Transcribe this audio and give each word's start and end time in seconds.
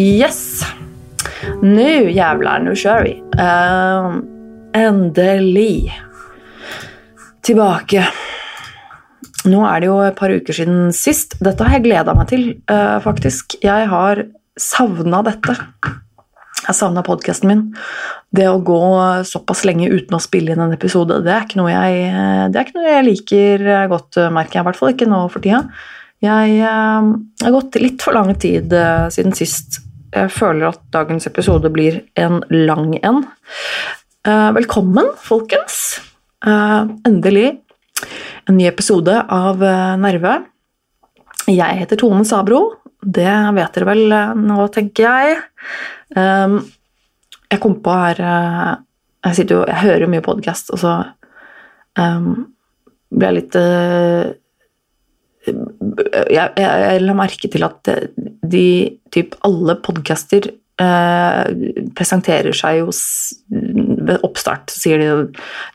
Yes! 0.00 0.62
Nu 1.62 2.10
jävlar, 2.10 2.60
nu 2.60 2.76
kör 2.76 3.02
vi. 3.02 3.22
Uh, 3.38 4.16
endelig 4.72 6.00
tilbake. 7.40 8.08
Nå 9.48 9.62
er 9.64 9.80
det 9.80 9.88
jo 9.88 9.96
et 10.04 10.18
par 10.18 10.32
uker 10.32 10.56
siden 10.56 10.90
sist. 10.92 11.38
Dette 11.40 11.64
har 11.64 11.78
jeg 11.78 11.86
gleda 11.86 12.12
meg 12.16 12.28
til, 12.32 12.46
uh, 12.68 12.98
faktisk. 13.00 13.56
Jeg 13.64 13.88
har 13.88 14.24
savna 14.60 15.22
dette. 15.24 15.54
Jeg 16.60 16.76
savna 16.76 17.00
podkasten 17.06 17.48
min. 17.48 17.62
Det 18.36 18.44
å 18.50 18.60
gå 18.62 18.80
såpass 19.26 19.64
lenge 19.64 19.88
uten 19.90 20.18
å 20.18 20.20
spille 20.22 20.52
inn 20.52 20.60
en 20.62 20.74
episode, 20.74 21.22
det 21.24 21.32
er 21.32 21.46
ikke 21.46 21.58
noe 21.58 21.72
jeg, 21.72 22.02
er 22.12 22.60
ikke 22.60 22.76
noe 22.76 22.92
jeg 22.92 23.06
liker 23.06 23.64
godt, 23.90 24.20
merker 24.30 24.60
jeg. 24.60 24.62
I 24.62 24.68
hvert 24.68 24.78
fall 24.78 24.92
ikke 24.92 25.08
nå 25.10 25.22
for 25.32 25.42
tida. 25.46 25.62
Jeg 26.20 26.60
uh, 26.60 27.08
har 27.40 27.56
gått 27.56 27.80
litt 27.80 28.04
for 28.04 28.18
lang 28.18 28.34
tid 28.36 28.76
siden 29.14 29.34
sist. 29.38 29.80
Jeg 30.12 30.28
føler 30.34 30.68
at 30.68 30.84
dagens 30.92 31.30
episode 31.30 31.72
blir 31.72 32.02
en 32.20 32.42
lang 32.52 32.92
en. 33.00 33.24
Velkommen, 34.26 35.14
folkens. 35.22 36.00
endelig 36.44 37.54
en 38.50 38.58
ny 38.58 38.66
episode 38.66 39.14
av 39.30 39.62
Nerve. 40.02 40.34
Jeg 41.46 41.78
heter 41.78 41.98
Tone 42.00 42.24
Sabro. 42.26 42.60
Det 43.00 43.30
vet 43.56 43.76
dere 43.76 43.88
vel 43.88 44.14
nå, 44.42 44.64
tenker 44.74 45.06
jeg. 45.06 45.36
Um, 46.16 46.58
jeg 47.50 47.60
kom 47.62 47.76
på 47.82 47.94
her 47.94 48.18
Jeg, 49.20 49.46
jo, 49.52 49.60
jeg 49.68 49.78
hører 49.84 50.04
jo 50.04 50.10
mye 50.10 50.24
podkast, 50.24 50.72
og 50.74 50.80
så 50.82 50.94
um, 52.00 52.48
ble 53.12 53.28
jeg 53.28 53.36
litt 53.36 53.58
jeg, 55.46 55.54
jeg, 56.34 56.50
jeg, 56.56 57.04
la 57.04 57.16
merke 57.16 57.50
til 57.52 57.66
at 57.66 57.92
de 58.50 58.66
typ 59.14 59.36
alle 59.46 59.76
podcaster 59.84 60.50
eh, 60.80 61.44
presenterer 61.96 62.56
seg 62.56 62.82
jo 62.82 62.92
oppstart. 64.26 64.72
Sier 64.74 65.00
de 65.00 65.08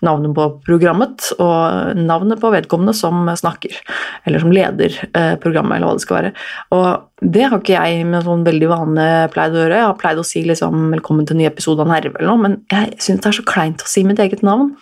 navnet 0.05 0.36
på 0.36 0.47
programmet 0.66 1.31
og 1.39 1.97
navnet 2.00 2.42
på 2.42 2.52
vedkommende 2.53 2.95
som 2.97 3.25
snakker. 3.38 3.77
Eller 4.25 4.44
som 4.44 4.53
leder 4.55 4.95
eh, 5.11 5.36
programmet, 5.42 5.77
eller 5.77 5.89
hva 5.89 6.00
det 6.00 6.05
skal 6.05 6.19
være. 6.19 6.33
Og 6.75 7.30
det 7.36 7.45
har 7.47 7.61
ikke 7.61 7.77
jeg 7.77 8.08
med 8.09 8.25
sånn 8.25 8.44
veldig 8.45 8.72
vane 8.72 9.05
pleid 9.33 9.55
å 9.55 9.61
gjøre. 9.61 9.77
Jeg 9.80 9.89
har 9.89 10.00
pleid 10.00 10.19
å 10.19 10.27
si 10.27 10.44
liksom 10.47 10.89
'velkommen 10.92 11.27
til 11.27 11.38
en 11.38 11.44
ny 11.44 11.47
episode 11.47 11.80
av 11.81 11.88
Nerve', 11.88 12.17
eller 12.19 12.33
noe, 12.33 12.44
men 12.44 12.58
jeg 12.72 12.97
syns 13.00 13.23
det 13.23 13.31
er 13.31 13.39
så 13.39 13.47
kleint 13.47 13.86
å 13.86 13.88
si 13.88 14.03
mitt 14.03 14.19
eget 14.19 14.44
navn 14.44 14.75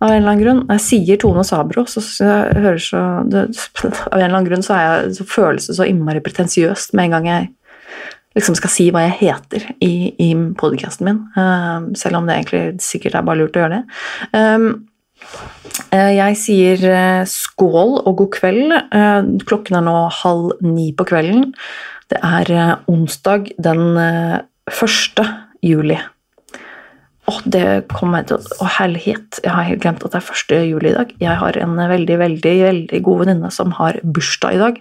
av 0.00 0.10
en 0.10 0.16
eller 0.16 0.32
annen 0.32 0.42
grunn. 0.42 0.60
Jeg 0.72 0.84
sier 0.84 1.20
Tone 1.20 1.44
Sabro, 1.44 1.84
så, 1.88 2.02
hører 2.24 2.80
så 2.82 3.04
det, 3.28 3.46
Av 3.84 4.16
en 4.16 4.24
eller 4.24 4.36
annen 4.36 4.48
grunn 4.48 4.64
så, 4.64 4.78
jeg, 4.80 5.14
så, 5.20 5.26
føles 5.28 5.68
det 5.68 5.76
så 5.76 5.88
innmari 5.88 6.22
pretensiøst 6.24 6.94
med 6.96 7.08
en 7.08 7.16
gang 7.16 7.30
jeg 7.30 7.50
liksom 8.36 8.56
skal 8.58 8.72
si 8.72 8.88
hva 8.92 9.06
jeg 9.08 9.16
heter 9.24 9.66
i, 9.82 10.12
i 10.22 10.30
podkasten 10.58 11.08
min. 11.08 11.24
Uh, 11.34 11.90
selv 11.98 12.20
om 12.20 12.28
det 12.28 12.38
egentlig 12.38 12.84
sikkert 12.84 13.18
er 13.18 13.26
bare 13.26 13.42
lurt 13.42 13.58
å 13.58 13.64
gjøre 13.64 13.80
det. 13.80 13.98
Um, 14.36 14.68
uh, 15.94 16.12
jeg 16.14 16.38
sier 16.40 16.86
uh, 16.86 17.22
skål 17.28 17.98
og 18.04 18.12
god 18.22 18.32
kveld. 18.38 18.76
klokken 19.48 19.80
er 19.80 19.86
nå 19.86 19.96
halv 20.22 20.54
ni 20.64 20.90
på 20.96 21.08
kvelden. 21.10 21.50
Det 22.10 22.18
er 22.26 22.80
onsdag 22.90 23.52
den 23.62 23.94
1. 23.94 25.20
juli. 25.62 25.98
Å, 27.30 27.36
det 27.46 27.66
kom 27.92 28.10
meg 28.16 28.26
til 28.26 28.40
Å, 28.40 28.66
herlighet! 28.80 29.38
Jeg 29.44 29.52
har 29.54 29.68
helt 29.68 29.82
glemt 29.84 30.02
at 30.02 30.16
det 30.16 30.18
er 30.18 30.30
1. 30.34 30.54
juli 30.72 30.90
i 30.90 30.96
dag. 30.96 31.12
Jeg 31.22 31.38
har 31.38 31.58
en 31.62 31.76
veldig, 31.78 32.16
veldig, 32.18 32.54
veldig 32.64 33.02
god 33.06 33.22
venninne 33.22 33.50
som 33.54 33.76
har 33.78 34.00
bursdag 34.02 34.56
i 34.56 34.62
dag. 34.64 34.80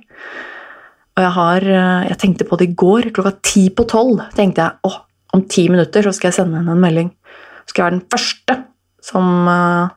Og 1.19 1.25
jeg 1.25 1.35
har 1.35 1.67
eh, 1.67 2.09
Jeg 2.13 2.19
tenkte 2.21 2.47
på 2.47 2.57
det 2.59 2.69
i 2.69 2.75
går. 2.79 3.11
Klokka 3.11 3.35
ti 3.43 3.67
på 3.75 3.83
tolv 3.91 4.23
tenkte 4.37 4.63
jeg 4.63 4.87
åh, 4.87 5.01
om 5.35 5.43
ti 5.51 5.67
minutter 5.69 6.07
så 6.07 6.13
skal 6.15 6.31
jeg 6.31 6.39
sende 6.39 6.61
henne 6.61 6.73
en 6.73 6.81
melding. 6.81 7.11
Så 7.67 7.73
skal 7.73 7.83
jeg 7.83 7.89
være 7.89 7.97
den 7.99 8.07
første 8.09 8.55
som 9.05 9.27
uh, 9.45 9.91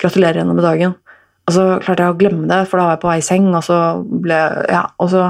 gratulerer 0.00 0.42
henne 0.42 0.54
med 0.54 0.62
dagen. 0.64 0.92
Og 1.48 1.54
så 1.56 1.64
klarte 1.82 2.04
jeg 2.04 2.14
å 2.14 2.18
glemme 2.20 2.46
det, 2.46 2.60
for 2.70 2.78
da 2.78 2.86
var 2.86 2.94
jeg 2.94 3.02
på 3.02 3.10
vei 3.10 3.16
i 3.18 3.24
seng, 3.26 3.48
og 3.50 3.64
så 3.66 3.78
ble 4.04 4.38
Ja, 4.70 4.84
og 5.02 5.10
så 5.10 5.24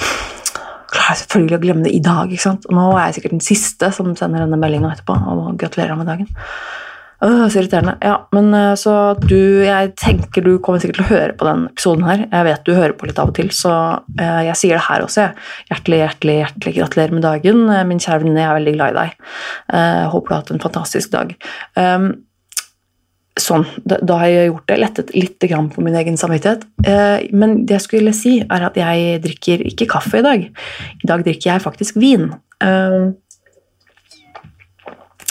klarer 0.00 1.12
jeg 1.12 1.20
selvfølgelig 1.20 1.58
å 1.58 1.62
glemme 1.66 1.84
det 1.84 1.92
i 1.98 2.02
dag. 2.04 2.32
ikke 2.32 2.46
sant? 2.46 2.64
Og 2.70 2.78
nå 2.78 2.86
er 2.94 3.10
jeg 3.10 3.18
sikkert 3.18 3.36
den 3.36 3.44
siste 3.44 3.90
som 3.92 4.14
sender 4.16 4.46
denne 4.46 4.58
meldinga 4.62 4.94
etterpå 4.94 5.18
og 5.34 5.52
gratulerer 5.60 6.00
med 6.00 6.08
dagen. 6.08 6.30
Åh, 7.20 7.48
så 7.52 7.60
irriterende. 7.60 7.98
Ja, 8.00 8.14
men 8.32 8.54
eh, 8.56 8.74
så 8.80 8.94
du 9.20 9.64
Jeg 9.64 9.92
tenker 10.00 10.44
du 10.44 10.54
kommer 10.64 10.80
sikkert 10.80 11.02
til 11.02 11.04
å 11.04 11.10
høre 11.10 11.34
på 11.36 11.48
den 11.48 11.66
episoden 11.68 12.06
her. 12.08 12.24
Jeg 12.24 12.46
vet 12.46 12.64
du 12.64 12.72
hører 12.72 12.96
på 12.96 13.10
litt 13.10 13.20
av 13.20 13.32
og 13.32 13.36
til, 13.36 13.50
så 13.52 13.74
uh, 14.00 14.40
jeg 14.46 14.56
sier 14.56 14.78
det 14.78 14.86
her 14.86 15.04
også. 15.04 15.28
Hjertelig, 15.68 16.00
hjertelig, 16.00 16.38
hjertelig 16.40 16.74
gratulerer 16.78 17.14
med 17.18 17.26
dagen. 17.26 17.62
Eh, 17.68 17.84
min 17.90 18.00
kjære 18.00 18.24
venninne, 18.24 18.40
jeg 18.40 18.48
er 18.48 18.58
veldig 18.58 18.74
glad 18.78 18.94
i 18.94 18.98
deg. 19.02 19.30
Uh, 19.68 20.02
håper 20.14 20.26
du 20.26 20.34
har 20.34 20.42
hatt 20.42 20.52
en 20.54 20.64
fantastisk 20.64 21.12
dag. 21.12 21.36
Um, 21.76 22.10
sånn, 23.40 23.68
da, 23.84 24.00
da, 24.00 24.20
har 24.22 24.32
jeg 24.32 24.50
gjort 24.54 24.68
det. 24.72 24.80
Lettet 24.80 25.14
litt 25.16 25.48
på 25.76 25.84
min 25.84 26.00
egen 26.00 26.16
samvittighet. 26.20 26.64
Uh, 26.86 27.20
men 27.36 27.66
det 27.66 27.76
jeg 27.76 27.88
skulle 27.90 28.16
si, 28.16 28.38
er 28.46 28.68
at 28.70 28.80
jeg 28.80 29.20
drikker 29.26 29.68
ikke 29.68 29.92
kaffe 29.92 30.22
i 30.22 30.24
dag. 30.24 30.48
I 31.04 31.12
dag 31.12 31.28
drikker 31.28 31.52
jeg 31.52 31.68
faktisk 31.68 32.00
vin. 32.00 32.30
Uh, 32.64 33.12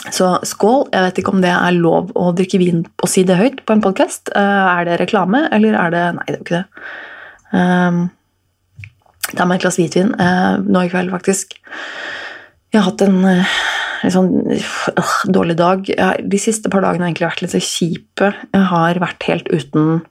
så 0.08 0.30
skål. 0.48 0.88
Jeg 0.94 1.06
vet 1.06 1.20
ikke 1.22 1.34
om 1.36 1.42
det 1.44 1.52
er 1.52 1.76
lov 1.76 2.14
å 2.18 2.32
drikke 2.36 2.60
vin 2.62 2.84
og 2.88 3.10
si 3.12 3.26
det 3.28 3.40
høyt 3.40 3.64
på 3.68 3.76
en 3.76 3.84
podkast. 3.84 4.32
Eh, 4.32 4.68
er 4.72 4.88
det 4.88 5.00
reklame, 5.02 5.46
eller 5.56 5.76
er 5.76 5.96
det 5.96 6.06
Nei, 6.16 6.28
det 6.30 6.36
er 6.36 6.40
jo 6.40 6.46
ikke 6.46 6.62
det. 6.62 6.86
Um, 7.50 8.00
ta 9.34 9.48
meg 9.50 9.58
et 9.58 9.66
glass 9.66 9.80
hvitvin 9.80 10.14
uh, 10.16 10.62
nå 10.62 10.86
i 10.86 10.92
kveld, 10.92 11.12
faktisk. 11.14 11.58
Jeg 12.70 12.80
har 12.80 12.88
hatt 12.92 13.04
en 13.04 13.20
uh, 13.26 13.58
litt 14.04 14.16
sånn 14.16 14.32
uh, 14.54 15.16
dårlig 15.28 15.58
dag. 15.60 15.84
Jeg, 15.92 16.28
de 16.32 16.42
siste 16.42 16.72
par 16.72 16.86
dagene 16.86 17.06
har 17.06 17.12
egentlig 17.12 17.28
vært 17.28 17.44
litt 17.44 17.56
så 17.58 17.64
kjipe. 17.64 18.32
Jeg 18.54 18.70
har 18.72 19.02
vært 19.04 19.28
helt 19.30 19.52
uten, 19.52 20.04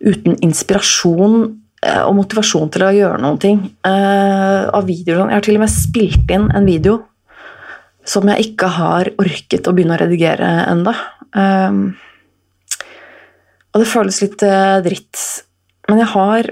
uten 0.00 0.40
inspirasjon 0.46 1.42
og 1.80 2.12
motivasjon 2.12 2.68
til 2.74 2.82
å 2.84 2.92
gjøre 2.92 3.20
noen 3.24 3.38
ting. 3.40 3.60
av 3.88 4.84
videoer. 4.84 5.30
Jeg 5.30 5.38
har 5.38 5.44
til 5.46 5.56
og 5.56 5.62
med 5.62 5.72
spilt 5.72 6.34
inn 6.34 6.50
en 6.52 6.66
video 6.68 6.98
som 8.06 8.28
jeg 8.30 8.50
ikke 8.50 8.70
har 8.76 9.10
orket 9.20 9.68
å 9.68 9.74
begynne 9.76 9.96
å 9.96 10.00
redigere 10.00 10.48
enda. 10.70 10.94
Um, 11.36 11.82
og 13.70 13.82
det 13.82 13.90
føles 13.90 14.20
litt 14.24 14.42
uh, 14.46 14.80
dritt. 14.84 15.18
Men 15.90 16.02
jeg 16.02 16.10
har 16.14 16.48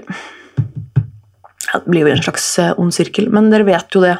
Det 1.69 1.85
blir 1.85 2.07
jo 2.07 2.13
en 2.13 2.23
slags 2.23 2.45
uh, 2.61 2.71
ond 2.81 2.93
sirkel, 2.95 3.29
men 3.33 3.49
dere 3.51 3.67
vet 3.67 3.95
jo 3.95 4.03
det. 4.03 4.15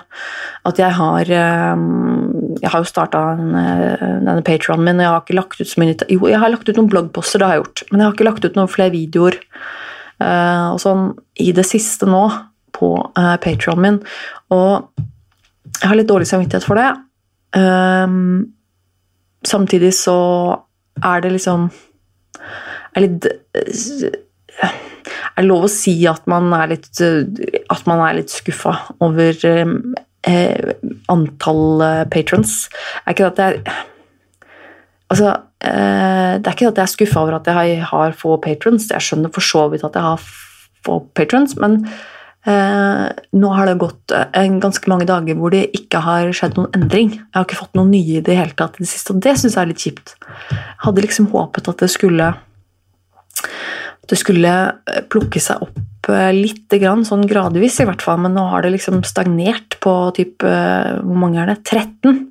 At 0.68 0.82
jeg 0.82 0.92
har 0.98 1.32
um, 1.76 2.56
Jeg 2.60 2.74
har 2.74 2.84
jo 2.84 2.90
starta 2.90 3.24
uh, 3.40 4.08
denne 4.26 4.44
patronen 4.46 4.90
min, 4.90 5.00
og 5.00 5.06
jeg 5.06 5.14
har 5.14 5.24
ikke 5.24 5.40
lagt 5.40 5.62
ut 5.62 5.72
så 5.72 5.84
mye 5.84 5.96
Jo, 6.12 6.26
jeg 6.28 6.42
har 6.42 6.52
lagt 6.52 6.70
ut 6.70 6.76
noen 6.76 6.92
bloggposter, 6.92 7.40
det 7.40 7.48
har 7.48 7.60
jeg 7.60 7.64
gjort, 7.64 7.86
men 7.92 8.02
jeg 8.02 8.08
har 8.08 8.18
ikke 8.18 8.30
lagt 8.32 8.50
ut 8.50 8.60
noen 8.60 8.74
flere 8.74 8.96
videoer 8.96 9.44
og 10.20 10.82
sånn 10.84 11.04
i 11.40 11.54
det 11.56 11.64
siste 11.64 12.04
nå 12.04 12.26
på 12.76 12.90
uh, 13.16 13.38
patronen 13.40 13.86
min. 13.86 14.00
Og 14.52 15.06
jeg 15.80 15.88
har 15.88 15.96
litt 15.96 16.10
dårlig 16.10 16.28
samvittighet 16.28 16.66
for 16.68 16.76
det. 16.76 16.90
Um, 17.56 18.54
samtidig 19.46 19.94
så 19.98 20.16
er 21.02 21.22
det 21.24 21.32
liksom 21.34 21.72
Er 22.94 23.02
litt 23.02 23.26
Er 23.26 23.40
det 25.40 25.46
lov 25.48 25.66
å 25.66 25.72
si 25.72 25.96
at 26.06 26.28
man 26.30 26.54
er 26.54 26.70
litt 26.76 27.02
At 27.02 27.88
man 27.90 28.04
er 28.06 28.20
litt 28.20 28.30
skuffa 28.30 28.76
over 29.02 29.34
eh, 29.50 29.66
antall 31.10 31.82
eh, 31.88 32.04
patrons? 32.12 32.68
Er 33.06 33.16
ikke 33.16 33.32
det 33.32 33.34
at 33.34 33.42
er 33.48 33.80
Altså, 35.10 35.34
eh, 35.66 36.38
det 36.38 36.46
er 36.46 36.54
ikke 36.54 36.70
at 36.70 36.78
jeg 36.78 36.86
er 36.86 36.94
skuffa 36.94 37.24
over 37.24 37.40
at 37.40 37.50
jeg 37.50 37.82
har 37.90 38.14
få 38.14 38.38
patrons, 38.44 38.92
jeg 38.94 39.02
skjønner 39.02 39.34
for 39.34 39.42
så 39.42 39.66
vidt 39.72 39.82
at 39.88 39.96
jeg 39.98 40.06
har 40.06 40.22
få 40.86 41.00
patrons, 41.18 41.58
men 41.58 41.82
Eh, 41.82 42.19
nå 42.50 43.50
har 43.54 43.70
det 43.70 43.80
gått 43.82 44.14
eh, 44.16 44.48
ganske 44.62 44.90
mange 44.92 45.08
dager 45.10 45.38
hvor 45.38 45.54
det 45.54 45.68
ikke 45.78 46.02
har 46.06 46.32
skjedd 46.36 46.58
noen 46.58 46.72
endring. 46.78 47.12
Jeg 47.18 47.36
har 47.36 47.48
ikke 47.48 47.60
fått 47.60 47.78
noen 47.78 47.92
nye 47.94 48.20
i 48.20 48.24
det 48.26 48.38
hele 48.38 48.56
tatt 48.58 48.80
i 48.80 48.86
det 48.86 48.92
siste, 48.92 49.14
og 49.14 49.22
det 49.26 49.36
syns 49.38 49.58
jeg 49.58 49.62
er 49.62 49.70
litt 49.70 49.84
kjipt. 49.84 50.16
Jeg 50.50 50.82
hadde 50.86 51.06
liksom 51.06 51.30
håpet 51.34 51.70
at 51.72 51.84
det 51.84 51.92
skulle 51.94 52.32
det 54.10 54.18
skulle 54.18 54.56
eh, 54.90 55.04
plukke 55.12 55.42
seg 55.44 55.68
opp 55.68 55.86
litt, 56.10 56.74
sånn 57.06 57.28
gradvis 57.30 57.76
i 57.84 57.86
hvert 57.86 58.02
fall, 58.02 58.18
men 58.24 58.34
nå 58.34 58.48
har 58.50 58.64
det 58.66 58.72
liksom 58.74 59.04
stagnert 59.06 59.76
på 59.84 59.92
typ 60.18 60.42
Hvor 60.42 61.20
mange 61.22 61.38
er 61.44 61.52
det? 61.52 61.60
13? 61.68 62.24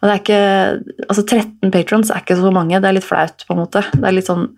Og 0.00 0.08
det 0.08 0.10
er 0.10 0.22
ikke, 0.24 0.40
altså 1.06 1.22
13 1.22 1.70
patrons 1.70 2.10
er 2.10 2.24
ikke 2.24 2.38
så 2.40 2.50
mange, 2.50 2.80
det 2.82 2.88
er 2.88 2.96
litt 2.96 3.06
flaut, 3.06 3.44
på 3.46 3.54
en 3.54 3.60
måte. 3.60 3.84
Det 3.92 4.02
er 4.08 4.16
litt 4.16 4.26
sånn, 4.26 4.48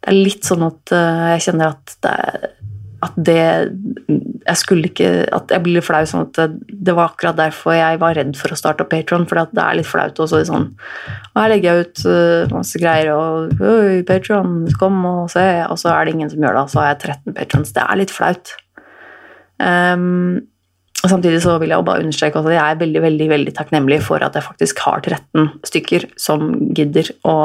det 0.00 0.14
er 0.14 0.16
litt 0.16 0.48
sånn 0.48 0.64
at 0.64 0.94
jeg 0.94 1.44
kjenner 1.50 1.74
at 1.74 1.96
det 2.06 2.14
er 2.14 2.48
at 3.04 3.14
det 3.14 3.42
Jeg 4.48 4.58
skulle 4.58 4.88
ikke 4.90 5.10
At 5.34 5.52
jeg 5.54 5.62
blir 5.62 5.78
litt 5.78 5.86
flau 5.86 6.00
sånn 6.08 6.26
at 6.26 6.56
det, 6.66 6.94
var 6.96 7.12
akkurat 7.12 7.38
derfor 7.38 7.76
jeg 7.76 8.00
var 8.02 8.16
redd 8.18 8.34
for 8.38 8.50
å 8.50 8.58
starte 8.58 8.82
opp 8.84 8.90
Patron, 8.90 9.26
for 9.28 9.38
det 9.38 9.62
er 9.62 9.78
litt 9.78 9.86
flaut 9.86 10.18
også 10.18 10.42
sånn 10.48 10.68
Og 10.74 11.38
her 11.38 11.52
legger 11.52 11.68
jeg 11.70 11.86
ut 11.86 12.04
uh, 12.08 12.56
masse 12.56 12.82
greier 12.82 13.12
og 13.14 13.62
Oi, 13.62 14.02
Patron, 14.08 14.60
kom 14.80 14.98
og 15.06 15.30
se, 15.32 15.46
og 15.68 15.78
så 15.80 15.92
er 15.94 16.06
det 16.06 16.16
ingen 16.16 16.32
som 16.32 16.42
gjør 16.42 16.58
det, 16.58 16.64
og 16.66 16.72
så 16.72 16.82
har 16.82 16.88
jeg 16.92 17.00
13 17.14 17.36
patrons. 17.38 17.74
Det 17.76 17.84
er 17.84 18.00
litt 18.00 18.14
flaut. 18.14 18.54
Um, 19.62 20.48
Samtidig 20.98 21.38
så 21.44 21.54
vil 21.62 21.70
jeg 21.70 21.86
bare 21.86 22.02
understreke 22.02 22.40
at 22.40 22.50
jeg 22.50 22.58
er 22.58 22.78
veldig 22.80 23.02
veldig, 23.04 23.26
veldig 23.30 23.52
takknemlig 23.54 24.00
for 24.02 24.22
at 24.24 24.34
jeg 24.34 24.42
faktisk 24.42 24.80
har 24.82 25.04
13 25.04 25.52
stykker 25.68 26.08
som 26.18 26.48
gidder 26.74 27.12
å 27.22 27.36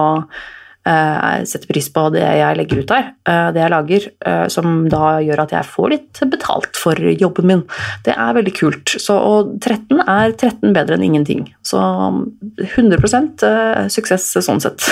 uh, 0.87 1.43
setter 1.47 1.69
pris 1.69 1.87
på 1.93 2.05
det 2.13 2.23
jeg 2.23 2.57
legger 2.59 2.83
ut 2.83 2.93
her, 2.93 3.09
uh, 3.29 3.49
det 3.55 3.63
jeg 3.63 3.73
lager, 3.73 4.07
uh, 4.27 4.45
som 4.51 4.85
da 4.91 5.17
gjør 5.23 5.43
at 5.45 5.55
jeg 5.55 5.69
får 5.69 5.93
litt 5.93 6.23
betalt 6.33 6.79
for 6.79 6.99
jobben 7.19 7.49
min. 7.49 7.63
Det 8.05 8.15
er 8.15 8.37
veldig 8.37 8.55
kult. 8.57 8.95
Så, 9.01 9.17
og 9.17 9.55
13 9.63 10.03
er 10.03 10.35
13 10.35 10.75
bedre 10.75 10.97
enn 10.97 11.07
ingenting. 11.07 11.47
Så 11.65 11.79
100 11.79 13.89
suksess 13.93 14.29
sånn 14.43 14.63
sett. 14.63 14.89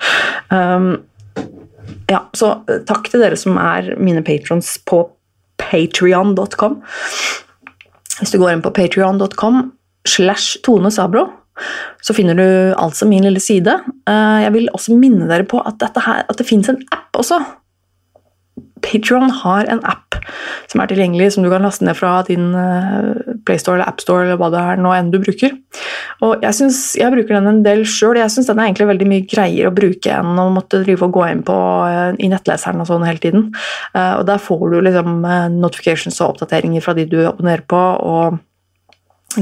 um, 0.54 0.94
ja, 2.10 2.24
så 2.36 2.54
takk 2.88 3.08
til 3.10 3.24
dere 3.24 3.38
som 3.40 3.58
er 3.60 3.94
mine 4.00 4.24
patrons 4.26 4.74
på 4.88 5.04
patrion.com. 5.62 6.80
Hvis 8.18 8.34
du 8.34 8.40
går 8.40 8.56
inn 8.56 8.64
på 8.64 8.74
patrion.com 8.74 9.62
slash 10.08 10.60
Tone 10.66 10.90
Sabro, 10.92 11.28
så 12.02 12.14
finner 12.16 12.38
du 12.38 12.46
altså 12.80 13.08
min 13.08 13.24
lille 13.26 13.40
side. 13.42 13.78
Eh, 14.08 14.38
jeg 14.46 14.54
vil 14.56 14.70
også 14.74 14.96
minne 14.98 15.28
dere 15.30 15.48
på 15.48 15.60
at, 15.62 15.82
her, 16.06 16.24
at 16.28 16.38
det 16.38 16.48
fins 16.48 16.70
en 16.72 16.80
app 16.94 17.20
også. 17.20 17.40
Patron 18.82 19.30
har 19.30 19.68
en 19.70 19.80
app 19.86 20.16
som 20.70 20.80
er 20.82 20.90
tilgjengelig, 20.90 21.28
som 21.34 21.44
du 21.44 21.50
kan 21.52 21.62
laste 21.62 21.86
ned 21.86 21.94
fra 21.98 22.16
din 22.26 22.50
eh, 22.58 23.36
PlayStore 23.46 23.78
eller 23.78 23.90
AppStore 23.92 24.26
eller 24.26 24.40
hva 24.40 24.48
det 24.52 24.62
er 24.72 24.82
nå 24.82 24.92
enn 24.96 25.12
du 25.12 25.20
bruker. 25.22 25.54
Og 26.26 26.42
Jeg, 26.42 26.56
synes, 26.58 26.80
jeg 26.98 27.14
bruker 27.14 27.38
den 27.38 27.50
en 27.50 27.62
del 27.66 27.84
sjøl. 27.86 28.18
Jeg 28.18 28.34
syns 28.34 28.50
den 28.50 28.58
er 28.58 28.70
egentlig 28.70 28.90
veldig 28.90 29.08
mye 29.12 29.26
greiere 29.30 29.70
å 29.70 29.76
bruke 29.76 30.18
enn 30.18 30.38
å 30.42 30.48
måtte 30.54 30.82
drive 30.82 31.06
og 31.06 31.14
gå 31.14 31.26
inn 31.30 31.44
på 31.46 31.58
eh, 31.86 32.18
i 32.18 32.30
nettleseren 32.32 32.82
og 32.82 32.90
sånn 32.90 33.06
hele 33.06 33.22
tiden. 33.22 33.50
Og 33.94 34.24
Der 34.26 34.42
får 34.42 34.62
du 34.72 34.80
liksom 34.82 35.22
notifications 35.60 36.18
og 36.20 36.34
oppdateringer 36.34 36.82
fra 36.82 36.96
de 36.98 37.06
du 37.06 37.20
abonnerer 37.22 37.62
på. 37.68 37.78
og 37.78 38.40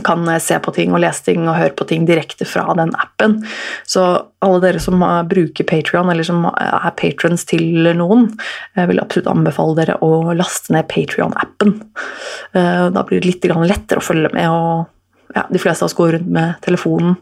kan 0.07 0.29
se 0.43 0.59
på 0.63 0.73
ting 0.77 0.95
og 0.95 1.03
lese 1.03 1.25
ting 1.27 1.47
og 1.49 1.59
høre 1.59 1.75
på 1.77 1.87
ting 1.91 2.07
direkte 2.09 2.47
fra 2.49 2.67
den 2.79 2.93
appen. 2.95 3.41
Så 3.89 4.05
alle 4.45 4.61
dere 4.63 4.83
som 4.83 5.03
bruker 5.31 5.67
Patrion, 5.69 6.11
eller 6.13 6.27
som 6.27 6.47
er 6.51 6.95
patrons 6.99 7.45
til 7.49 7.91
noen, 7.99 8.29
jeg 8.79 8.91
vil 8.91 9.03
absolutt 9.03 9.31
anbefale 9.33 9.79
dere 9.81 9.99
å 10.05 10.35
laste 10.37 10.75
ned 10.75 10.89
Patrion-appen. 10.91 11.75
Eh, 12.55 12.87
da 12.95 13.05
blir 13.07 13.21
det 13.21 13.33
litt 13.33 13.51
lettere 13.51 14.01
å 14.01 14.05
følge 14.05 14.31
med, 14.37 14.47
og 14.49 15.35
ja, 15.37 15.45
de 15.51 15.63
fleste 15.63 15.85
av 15.85 15.91
oss 15.91 15.99
går 15.99 16.17
rundt 16.17 16.33
med 16.39 16.57
telefonen 16.65 17.19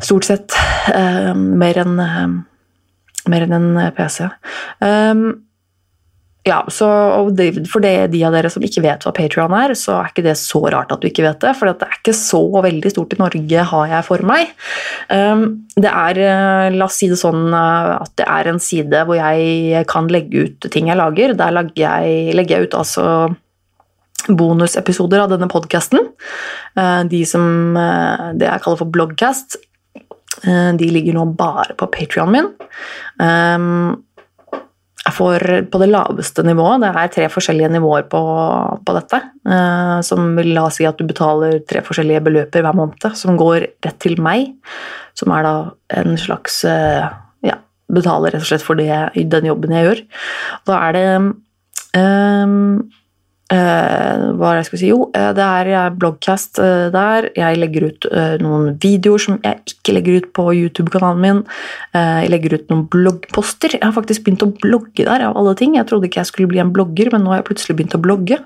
stort 0.00 0.24
sett 0.24 0.54
eh, 0.94 1.30
eh, 1.30 1.34
mer 1.34 1.78
enn 1.82 3.56
en 3.58 3.90
PC. 3.96 4.28
Ja, 6.42 6.64
så 6.74 6.86
For 7.70 7.82
det, 7.84 8.10
de 8.10 8.22
av 8.26 8.34
dere 8.34 8.50
som 8.50 8.64
ikke 8.66 8.82
vet 8.82 9.04
hva 9.06 9.12
Patrion 9.14 9.52
er, 9.54 9.76
så 9.78 10.00
er 10.00 10.10
ikke 10.10 10.24
det 10.26 10.34
så 10.40 10.58
rart 10.74 10.90
at 10.90 11.02
du 11.02 11.06
ikke 11.06 11.22
vet 11.22 11.38
det. 11.44 11.52
For 11.58 11.70
det 11.70 11.86
er 11.86 12.00
ikke 12.00 12.16
så 12.18 12.42
veldig 12.64 12.90
stort 12.90 13.14
i 13.14 13.20
Norge, 13.20 13.66
har 13.70 13.92
jeg 13.92 14.06
for 14.08 14.26
meg. 14.26 14.50
Um, 15.06 15.44
det 15.78 15.92
er, 15.92 16.18
eh, 16.18 16.74
la 16.74 16.88
oss 16.88 16.98
si 16.98 17.08
det 17.12 17.20
sånn, 17.20 17.46
eh, 17.54 17.92
at 17.94 18.12
det 18.18 18.26
er 18.26 18.50
en 18.50 18.58
side 18.62 19.04
hvor 19.06 19.20
jeg 19.20 19.86
kan 19.90 20.10
legge 20.10 20.48
ut 20.48 20.68
ting 20.74 20.90
jeg 20.90 20.98
lager. 20.98 21.36
Der 21.38 21.54
legger 21.54 21.86
jeg, 21.86 22.34
legger 22.34 22.58
jeg 22.58 22.68
ut 22.68 22.78
altså 22.82 23.06
bonusepisoder 24.26 25.22
av 25.22 25.30
denne 25.30 25.50
podkasten. 25.50 26.10
Eh, 26.74 27.02
de 27.06 27.22
som 27.28 27.78
det 27.78 28.50
jeg 28.50 28.66
kaller 28.66 28.82
for 28.82 28.90
bloggcast, 28.90 29.62
de 30.42 30.86
ligger 30.90 31.14
nå 31.14 31.26
bare 31.38 31.76
på 31.78 31.86
Patrion 31.92 32.32
min. 32.32 32.48
Får 35.10 35.42
på 35.66 35.78
det 35.82 35.88
laveste 35.90 36.44
nivået. 36.46 36.84
Det 36.84 36.90
er 36.94 37.10
tre 37.10 37.24
forskjellige 37.32 37.72
nivåer 37.74 38.04
på, 38.10 38.20
på 38.86 38.94
dette. 38.94 39.18
Eh, 39.50 39.96
som 40.06 40.30
vil 40.38 40.52
la 40.54 40.68
si 40.70 40.86
at 40.86 41.00
du 41.00 41.08
betaler 41.08 41.58
tre 41.66 41.82
forskjellige 41.82 42.22
beløper 42.28 42.62
hver 42.62 42.76
måned, 42.78 43.08
som 43.18 43.38
går 43.40 43.66
rett 43.82 43.98
til 44.02 44.14
meg. 44.22 44.52
Som 45.18 45.34
er 45.34 45.46
da 45.48 45.54
en 45.98 46.14
slags 46.20 46.62
eh, 46.70 47.10
Ja, 47.42 47.58
betaler 47.90 48.30
rett 48.30 48.46
og 48.46 48.50
slett 48.52 48.62
for 48.62 48.78
det, 48.78 48.94
den 49.18 49.50
jobben 49.50 49.74
jeg 49.74 49.88
gjør. 49.88 50.04
Da 50.70 50.78
er 50.86 50.98
det 50.98 51.06
eh, 51.98 52.56
Uh, 53.52 54.32
hva 54.40 54.54
jeg 54.56 54.64
skal 54.64 54.80
si? 54.80 54.88
Jo, 54.88 54.98
uh, 55.12 55.30
det 55.36 55.44
er 55.44 55.92
bloggcast 56.00 56.56
uh, 56.62 56.88
der. 56.94 57.28
Jeg 57.36 57.58
legger 57.60 57.88
ut 57.90 58.08
noen 58.40 58.78
videoer 58.80 59.20
som 59.20 59.38
jeg 59.42 59.74
ikke 59.74 59.94
legger 59.96 60.22
ut 60.22 60.28
på 60.36 60.44
YouTube-kanalen 60.56 61.20
min. 61.22 61.40
jeg 61.94 62.30
legger 62.30 62.54
ut 62.56 62.70
noen 62.70 62.84
bloggposter. 62.90 63.74
Jeg 63.76 63.84
har 63.84 63.94
faktisk 63.94 64.24
begynt 64.24 64.44
å 64.46 64.50
blogge 64.62 65.04
der, 65.06 65.24
av 65.26 65.36
alle 65.38 65.54
ting. 65.58 65.76
Jeg 65.76 65.86
trodde 65.90 66.08
ikke 66.08 66.20
jeg 66.20 66.30
skulle 66.30 66.50
bli 66.50 66.62
en 66.62 66.72
blogger, 66.74 67.10
men 67.12 67.24
nå 67.24 67.32
har 67.32 67.40
jeg 67.40 67.48
plutselig 67.50 67.76
begynt 67.78 67.96
å 67.96 68.02
blogge. 68.02 68.38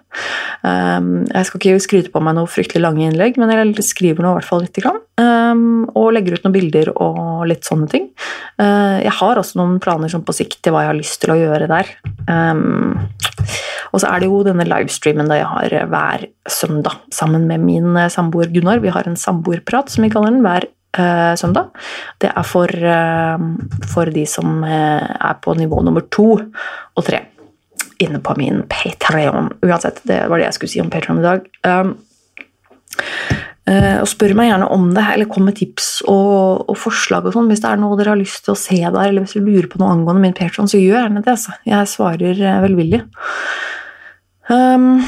jeg 0.62 1.48
skal 1.48 1.60
ikke 1.60 1.84
skryte 1.84 2.12
på 2.14 2.22
meg 2.24 2.36
noe 2.38 2.50
fryktelig 2.50 2.82
lange 2.82 3.06
innlegg, 3.06 3.38
men 3.40 3.52
jeg 3.52 3.86
skriver 3.86 4.24
nå 4.24 4.34
i 4.34 4.38
hvert 4.40 4.48
fall 4.48 4.64
litt. 4.64 4.80
Um, 5.16 5.86
og 5.96 6.12
legger 6.16 6.36
ut 6.36 6.46
noen 6.46 6.56
bilder 6.56 6.92
og 6.94 7.46
litt 7.50 7.68
sånne 7.68 7.88
ting. 7.92 8.10
jeg 8.58 9.14
har 9.20 9.40
også 9.40 9.60
noen 9.60 9.78
planer 9.82 10.12
som 10.12 10.24
på 10.26 10.34
sikt 10.36 10.60
til 10.64 10.74
hva 10.74 10.84
jeg 10.84 10.92
har 10.92 11.00
lyst 11.00 11.20
til 11.22 11.34
å 11.34 11.40
gjøre 11.40 11.70
der. 11.70 11.94
Um, 12.28 13.06
og 13.92 14.02
så 14.02 14.10
er 14.10 14.22
det 14.22 14.30
jo 14.30 14.42
denne 14.46 14.66
livestreamen 14.68 15.30
da 15.30 15.40
jeg 15.40 15.50
har 15.50 15.76
eh, 15.76 15.86
hver 15.92 16.26
søndag 16.50 16.98
sammen 17.14 17.46
med 17.50 17.62
min 17.64 17.92
eh, 17.96 18.10
samboer 18.12 18.50
Gunnar. 18.54 18.82
Vi 18.84 18.92
har 18.94 19.06
en 19.08 19.18
samboerprat, 19.20 19.92
som 19.92 20.06
vi 20.06 20.10
kaller 20.12 20.34
den, 20.34 20.44
hver 20.46 20.68
uh, 20.98 21.34
søndag. 21.38 21.70
Det 22.22 22.30
er 22.32 22.46
for, 22.46 22.72
for 23.92 24.12
de 24.12 24.26
som 24.30 24.62
er 24.64 25.36
på 25.44 25.54
nivå 25.58 25.82
nummer 25.84 26.06
to 26.10 26.28
og 26.36 27.04
tre 27.04 27.26
inne 28.02 28.20
på 28.24 28.34
min 28.38 28.62
Patreon. 28.70 29.50
Uansett, 29.64 30.02
det 30.08 30.22
var 30.30 30.40
det 30.40 30.48
jeg 30.48 30.58
skulle 30.58 30.72
si 30.72 30.82
om 30.82 30.90
Patreon 30.92 31.20
i 31.22 31.26
dag. 31.26 31.46
Um, 31.64 31.94
og 33.66 34.06
spør 34.06 34.36
meg 34.38 34.46
gjerne 34.46 34.68
om 34.70 34.84
det, 34.94 35.02
eller 35.10 35.26
kom 35.26 35.48
med 35.48 35.56
tips 35.58 35.88
og, 36.06 36.68
og 36.70 36.76
forslag 36.78 37.24
og 37.26 37.34
sånn. 37.34 37.48
Hvis 37.50 37.64
det 37.64 37.72
er 37.72 37.80
noe 37.82 37.96
dere 37.98 38.12
har 38.12 38.20
lyst 38.20 38.44
til 38.46 38.54
å 38.54 38.60
se 38.60 38.78
der, 38.78 39.08
eller 39.08 39.24
hvis 39.24 39.34
du 39.34 39.42
lurer 39.42 39.66
på 39.72 39.80
noe 39.80 39.90
angående 39.90 40.22
min 40.22 40.36
Patron, 40.38 40.70
så 40.70 40.78
gjør 40.78 41.00
gjerne 41.00 41.22
det. 41.24 41.32
Altså. 41.34 41.56
Jeg 41.66 41.90
svarer 41.90 42.42
uh, 42.44 42.60
velvillig. 42.62 43.02
Um, 44.46 45.02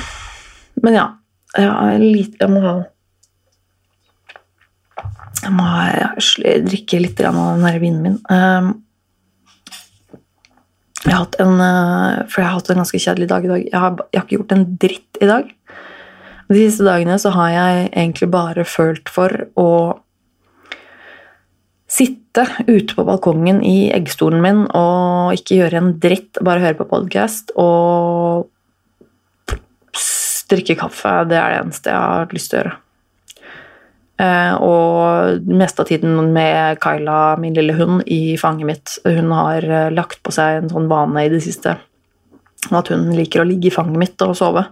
men 0.83 0.97
ja, 0.97 1.07
jeg, 1.55 2.49
må 2.51 2.63
ha 2.65 2.75
Jeg 5.45 5.55
må 5.55 5.69
drikke 6.67 7.03
litt 7.03 7.23
av 7.23 7.39
den 7.39 7.83
vinen 7.83 8.03
min. 8.03 8.19
Um, 8.27 8.73
jeg 11.05 11.15
har 11.15 11.23
hatt 11.23 11.39
en, 11.41 11.55
uh, 11.63 12.27
for 12.27 12.43
jeg 12.43 12.49
har 12.49 12.57
hatt 12.59 12.73
en 12.75 12.83
ganske 12.83 13.01
kjedelig 13.01 13.31
dag 13.31 13.47
i 13.47 13.53
dag. 13.53 13.63
Jeg 13.69 13.83
har, 13.85 14.03
jeg 14.11 14.19
har 14.19 14.27
ikke 14.27 14.41
gjort 14.41 14.57
en 14.57 14.67
dritt 14.83 15.23
i 15.23 15.31
dag. 15.31 15.55
De 16.49 16.61
siste 16.63 16.87
dagene 16.87 17.19
så 17.21 17.33
har 17.35 17.51
jeg 17.53 17.89
egentlig 17.93 18.31
bare 18.33 18.65
følt 18.65 19.11
for 19.13 19.35
å 19.61 19.71
sitte 21.89 22.45
ute 22.69 22.95
på 22.95 23.05
balkongen 23.05 23.61
i 23.65 23.91
eggstolen 23.93 24.41
min 24.45 24.63
og 24.77 25.37
ikke 25.37 25.59
gjøre 25.63 25.81
en 25.81 25.95
dritt, 26.01 26.41
bare 26.45 26.63
høre 26.63 26.79
på 26.79 26.89
podkast 26.89 27.53
og 27.57 28.49
drikke 30.49 30.79
kaffe. 30.81 31.15
Det 31.29 31.37
er 31.37 31.55
det 31.55 31.63
eneste 31.63 31.93
jeg 31.93 32.13
har 32.13 32.37
lyst 32.37 32.53
til 32.53 32.59
å 32.59 32.63
gjøre. 32.63 32.77
Eh, 34.19 34.55
og 34.67 35.53
meste 35.61 35.85
av 35.85 35.91
tiden 35.93 36.33
med 36.35 36.81
Kyla, 36.83 37.37
min 37.39 37.55
lille 37.55 37.77
hund, 37.79 38.03
i 38.11 38.35
fanget 38.41 38.67
mitt. 38.67 38.95
Hun 39.05 39.31
har 39.37 39.63
eh, 39.63 39.93
lagt 39.95 40.23
på 40.27 40.35
seg 40.35 40.63
en 40.63 40.73
sånn 40.73 40.89
vane 40.91 41.27
i 41.27 41.31
det 41.33 41.43
siste 41.45 41.77
at 42.69 42.91
hun 42.91 43.13
liker 43.15 43.45
å 43.45 43.47
ligge 43.47 43.71
i 43.71 43.75
fanget 43.75 44.01
mitt 44.01 44.25
og 44.27 44.35
sove. 44.37 44.65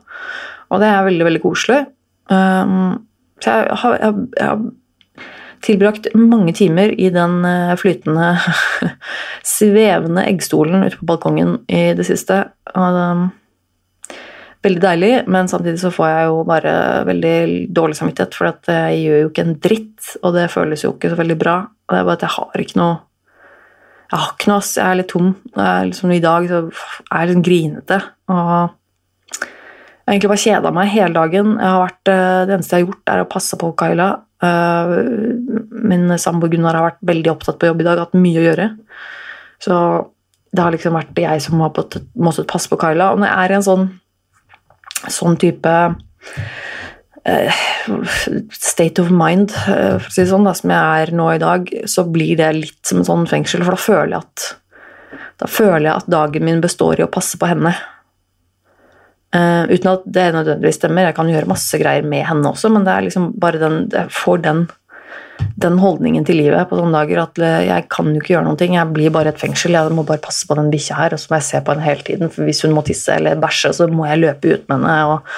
Og 0.70 0.82
det 0.82 0.90
er 0.90 1.06
veldig, 1.06 1.26
veldig 1.28 1.42
koselig. 1.44 1.85
Um, 2.32 3.06
så 3.42 3.52
jeg 3.52 3.78
har, 3.82 3.96
jeg, 4.02 4.26
jeg 4.38 4.50
har, 4.50 4.66
tilbrakt 5.66 6.06
mange 6.14 6.52
timer 6.54 6.92
i 7.00 7.08
den 7.11 7.40
eh, 7.49 7.73
flytende, 7.80 8.37
svevende 9.56 10.23
eggstolen 10.28 10.85
ute 10.85 11.00
på 11.00 11.08
balkongen 11.08 11.56
i 11.66 11.88
det 11.96 12.04
siste. 12.06 12.42
Um, 12.76 13.30
veldig 14.66 14.82
deilig, 14.85 15.11
men 15.32 15.50
samtidig 15.50 15.80
så 15.80 15.90
får 15.94 16.11
jeg 16.12 16.28
jo 16.28 16.44
bare 16.46 16.76
veldig 17.08 17.37
dårlig 17.75 17.99
samvittighet, 17.99 18.37
for 18.37 18.50
at 18.52 18.70
jeg 18.70 19.02
gjør 19.06 19.20
jo 19.23 19.32
ikke 19.32 19.46
en 19.46 19.58
dritt, 19.66 20.12
og 20.23 20.37
det 20.37 20.46
føles 20.52 20.87
jo 20.87 20.92
ikke 20.94 21.12
så 21.12 21.20
veldig 21.25 21.38
bra. 21.40 21.58
Og 21.66 21.94
det 21.94 22.00
er 22.00 22.08
bare 22.08 22.20
at 22.20 22.26
jeg 22.26 22.35
har 22.37 22.64
ikke 22.66 22.80
noe 22.82 22.96
Jeg 24.06 24.23
har 24.23 24.35
ikke 24.37 24.50
noe, 24.52 24.62
ass. 24.62 24.76
Jeg 24.76 24.87
er 24.87 24.99
litt 25.00 25.08
tom. 25.11 25.30
Liksom, 25.56 26.11
I 26.14 26.23
dag 26.23 26.44
så 26.46 26.58
er 27.11 27.25
jeg 27.25 27.30
litt 27.32 27.46
grinete. 27.49 27.96
og 28.30 28.76
jeg 30.07 30.13
har 30.13 30.21
egentlig 30.21 30.31
bare 30.31 30.45
kjeda 30.45 30.71
meg 30.71 30.91
hele 30.93 31.15
dagen. 31.17 31.55
Vært, 31.59 32.09
eh, 32.13 32.45
det 32.47 32.53
eneste 32.55 32.77
jeg 32.77 32.85
har 32.85 32.87
gjort, 32.87 33.09
er 33.11 33.23
å 33.25 33.29
passe 33.29 33.57
på 33.59 33.73
Kyla. 33.75 34.05
Eh, 34.47 34.93
min 35.83 36.07
samboer 36.15 36.53
Gunnar 36.53 36.77
har 36.79 36.93
vært 36.93 37.03
veldig 37.03 37.33
opptatt 37.33 37.59
på 37.59 37.67
jobb 37.67 37.81
i 37.81 37.87
dag, 37.89 37.99
hatt 37.99 38.15
mye 38.15 38.39
å 38.39 38.47
gjøre. 38.47 38.79
Så 39.59 39.75
det 40.55 40.63
har 40.63 40.71
liksom 40.71 40.95
vært 40.95 41.19
jeg 41.19 41.43
som 41.43 41.59
har 41.59 41.73
måttet 41.73 42.47
passe 42.47 42.71
på 42.71 42.79
Kyla. 42.79 43.11
Og 43.13 43.19
når 43.19 43.27
jeg 43.27 43.37
er 43.37 43.51
i 43.51 43.57
en 43.57 43.67
sånn, 43.67 44.01
sånn 45.11 45.37
type 45.43 45.73
uh, 47.27 47.51
state 48.55 49.03
of 49.03 49.11
mind, 49.11 49.51
for 49.51 50.07
å 50.07 50.13
si 50.13 50.23
det 50.23 50.31
sånn, 50.31 50.47
da, 50.47 50.55
som 50.55 50.71
jeg 50.71 51.03
er 51.03 51.13
nå 51.19 51.27
i 51.35 51.43
dag, 51.43 51.67
så 51.91 52.07
blir 52.07 52.37
det 52.39 52.53
litt 52.55 52.87
som 52.87 53.03
en 53.03 53.11
sånn 53.11 53.27
fengsel, 53.27 53.67
for 53.67 53.75
da 53.75 53.83
føler 53.89 54.15
jeg 54.15 54.23
at 54.23 54.47
da 55.37 55.49
føler 55.51 55.91
jeg 55.91 55.97
at 55.99 56.09
dagen 56.09 56.47
min 56.47 56.63
består 56.65 57.01
i 57.01 57.05
å 57.05 57.13
passe 57.13 57.37
på 57.37 57.49
henne. 57.51 57.75
Uh, 59.35 59.66
uten 59.68 59.90
at 59.90 60.04
det 60.06 60.30
nødvendigvis 60.33 60.78
stemmer. 60.78 61.09
Jeg 61.09 61.16
kan 61.18 61.28
gjøre 61.28 61.50
masse 61.50 61.78
greier 61.83 62.06
med 62.06 62.25
henne 62.28 62.47
også, 62.52 62.71
men 62.73 62.87
det 62.87 62.92
er 62.95 63.06
liksom 63.09 63.33
bare 63.42 63.61
den, 63.61 63.80
jeg 63.92 64.12
får 64.14 64.38
den, 64.45 64.61
den 65.61 65.80
holdningen 65.83 66.25
til 66.25 66.38
livet 66.38 66.68
på 66.71 66.78
sånne 66.78 66.95
dager 66.95 67.21
at 67.25 67.40
eh, 67.45 67.66
jeg 67.66 67.85
kan 67.92 68.09
jo 68.09 68.21
ikke 68.21 68.33
gjøre 68.33 68.47
noen 68.47 68.59
ting. 68.61 68.76
Jeg 68.78 68.92
blir 68.95 69.12
bare 69.12 69.35
et 69.35 69.40
fengsel. 69.40 69.75
Jeg 69.76 69.92
må 69.97 70.04
bare 70.09 70.23
passe 70.25 70.49
på 70.49 70.56
den 70.56 70.71
bikkja 70.73 70.97
her, 71.00 71.16
og 71.16 71.21
så 71.21 71.28
må 71.28 71.40
jeg 71.40 71.47
se 71.49 71.61
på 71.64 71.75
henne 71.75 71.85
hele 71.85 72.06
tiden. 72.06 72.33
For 72.33 72.49
hvis 72.49 72.62
hun 72.64 72.76
må 72.76 72.85
tisse 72.87 73.16
eller 73.18 73.40
bæsje, 73.42 73.73
så 73.76 73.88
må 73.92 74.06
jeg 74.09 74.23
løpe 74.23 74.54
ut 74.54 74.64
med 74.71 74.78
henne 74.78 74.95
og 75.11 75.35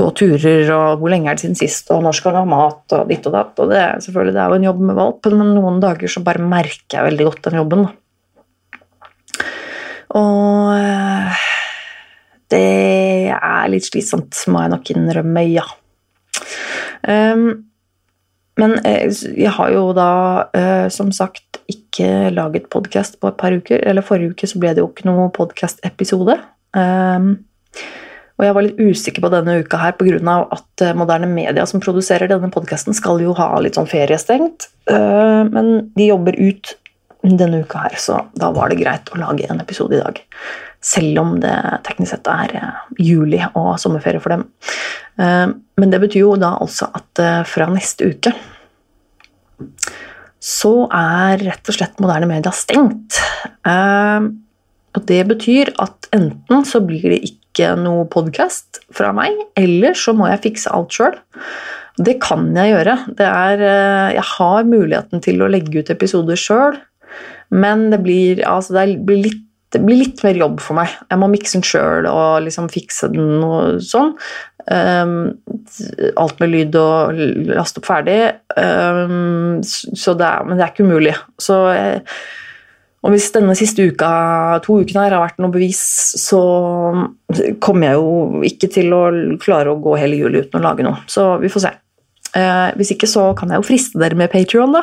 gå 0.00 0.08
turer, 0.22 0.72
og 0.74 1.02
hvor 1.02 1.12
lenge 1.12 1.30
er 1.30 1.38
det 1.38 1.44
siden 1.44 1.60
sist, 1.60 1.92
og 1.94 2.02
når 2.06 2.18
skal 2.18 2.34
hun 2.34 2.40
ha 2.42 2.50
mat, 2.56 2.82
og 2.98 3.12
ditt 3.12 3.28
og 3.30 3.36
datt. 3.36 3.54
Og 3.62 3.70
det, 3.74 3.84
selvfølgelig, 4.06 4.34
det 4.38 4.42
er 4.42 4.54
jo 4.54 4.58
en 4.62 4.68
jobb 4.70 4.82
med 4.88 4.98
valpen, 5.02 5.38
men 5.42 5.54
noen 5.58 5.78
dager 5.84 6.16
så 6.16 6.24
bare 6.26 6.50
merker 6.56 6.98
jeg 6.98 7.10
veldig 7.10 7.28
godt 7.30 7.46
den 7.46 7.60
jobben. 7.60 7.86
Og 10.16 10.74
eh, 10.74 11.46
det 13.26 13.34
er 13.36 13.72
litt 13.72 13.88
slitsomt, 13.88 14.38
må 14.52 14.64
jeg 14.64 14.74
nok 14.74 14.92
innrømme, 14.94 15.44
ja. 15.50 15.66
Um, 17.06 17.66
men 18.56 18.78
eh, 18.88 19.10
jeg 19.36 19.52
har 19.52 19.72
jo 19.74 19.90
da 19.96 20.10
uh, 20.56 20.86
som 20.92 21.12
sagt 21.14 21.60
ikke 21.68 22.30
laget 22.32 22.70
podkast 22.72 23.18
på 23.20 23.30
et 23.30 23.38
par 23.40 23.52
uker. 23.52 23.82
Eller 23.84 24.06
forrige 24.06 24.32
uke 24.32 24.48
så 24.48 24.60
ble 24.62 24.72
det 24.72 24.82
jo 24.84 24.88
ikke 24.88 25.08
noe 25.08 25.28
podkast-episode. 25.34 26.38
Um, 26.76 27.34
og 28.36 28.44
jeg 28.44 28.56
var 28.56 28.66
litt 28.66 28.80
usikker 28.80 29.24
på 29.24 29.32
denne 29.32 29.58
uka 29.64 29.80
her 29.80 29.94
pga. 29.96 30.38
at 30.52 30.84
Moderne 30.96 31.28
Media 31.28 31.64
som 31.68 31.80
produserer 31.80 32.28
denne 32.28 32.52
podkasten, 32.52 32.96
skal 32.96 33.20
jo 33.24 33.32
ha 33.36 33.48
litt 33.60 33.78
sånn 33.78 33.88
feriestengt. 33.88 34.68
Uh, 34.88 35.44
men 35.52 35.90
de 35.96 36.10
jobber 36.10 36.36
ut 36.36 36.76
denne 37.26 37.64
uka 37.64 37.86
her, 37.86 37.96
så 37.98 38.20
da 38.38 38.52
var 38.54 38.70
det 38.70 38.78
greit 38.80 39.10
å 39.10 39.18
lage 39.18 39.48
en 39.50 39.60
episode 39.60 39.96
i 39.96 40.02
dag. 40.02 40.20
Selv 40.84 41.22
om 41.22 41.36
det 41.40 41.54
teknisk 41.86 42.12
sett 42.12 42.28
er 42.30 42.52
eh, 42.58 42.82
juli 43.02 43.40
og 43.48 43.76
sommerferie 43.80 44.22
for 44.22 44.34
dem. 44.34 44.44
Eh, 45.20 45.48
men 45.80 45.92
det 45.92 46.02
betyr 46.02 46.22
jo 46.22 46.36
da 46.40 46.56
altså 46.60 46.90
at 46.96 47.22
eh, 47.22 47.42
fra 47.48 47.68
neste 47.72 48.12
uke 48.12 48.34
så 50.46 50.74
er 50.94 51.40
rett 51.42 51.70
og 51.72 51.74
slett 51.74 51.96
moderne 52.02 52.28
media 52.28 52.52
stengt. 52.54 53.16
Og 53.66 55.00
det 55.08 55.22
betyr 55.26 55.72
at 55.82 56.06
enten 56.14 56.66
så 56.68 56.78
blir 56.84 57.02
det 57.08 57.18
ikke 57.26 57.72
noe 57.80 58.04
podkast 58.12 58.78
fra 58.94 59.10
meg, 59.16 59.34
eller 59.58 59.96
så 59.98 60.14
må 60.14 60.28
jeg 60.28 60.42
fikse 60.44 60.70
alt 60.76 60.94
sjøl. 60.94 61.16
Det 61.98 62.18
kan 62.22 62.46
jeg 62.54 62.76
gjøre. 62.76 62.94
Er, 63.16 63.64
jeg 64.20 64.26
har 64.36 64.70
muligheten 64.70 65.24
til 65.24 65.42
å 65.42 65.50
legge 65.50 65.80
ut 65.80 65.90
episoder 65.96 66.38
sjøl. 66.38 66.78
Men 67.54 67.90
det 67.92 68.00
blir, 68.02 68.42
altså 68.46 68.74
det 68.76 68.86
blir, 69.06 69.22
litt, 69.28 69.42
det 69.74 69.82
blir 69.82 69.98
litt 69.98 70.22
mer 70.24 70.38
jobb 70.38 70.60
for 70.62 70.78
meg. 70.78 70.92
Jeg 71.10 71.20
må 71.20 71.28
mikse 71.32 71.58
den 71.58 71.66
sjøl 71.66 72.06
og 72.10 72.44
liksom 72.46 72.68
fikse 72.72 73.10
den 73.12 73.42
og 73.44 73.80
sånn. 73.84 74.14
Um, 74.66 75.36
alt 76.18 76.40
med 76.42 76.52
lyd 76.52 76.78
og 76.80 77.20
laste 77.50 77.82
opp 77.82 77.88
ferdig. 77.90 78.18
Um, 78.54 79.58
det 79.62 80.28
er, 80.30 80.46
men 80.46 80.56
det 80.56 80.64
er 80.64 80.72
ikke 80.72 80.86
umulig. 80.86 81.16
Så 81.42 81.58
jeg, 81.74 82.02
og 83.06 83.12
hvis 83.14 83.28
denne 83.34 83.54
siste 83.54 83.84
uka, 83.86 84.10
to 84.64 84.80
ukene 84.82 85.04
her 85.04 85.14
har 85.14 85.22
vært 85.22 85.42
noe 85.42 85.54
bevis, 85.54 85.80
så 86.18 86.40
kommer 87.62 87.90
jeg 87.90 87.98
jo 88.00 88.46
ikke 88.48 88.70
til 88.78 88.94
å 88.96 89.02
klare 89.42 89.70
å 89.70 89.78
gå 89.82 89.94
hele 90.00 90.18
juli 90.18 90.42
uten 90.42 90.58
å 90.58 90.64
lage 90.64 90.86
noe. 90.86 91.04
Så 91.10 91.36
vi 91.42 91.50
får 91.52 91.68
se. 91.68 91.74
Uh, 92.36 92.74
hvis 92.76 92.90
ikke 92.96 93.08
så 93.08 93.30
kan 93.38 93.52
jeg 93.52 93.62
jo 93.62 93.66
friste 93.68 94.00
dere 94.02 94.18
med 94.18 94.32
Patrion, 94.32 94.74
da. 94.74 94.82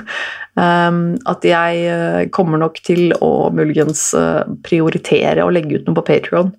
um, 0.58 1.18
at 1.30 1.46
jeg 1.46 1.84
uh, 1.90 2.22
kommer 2.34 2.60
nok 2.60 2.80
til 2.86 3.14
å 3.20 3.50
muligens 3.54 4.10
uh, 4.16 4.46
prioritere 4.66 5.44
å 5.44 5.52
legge 5.52 5.78
ut 5.78 5.88
noe 5.88 5.98
på 5.98 6.06
Patrion. 6.08 6.52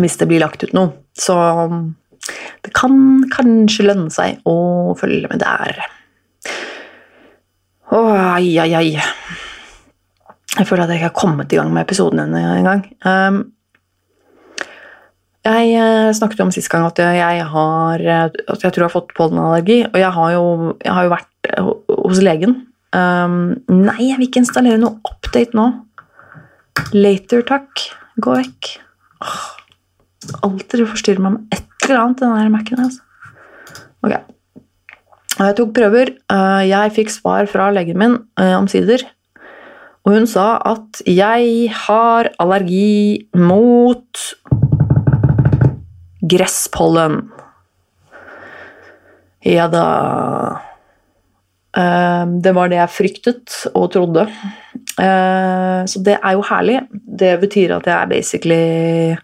Hvis 0.00 0.18
det 0.18 0.28
blir 0.30 0.42
lagt 0.42 0.64
ut 0.64 0.74
noe. 0.74 0.94
Så 1.14 1.34
det 2.64 2.72
kan 2.74 3.24
kanskje 3.30 3.86
lønne 3.86 4.10
seg 4.10 4.40
å 4.48 4.94
følge 4.98 5.30
med 5.30 5.42
der. 5.44 5.84
Å, 7.94 8.00
ai, 8.34 8.56
ai, 8.58 8.72
ai. 8.74 8.88
Jeg 10.54 10.66
føler 10.66 10.84
at 10.84 10.94
jeg 10.94 11.02
ikke 11.02 11.10
har 11.10 11.18
kommet 11.18 11.52
i 11.52 11.58
gang 11.58 11.70
med 11.74 11.84
episoden 11.84 12.34
engang. 12.34 12.86
Um, 13.06 13.44
jeg 15.44 15.72
eh, 15.76 16.10
snakket 16.16 16.40
jo 16.40 16.46
om 16.46 16.52
sist 16.54 16.70
gang 16.72 16.86
at 16.86 17.00
jeg, 17.04 17.46
har, 17.52 18.00
eh, 18.00 18.28
at 18.32 18.62
jeg 18.64 18.72
tror 18.72 18.80
jeg 18.80 18.86
har 18.86 18.94
fått 18.94 19.12
pollenallergi. 19.16 19.82
Og 19.90 19.98
jeg 20.00 20.12
har, 20.16 20.30
jo, 20.32 20.44
jeg 20.80 20.94
har 20.96 21.04
jo 21.04 21.12
vært 21.12 21.50
eh, 21.50 21.72
hos 21.98 22.22
legen. 22.24 22.54
Um, 22.94 23.36
nei, 23.68 23.98
jeg 24.06 24.20
vil 24.20 24.28
ikke 24.30 24.44
installere 24.44 24.80
noe 24.80 24.96
update 25.10 25.58
nå. 25.58 25.66
Later, 26.96 27.42
takk. 27.44 27.82
Gå 28.24 28.36
vekk. 28.38 28.70
Åh, 29.24 29.42
alltid 30.46 30.86
forstyrrer 30.88 31.24
meg 31.26 31.36
med 31.36 31.58
et 31.58 31.88
eller 31.88 32.00
annet, 32.00 32.22
den 32.22 32.36
der 32.38 32.54
Mac-en. 32.54 32.86
Altså. 32.86 33.82
Ok. 34.06 34.16
Jeg 35.34 35.56
tok 35.58 35.74
prøver. 35.76 36.14
Jeg 36.64 36.94
fikk 36.94 37.10
svar 37.10 37.50
fra 37.50 37.66
legen 37.74 37.98
min 38.00 38.16
omsider. 38.38 39.02
Og 40.04 40.14
hun 40.14 40.28
sa 40.30 40.58
at 40.68 41.00
jeg 41.08 41.72
har 41.86 42.28
allergi 42.38 43.26
mot 43.34 44.24
Gresspollen. 46.24 47.18
Ja 49.44 49.66
da 49.68 49.84
ehm, 51.76 52.38
Det 52.40 52.54
var 52.56 52.70
det 52.72 52.80
jeg 52.80 52.94
fryktet 52.94 53.58
og 53.74 53.90
trodde. 53.92 54.24
Ehm, 55.00 55.84
så 55.90 56.00
det 56.06 56.16
er 56.16 56.36
jo 56.36 56.46
herlig. 56.48 56.80
Det 56.90 57.34
betyr 57.42 57.76
at 57.76 57.90
jeg 57.90 58.10
basically 58.14 59.16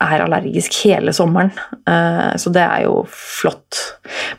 er 0.00 0.24
allergisk 0.24 0.74
hele 0.84 1.14
sommeren. 1.14 1.52
Ehm, 1.86 2.34
så 2.40 2.50
det 2.54 2.64
er 2.64 2.88
jo 2.88 3.04
flott. 3.12 3.78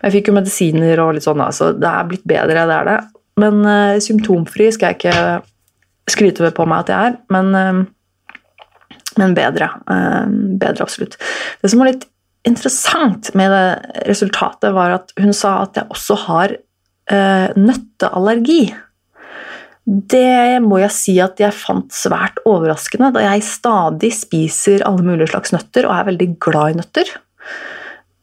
Men 0.02 0.10
jeg 0.10 0.20
fikk 0.20 0.32
jo 0.32 0.38
medisiner 0.42 1.04
og 1.06 1.16
litt 1.16 1.28
sånn, 1.28 1.46
så 1.56 1.72
det 1.78 1.88
er 1.88 2.12
blitt 2.12 2.28
bedre, 2.28 2.68
det 2.68 2.78
er 2.82 2.92
det. 2.92 3.00
Men 3.40 3.64
eh, 3.66 4.02
symptomfri 4.04 4.68
skal 4.76 4.92
jeg 4.92 5.00
ikke 5.00 6.12
skryte 6.12 6.52
på 6.52 6.66
meg 6.68 6.84
at 6.84 6.92
jeg 6.92 7.12
er. 7.12 7.20
Men 7.32 7.56
men 9.20 9.36
bedre. 9.38 9.70
Eh, 9.92 10.28
bedre, 10.62 10.86
absolutt. 10.86 11.18
Det 11.62 11.72
som 11.72 11.82
var 11.82 11.92
litt 11.92 12.08
interessant 12.48 13.32
med 13.38 13.52
det 13.54 14.06
resultatet, 14.10 14.72
var 14.74 14.96
at 14.96 15.12
hun 15.22 15.34
sa 15.36 15.60
at 15.62 15.78
jeg 15.78 15.94
også 15.94 16.16
har 16.24 16.56
uh, 16.58 17.52
nøtteallergi. 17.54 18.64
Det 19.86 20.58
må 20.66 20.80
jeg 20.82 20.96
si 20.96 21.14
at 21.22 21.38
jeg 21.42 21.54
fant 21.54 21.94
svært 21.94 22.42
overraskende, 22.50 23.12
da 23.14 23.28
jeg 23.28 23.46
stadig 23.46 24.10
spiser 24.18 24.82
alle 24.90 25.06
mulige 25.06 25.30
slags 25.36 25.54
nøtter 25.54 25.86
og 25.86 25.94
er 26.00 26.10
veldig 26.10 26.30
glad 26.42 26.74
i 26.74 26.80
nøtter. 26.82 27.14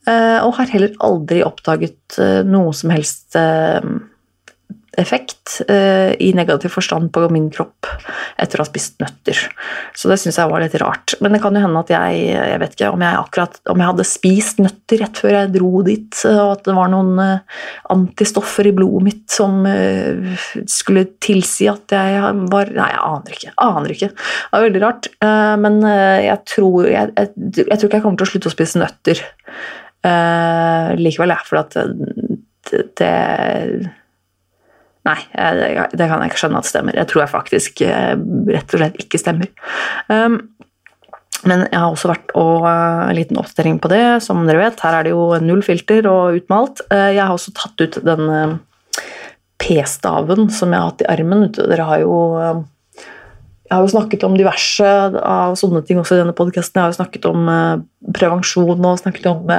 Uh, 0.08 0.42
og 0.42 0.56
har 0.58 0.74
heller 0.74 0.98
aldri 1.04 1.44
oppdaget 1.46 2.18
noe 2.48 2.74
som 2.74 2.90
helst 2.90 3.38
effekt 4.98 5.60
eh, 5.70 6.12
i 6.18 6.32
negativ 6.36 6.74
forstand 6.74 7.12
på 7.14 7.24
min 7.32 7.48
kropp 7.54 7.86
etter 8.38 8.58
å 8.58 8.64
ha 8.64 8.68
spist 8.68 8.98
nøtter. 9.02 9.38
Så 9.96 10.10
det 10.10 10.18
syns 10.20 10.38
jeg 10.40 10.50
var 10.50 10.62
litt 10.62 10.76
rart. 10.82 11.14
Men 11.22 11.34
det 11.34 11.42
kan 11.42 11.56
jo 11.56 11.62
hende 11.62 11.82
at 11.84 11.92
jeg 11.92 12.18
jeg 12.28 12.60
vet 12.62 12.74
ikke 12.74 12.90
om 12.94 13.02
jeg 13.04 13.18
akkurat 13.18 13.58
om 13.72 13.80
jeg 13.80 13.90
hadde 13.90 14.06
spist 14.08 14.62
nøtter 14.62 15.02
rett 15.02 15.20
før 15.22 15.36
jeg 15.36 15.52
dro 15.54 15.82
dit, 15.86 16.20
og 16.30 16.52
at 16.56 16.64
det 16.66 16.76
var 16.76 16.92
noen 16.92 17.22
eh, 17.22 17.58
antistoffer 17.94 18.68
i 18.70 18.74
blodet 18.76 19.04
mitt 19.06 19.24
som 19.32 19.66
eh, 19.68 20.34
skulle 20.68 21.06
tilsi 21.24 21.68
at 21.70 21.94
jeg 21.94 22.34
var 22.52 22.72
Nei, 22.78 22.88
jeg 22.92 23.02
aner 23.02 23.36
ikke. 23.36 23.52
Aner 23.64 23.94
ikke. 23.94 24.10
Det 24.12 24.54
var 24.54 24.64
veldig 24.66 24.82
rart. 24.84 25.10
Eh, 25.24 25.54
men 25.64 25.78
eh, 25.88 26.24
jeg 26.26 26.42
tror 26.54 26.88
jeg, 26.88 27.12
jeg, 27.16 27.30
jeg, 27.62 27.74
tror 27.74 27.88
ikke 27.88 28.00
jeg 28.00 28.06
kommer 28.06 28.20
til 28.20 28.28
å 28.28 28.32
slutte 28.32 28.50
å 28.50 28.54
spise 28.54 28.82
nøtter 28.82 29.22
eh, 30.06 30.90
likevel, 31.00 31.34
jeg. 31.34 31.48
For 31.48 31.62
at 31.62 31.78
det, 32.68 32.84
det 33.00 33.14
Nei, 35.06 35.18
det 35.94 36.06
kan 36.08 36.22
jeg 36.22 36.32
ikke 36.32 36.40
skjønne 36.42 36.60
at 36.60 36.68
stemmer. 36.68 36.96
Jeg 36.98 37.08
tror 37.10 37.22
jeg 37.22 37.32
faktisk 37.32 37.82
eh, 37.86 38.14
rett 38.50 38.72
og 38.74 38.80
slett 38.82 39.02
ikke 39.04 39.20
stemmer. 39.20 39.50
Um, 40.10 40.40
men 41.46 41.62
jeg 41.68 41.78
har 41.78 41.92
også 41.92 42.10
vært 42.10 42.32
og 42.36 42.64
en 42.66 43.14
liten 43.16 43.38
oppdatering 43.38 43.78
på 43.80 43.90
det. 43.92 44.02
Som 44.24 44.42
dere 44.48 44.64
vet, 44.66 44.80
her 44.82 44.98
er 44.98 45.06
det 45.06 45.12
jo 45.14 45.28
null 45.44 45.62
filter 45.64 46.08
og 46.10 46.40
utmalt. 46.40 46.82
Uh, 46.90 47.12
jeg 47.14 47.22
har 47.22 47.34
også 47.34 47.54
tatt 47.56 47.84
ut 47.84 48.00
den 48.04 48.58
P-staven 49.62 50.50
som 50.54 50.74
jeg 50.74 50.82
har 50.82 50.90
hatt 50.90 51.06
i 51.06 51.12
armen. 51.14 51.46
Dere 51.54 51.86
har 51.86 52.02
jo 52.02 52.18
jeg 53.68 53.76
har 53.76 53.84
jo 53.84 53.90
snakket 53.92 54.22
om 54.24 54.32
diverse 54.32 54.90
av 55.20 55.54
sånne 55.60 55.82
ting 55.84 55.98
også 56.00 56.16
i 56.16 56.20
denne 56.22 56.32
podkasten. 56.32 56.78
Jeg 56.78 56.86
har 56.86 56.92
jo 56.94 56.96
snakket 56.96 57.26
om 57.28 57.50
prevensjon 58.16 58.80
og 58.80 59.00
snakket 59.02 59.26
om 59.28 59.50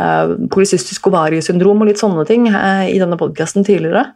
polycystisk 0.49 1.11
ovariesyndrom 1.11 1.83
og 1.85 1.91
litt 1.91 2.01
sånne 2.01 2.25
ting 2.25 2.47
i 2.49 2.97
denne 2.97 3.19
podkasten 3.21 3.67
tidligere. 3.67 4.07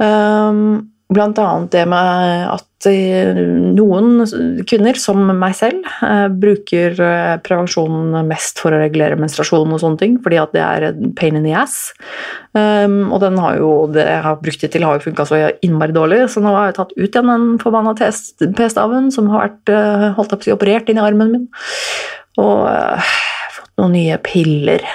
Um, 0.00 0.90
blant 1.10 1.38
annet 1.42 1.72
det 1.74 1.82
med 1.90 2.44
at 2.52 2.86
eh, 2.88 3.38
noen 3.74 4.22
kvinner, 4.68 4.98
som 4.98 5.22
meg 5.26 5.56
selv, 5.58 5.86
eh, 6.06 6.26
bruker 6.30 6.94
eh, 7.02 7.34
prevensjon 7.42 8.14
mest 8.28 8.62
for 8.62 8.74
å 8.74 8.80
regulere 8.80 9.18
menstruasjon 9.18 9.74
og 9.74 9.82
sånne 9.82 10.00
ting, 10.00 10.16
fordi 10.22 10.38
at 10.40 10.54
det 10.54 10.62
er 10.62 11.00
pain 11.18 11.38
in 11.38 11.46
the 11.46 11.56
ass. 11.56 11.90
Um, 12.54 13.10
og 13.14 13.20
den 13.24 13.38
har 13.42 13.58
jo, 13.58 13.72
det 13.94 14.06
jeg 14.06 14.22
har 14.26 14.38
brukt 14.42 14.64
det 14.64 14.72
til, 14.74 14.86
har 14.86 14.98
jo 14.98 15.06
funka 15.08 15.26
så 15.26 15.42
innmari 15.66 15.94
dårlig, 15.96 16.22
så 16.30 16.42
nå 16.42 16.54
har 16.54 16.70
jeg 16.70 16.78
tatt 16.78 16.96
ut 16.96 17.08
igjen 17.10 17.34
den 17.34 17.50
forbanna 17.62 17.94
p-staven 17.98 19.10
som 19.14 19.30
har 19.34 19.48
vært 19.48 19.74
holdt 20.18 20.34
opp, 20.38 20.48
operert 20.54 20.90
inn 20.90 20.98
i 20.98 21.04
armen 21.04 21.34
min, 21.34 21.46
og 22.38 22.66
fått 23.58 23.72
noen 23.82 23.96
nye 23.98 24.18
piller 24.22 24.86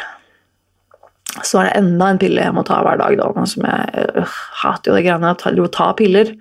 så 1.44 1.60
er 1.60 1.70
det 1.70 1.80
enda 1.82 2.12
en 2.12 2.20
pille 2.22 2.44
jeg 2.46 2.56
må 2.56 2.64
ta 2.68 2.80
hver 2.86 3.00
dag. 3.02 3.18
Da, 3.20 3.48
som 3.50 3.66
jeg 3.68 4.06
øh, 4.06 4.38
hater 4.62 4.92
jo 4.92 4.96
det 4.96 5.04
greiene 5.08 5.34
å 5.66 5.74
ta 5.74 5.90
piller. 5.98 6.32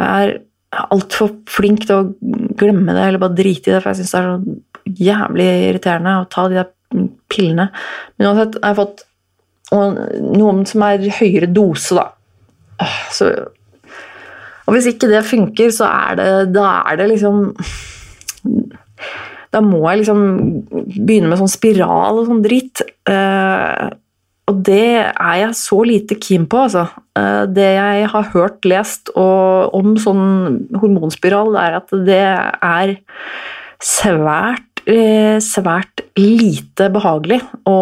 Jeg 0.00 0.32
er 0.32 0.34
altfor 0.88 1.34
flink 1.52 1.86
til 1.86 1.98
å 1.98 2.32
glemme 2.58 2.96
det 2.96 3.06
eller 3.06 3.22
bare 3.22 3.36
drite 3.36 3.70
i 3.70 3.74
det, 3.74 3.82
for 3.84 3.92
jeg 3.92 4.00
syns 4.00 4.14
det 4.14 4.20
er 4.20 4.28
så 4.30 4.98
jævlig 5.06 5.48
irriterende 5.68 6.18
å 6.22 6.28
ta 6.32 6.46
de 6.48 6.58
der 6.58 6.70
pillene. 7.32 7.68
Men 8.16 8.30
uansett, 8.30 8.58
jeg 8.58 8.68
har 8.68 8.78
fått 8.78 9.04
noen 9.72 10.64
som 10.68 10.84
er 10.84 11.06
høyere 11.20 11.48
dose, 11.52 11.96
da. 11.96 12.08
Så, 13.14 13.28
og 14.66 14.74
hvis 14.74 14.88
ikke 14.90 15.10
det 15.10 15.22
funker, 15.28 15.70
så 15.74 15.86
er 15.86 16.16
det 16.18 16.30
Da 16.56 16.66
er 16.90 16.98
det 16.98 17.12
liksom 17.12 17.52
da 19.52 19.60
må 19.64 19.82
jeg 19.90 20.02
liksom 20.02 20.22
begynne 21.04 21.28
med 21.28 21.40
sånn 21.40 21.52
spiral 21.52 22.22
og 22.22 22.28
sånn 22.30 22.44
dritt. 22.44 22.82
Uh, 23.08 23.92
og 24.48 24.62
det 24.66 25.04
er 25.04 25.34
jeg 25.42 25.58
så 25.60 25.78
lite 25.86 26.16
keen 26.20 26.48
på, 26.50 26.64
altså. 26.66 26.86
Uh, 27.18 27.44
det 27.52 27.68
jeg 27.76 28.08
har 28.14 28.30
hørt, 28.32 28.64
lest 28.68 29.12
og, 29.12 29.74
om 29.76 29.94
sånn 30.00 30.24
hormonspiral, 30.80 31.52
er 31.60 31.78
at 31.82 31.92
det 32.08 32.22
er 32.24 32.94
svært, 33.82 34.84
uh, 34.88 35.36
svært 35.44 36.06
lite 36.18 36.88
behagelig 36.92 37.42
å 37.68 37.78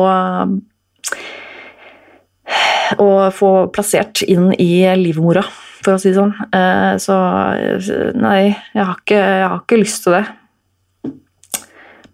å 2.99 3.07
få 3.31 3.51
plassert 3.71 4.25
inn 4.27 4.49
i 4.59 4.83
livmora, 4.99 5.45
for 5.85 5.95
å 5.95 6.01
si 6.03 6.11
det 6.11 6.17
sånn. 6.19 6.33
Så 6.99 7.19
nei, 8.19 8.51
jeg 8.75 8.83
har 8.83 8.97
ikke, 8.99 9.21
jeg 9.21 9.45
har 9.45 9.61
ikke 9.61 9.79
lyst 9.79 10.03
til 10.03 10.17
det. 10.17 10.25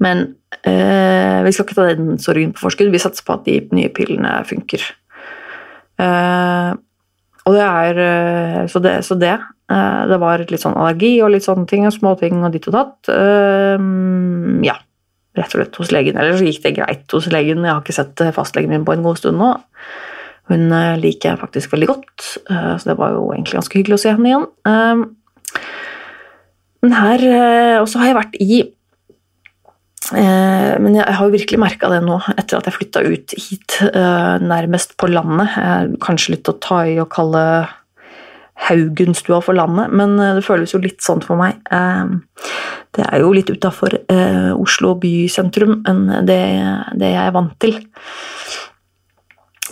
Men 0.03 0.23
eh, 0.63 1.43
vi 1.47 1.53
skal 1.55 1.67
ikke 1.67 1.79
ta 1.79 1.87
den 1.97 2.17
sorgen 2.23 2.53
på 2.55 2.67
forskudd. 2.67 2.93
Vi 2.93 3.01
satser 3.01 3.25
på 3.27 3.37
at 3.37 3.47
de 3.49 3.61
nye 3.77 3.93
pillene 3.95 4.33
funker. 4.49 4.83
Eh, 6.03 6.73
og 7.47 7.55
det 7.55 7.63
er 7.63 8.01
eh, 8.03 8.65
Så 8.71 8.83
det. 8.83 8.97
Så 9.07 9.19
det, 9.21 9.37
eh, 9.71 10.03
det 10.11 10.19
var 10.23 10.43
litt 10.43 10.63
sånn 10.63 10.77
allergi 10.77 11.15
og 11.23 11.33
litt 11.35 11.47
sånne 11.47 11.69
ting, 11.71 11.87
og 11.87 11.95
småting 11.95 12.43
og 12.43 12.53
ditt 12.55 12.69
og 12.71 12.77
datt. 12.77 13.13
Eh, 13.13 13.87
ja, 14.67 14.77
rett 15.39 15.55
og 15.55 15.61
slett 15.61 15.81
hos 15.81 15.95
legen. 15.95 16.19
Eller 16.19 16.37
så 16.37 16.49
gikk 16.49 16.65
det 16.67 16.77
greit 16.81 17.17
hos 17.17 17.31
legen. 17.33 17.65
Jeg 17.65 17.73
har 17.73 17.85
ikke 17.85 17.97
sett 17.97 18.27
fastlegen 18.37 18.75
min 18.75 18.87
på 18.87 18.97
en 18.97 19.07
god 19.07 19.23
stund 19.23 19.41
nå. 19.41 19.55
Hun 20.47 20.71
liker 21.03 21.33
jeg 21.33 21.41
faktisk 21.41 21.73
veldig 21.73 21.87
godt, 21.91 22.25
så 22.47 22.87
det 22.87 22.95
var 23.01 23.17
jo 23.17 23.25
egentlig 23.35 23.57
ganske 23.57 23.79
hyggelig 23.81 23.97
å 23.97 24.03
se 24.05 24.13
henne 24.15 24.29
igjen. 24.31 24.45
Men 26.87 26.95
her 26.95 27.25
Og 27.81 27.89
så 27.91 27.99
har 27.99 28.13
jeg 28.13 28.19
vært 28.21 28.37
i 28.39 28.61
men 30.15 30.95
jeg 30.95 31.15
har 31.19 31.25
jo 31.27 31.35
virkelig 31.35 31.59
merka 31.59 31.89
det 31.91 32.03
nå, 32.05 32.19
etter 32.37 32.59
at 32.59 32.69
jeg 32.69 32.77
flytta 32.77 33.03
ut 33.07 33.35
hit, 33.35 33.79
eh, 33.89 34.37
nærmest 34.43 34.95
på 35.01 35.09
landet. 35.11 35.57
Kanskje 36.03 36.37
litt 36.37 36.51
å 36.51 36.59
ta 36.63 36.85
i 36.87 36.99
å 37.03 37.09
kalle 37.11 37.43
Haugenstua 38.69 39.43
for 39.45 39.59
landet, 39.59 39.91
men 39.91 40.15
eh, 40.21 40.37
det 40.39 40.45
føles 40.47 40.75
jo 40.75 40.83
litt 40.85 41.03
sånn 41.05 41.25
for 41.25 41.41
meg. 41.41 41.59
Det 42.97 43.05
er 43.05 43.21
jo 43.21 43.33
litt 43.35 43.51
utafor 43.53 43.93
Oslo 44.57 44.95
bysentrum 44.97 45.83
enn 45.89 46.07
det, 46.25 46.39
det 46.97 47.11
jeg 47.13 47.25
er 47.27 47.35
vant 47.35 47.53
til. 47.61 47.77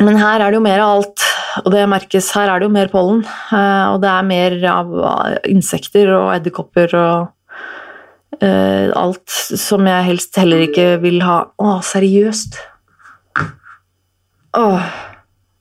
Men 0.03 0.19
her 0.19 0.43
er 0.43 0.51
det 0.51 0.59
jo 0.59 0.65
mer 0.67 0.83
av 0.83 0.97
alt, 0.99 1.25
og 1.63 1.71
det 1.73 1.87
merkes. 1.89 2.33
Her 2.35 2.51
er 2.51 2.61
det 2.61 2.67
jo 2.67 2.75
mer 2.75 2.91
pollen. 2.93 3.23
Og 3.55 3.97
det 4.03 4.11
er 4.11 4.27
mer 4.29 4.59
av 4.73 4.93
insekter 5.49 6.11
og 6.19 6.33
edderkopper 6.35 6.97
og 6.99 7.34
Uh, 8.43 8.91
alt 8.99 9.31
som 9.31 9.87
jeg 9.87 10.07
helst 10.09 10.37
heller 10.41 10.65
ikke 10.67 10.95
vil 11.03 11.21
ha. 11.27 11.41
Å, 11.61 11.79
seriøst? 11.85 12.59
Åh, 14.55 14.91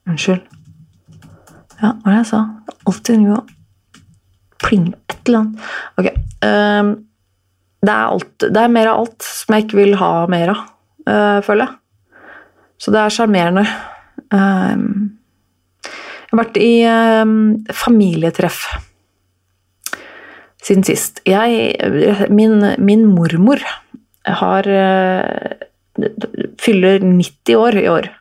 unnskyld. 0.10 0.44
Ja, 1.82 1.90
hva 1.90 1.96
var 2.06 2.14
det 2.14 2.20
jeg 2.22 2.30
sa? 2.30 2.42
Alltid 2.88 3.24
noe 3.24 3.42
pling 4.64 4.92
Et 4.94 5.18
eller 5.28 5.42
annet. 5.42 5.66
Ok. 6.00 6.08
Um, 6.44 6.92
det, 7.84 7.92
er 7.94 8.06
alt, 8.06 8.32
det 8.44 8.62
er 8.62 8.72
mer 8.72 8.92
av 8.92 9.02
alt 9.04 9.26
som 9.28 9.56
jeg 9.56 9.66
ikke 9.66 9.80
vil 9.80 9.98
ha 10.00 10.12
mer 10.32 10.54
av, 10.54 10.64
uh, 11.10 11.40
føler 11.44 11.66
jeg. 11.66 12.24
Så 12.84 12.92
det 12.94 13.02
er 13.02 13.16
sjarmerende. 13.16 13.64
Um, 14.34 14.88
jeg 15.84 16.34
har 16.34 16.42
vært 16.42 16.60
i 16.60 16.72
um, 16.90 17.36
familietreff 17.76 18.66
siden 20.64 20.86
sist. 20.88 21.22
Jeg, 21.28 21.76
min, 22.32 22.62
min 22.80 23.06
mormor 23.10 23.64
har 24.24 24.68
eh, 24.68 25.56
fyller 26.62 27.04
90 27.04 27.60
år 27.60 27.80
i 27.82 27.88
år. 27.92 28.12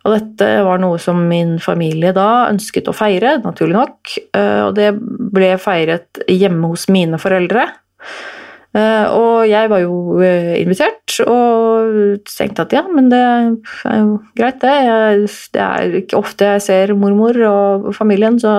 Og 0.00 0.14
dette 0.14 0.48
var 0.64 0.80
noe 0.80 0.96
som 1.02 1.18
min 1.28 1.58
familie 1.60 2.14
da 2.16 2.48
ønsket 2.48 2.88
å 2.88 2.96
feire, 2.96 3.36
naturlig 3.44 3.76
nok. 3.76 4.14
Eh, 4.36 4.60
og 4.68 4.76
det 4.78 4.92
ble 4.96 5.54
feiret 5.60 6.22
hjemme 6.30 6.72
hos 6.72 6.86
mine 6.92 7.20
foreldre. 7.20 7.66
Eh, 8.70 9.06
og 9.10 9.50
jeg 9.50 9.66
var 9.72 9.82
jo 9.82 10.22
invitert 10.22 11.16
og 11.24 12.22
tenkte 12.30 12.64
at 12.64 12.76
ja, 12.78 12.84
men 12.86 13.10
det 13.10 13.20
er 13.20 13.98
jo 13.98 14.20
greit, 14.38 14.62
det. 14.62 15.26
Det 15.58 15.66
er 15.66 15.98
ikke 16.04 16.20
ofte 16.22 16.54
jeg 16.54 16.64
ser 16.68 16.94
mormor 16.96 17.36
og 17.50 17.90
familien, 17.98 18.38
så 18.40 18.54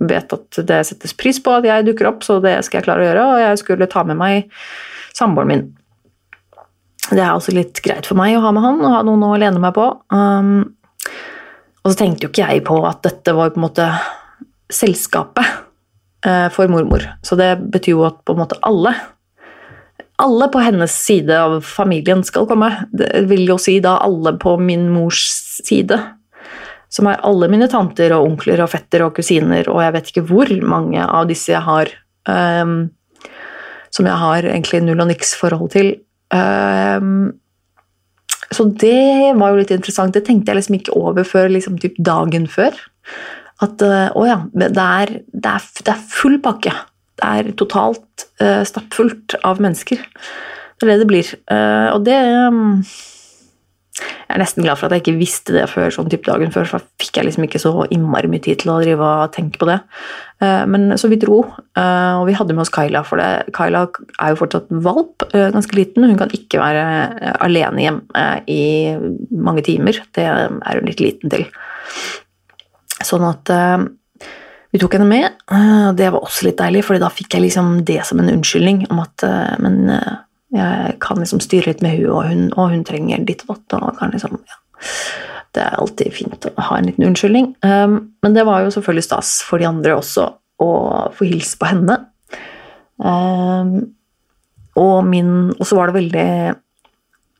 vet 0.00 0.32
at 0.32 0.60
det 0.68 0.80
settes 0.88 1.14
pris 1.18 1.38
på 1.42 1.54
at 1.56 1.66
jeg 1.68 1.86
dukker 1.86 2.08
opp, 2.12 2.24
så 2.26 2.38
det 2.42 2.58
skal 2.66 2.80
jeg 2.80 2.88
klare 2.88 3.04
å 3.04 3.08
gjøre. 3.08 3.24
Og 3.28 3.42
jeg 3.44 3.62
skulle 3.62 3.90
ta 3.90 4.04
med 4.08 4.18
meg 4.20 4.52
samboeren 5.12 5.52
min. 5.52 5.64
Det 7.10 7.20
er 7.20 7.34
også 7.34 7.54
litt 7.56 7.82
greit 7.84 8.08
for 8.08 8.18
meg 8.18 8.36
å 8.38 8.44
ha 8.44 8.52
med 8.54 8.64
han 8.64 8.80
og 8.80 8.94
ha 8.94 9.02
noen 9.06 9.26
å 9.26 9.34
lene 9.40 9.60
meg 9.62 9.74
på. 9.76 9.88
Um, 10.14 10.72
og 11.82 11.90
så 11.90 11.98
tenkte 11.98 12.26
jo 12.28 12.32
ikke 12.32 12.46
jeg 12.46 12.64
på 12.68 12.78
at 12.88 13.02
dette 13.04 13.34
var 13.36 13.52
på 13.52 13.60
en 13.60 13.66
måte 13.66 13.88
selskapet 14.72 15.58
uh, 16.24 16.48
for 16.54 16.70
mormor. 16.72 17.04
Så 17.26 17.36
det 17.40 17.56
betyr 17.74 17.96
jo 17.96 18.06
at 18.08 18.22
på 18.24 18.36
en 18.36 18.44
måte 18.44 18.60
alle 18.64 18.94
alle 20.22 20.46
på 20.52 20.60
hennes 20.62 20.92
side 21.04 21.34
av 21.34 21.60
familien 21.66 22.22
skal 22.24 22.46
komme. 22.46 22.68
Det 22.94 23.24
vil 23.30 23.46
jo 23.48 23.58
si 23.60 23.78
da 23.82 23.96
alle 24.04 24.36
på 24.38 24.54
min 24.60 24.86
mors 24.92 25.22
side 25.62 25.98
som 26.92 27.08
er 27.08 27.22
alle 27.24 27.48
mine 27.48 27.68
tanter 27.72 28.12
og 28.16 28.26
onkler 28.26 28.60
og 28.64 28.70
fetter 28.72 29.06
og 29.06 29.14
kusiner, 29.16 29.68
og 29.72 29.80
jeg 29.80 29.94
vet 29.96 30.10
ikke 30.12 30.26
hvor 30.28 30.50
mange 30.68 31.04
av 31.04 31.28
disse 31.30 31.54
jeg 31.54 31.64
har 31.64 31.92
um, 32.28 32.90
som 33.92 34.08
jeg 34.08 34.20
har 34.22 34.48
egentlig 34.48 34.82
null 34.86 35.02
og 35.04 35.10
niks 35.10 35.34
forhold 35.38 35.72
til. 35.74 35.94
Um, 36.32 37.34
så 38.52 38.66
det 38.80 39.32
var 39.40 39.52
jo 39.52 39.60
litt 39.60 39.72
interessant. 39.74 40.14
Det 40.16 40.24
tenkte 40.26 40.52
jeg 40.52 40.60
liksom 40.60 40.78
ikke 40.78 40.96
over 40.96 41.28
før 41.28 41.52
liksom 41.52 41.78
typ 41.80 41.98
dagen 42.00 42.48
før. 42.50 42.76
At 43.64 43.84
uh, 43.84 44.08
å 44.16 44.24
ja, 44.28 44.40
det 44.56 44.72
er, 44.72 45.12
det, 45.32 45.52
er, 45.52 45.68
det 45.84 45.94
er, 45.94 46.08
full 46.12 46.38
pakke. 46.44 46.74
Det 47.20 47.28
er 47.28 47.52
totalt 47.60 48.26
uh, 48.42 48.62
stappfullt 48.68 49.36
av 49.46 49.60
mennesker. 49.62 50.00
Det 50.00 50.88
er 50.88 50.94
det 50.94 51.02
det 51.04 51.10
blir. 51.12 51.32
Uh, 51.52 51.92
og 51.94 52.06
det 52.08 52.18
um, 52.48 52.80
jeg 53.92 54.38
er 54.38 54.40
nesten 54.40 54.64
glad 54.64 54.78
for 54.80 54.88
at 54.88 54.96
jeg 54.96 55.02
ikke 55.02 55.20
visste 55.20 55.52
det 55.52 55.66
før 55.68 55.90
sånn 55.92 56.08
type 56.08 56.24
dagen 56.24 56.52
før, 56.54 56.64
for 56.64 56.80
da 56.80 57.02
fikk 57.02 57.18
jeg 57.18 57.26
liksom 57.26 57.44
ikke 57.44 57.60
så 57.60 57.72
innmari 57.92 58.30
mye 58.32 58.40
tid 58.40 58.62
til 58.62 58.72
å 58.72 58.78
drive 58.80 59.04
og 59.04 59.34
tenke 59.34 59.60
på 59.60 59.68
det. 59.68 59.76
Eh, 60.40 60.62
men 60.72 60.94
så 60.96 61.10
vi 61.12 61.18
dro, 61.20 61.42
eh, 61.76 62.14
og 62.16 62.24
vi 62.30 62.36
hadde 62.38 62.56
med 62.56 62.64
oss 62.64 62.72
Kyla, 62.72 63.02
for 63.04 63.20
det. 63.20 63.52
Kyla 63.52 63.84
er 64.16 64.32
jo 64.32 64.40
fortsatt 64.40 64.72
valp, 64.86 65.26
eh, 65.28 65.50
ganske 65.52 65.76
liten. 65.76 66.08
Hun 66.08 66.16
kan 66.16 66.32
ikke 66.32 66.62
være 66.62 67.36
alene 67.44 67.84
hjemme 67.84 68.26
i 68.48 68.62
mange 69.36 69.66
timer. 69.68 70.00
Det 70.16 70.24
er 70.24 70.48
hun 70.48 70.88
litt 70.88 71.04
liten 71.04 71.32
til. 71.32 71.44
Sånn 73.02 73.28
at 73.28 73.52
vi 74.72 74.80
tok 74.80 74.96
henne 74.96 75.10
med. 75.10 75.36
Det 75.98 76.08
var 76.14 76.22
også 76.22 76.48
litt 76.48 76.60
deilig, 76.62 76.86
for 76.86 76.96
da 76.96 77.12
fikk 77.12 77.36
jeg 77.36 77.50
liksom 77.50 77.84
det 77.84 78.00
som 78.08 78.22
en 78.22 78.32
unnskyldning 78.32 78.86
om 78.88 79.04
at 79.04 79.26
Men 79.60 79.90
jeg 80.52 80.96
kan 81.00 81.20
liksom 81.20 81.40
styre 81.40 81.70
litt 81.70 81.82
med 81.84 81.96
hun, 81.96 82.10
og 82.12 82.24
hun, 82.28 82.42
og 82.56 82.72
hun 82.74 82.84
trenger 82.84 83.24
ditt 83.28 83.44
og 83.48 83.62
datt. 83.72 84.02
liksom, 84.12 84.36
ja. 84.36 84.58
Det 85.52 85.60
er 85.60 85.80
alltid 85.80 86.14
fint 86.16 86.46
å 86.48 86.52
ha 86.68 86.78
en 86.78 86.88
liten 86.88 87.06
unnskyldning. 87.08 87.50
Um, 87.64 87.96
men 88.24 88.36
det 88.36 88.44
var 88.48 88.64
jo 88.64 88.72
selvfølgelig 88.72 89.04
stas 89.04 89.34
for 89.44 89.60
de 89.60 89.68
andre 89.68 89.96
også 89.98 90.28
å 90.62 90.70
få 91.12 91.28
hilse 91.28 91.58
på 91.60 91.68
henne. 91.68 91.98
Um, 92.96 93.74
og, 94.80 94.98
min, 95.08 95.52
og 95.52 95.66
så 95.68 95.76
var 95.76 95.90
det 95.90 95.98
veldig, 95.98 96.30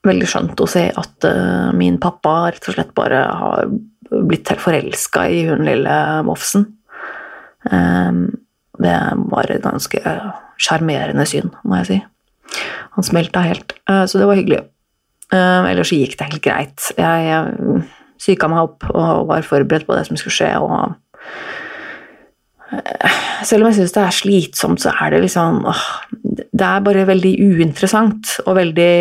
veldig 0.08 0.28
skjønt 0.28 0.60
å 0.60 0.68
se 0.68 0.84
at 0.90 1.28
uh, 1.28 1.72
min 1.76 1.96
pappa 2.02 2.36
rett 2.50 2.68
og 2.68 2.76
slett 2.76 2.92
bare 2.96 3.24
har 3.24 3.72
blitt 4.12 4.52
helt 4.52 4.60
forelska 4.60 5.26
i 5.32 5.44
hun 5.48 5.64
lille 5.68 5.98
Mofsen. 6.28 6.68
Um, 7.68 8.26
det 8.82 8.98
var 9.32 9.52
et 9.52 9.64
ganske 9.64 10.16
sjarmerende 10.60 11.24
syn, 11.28 11.52
må 11.64 11.80
jeg 11.80 11.88
si. 11.88 12.00
Han 12.96 13.06
smelta 13.06 13.44
helt, 13.46 13.74
uh, 13.90 14.04
så 14.06 14.20
det 14.20 14.28
var 14.28 14.38
hyggelig. 14.40 14.62
Uh, 15.32 15.64
ellers 15.70 15.92
gikk 15.94 16.18
det 16.18 16.28
helt 16.28 16.44
greit. 16.44 16.90
Jeg, 16.98 17.82
psyka 18.20 18.48
meg 18.52 18.68
opp 18.68 18.86
og 18.92 19.26
var 19.30 19.46
forberedt 19.46 19.88
på 19.88 19.96
det 19.96 20.04
som 20.08 20.18
skulle 20.20 20.36
skje. 20.36 20.52
og 20.60 20.92
uh, 22.72 23.18
selv 23.48 23.64
om 23.64 23.70
jeg 23.70 23.80
syns 23.80 23.96
det 23.96 24.04
er 24.04 24.18
slitsomt, 24.18 24.84
så 24.84 24.94
er 24.94 25.14
det 25.14 25.24
liksom 25.26 25.64
åh, 25.68 25.86
Det 26.52 26.66
er 26.68 26.84
bare 26.84 27.08
veldig 27.08 27.34
uinteressant 27.40 28.38
og 28.46 28.56
veldig 28.60 28.94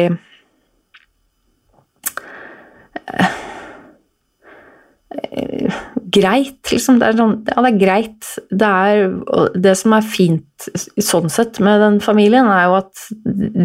greit, 6.14 6.62
liksom. 6.72 7.00
Det 7.02 7.10
er 7.10 7.20
sånn, 7.20 7.36
ja, 7.50 7.64
det 7.64 7.72
er 7.72 7.82
greit. 7.82 8.32
Det, 8.50 8.70
er, 8.70 9.52
det 9.68 9.76
som 9.80 9.96
er 9.98 10.08
fint 10.08 10.70
sånn 11.02 11.32
sett 11.34 11.60
med 11.64 11.82
den 11.84 12.00
familien, 12.04 12.50
er 12.52 12.68
jo 12.68 12.80
at 12.80 13.06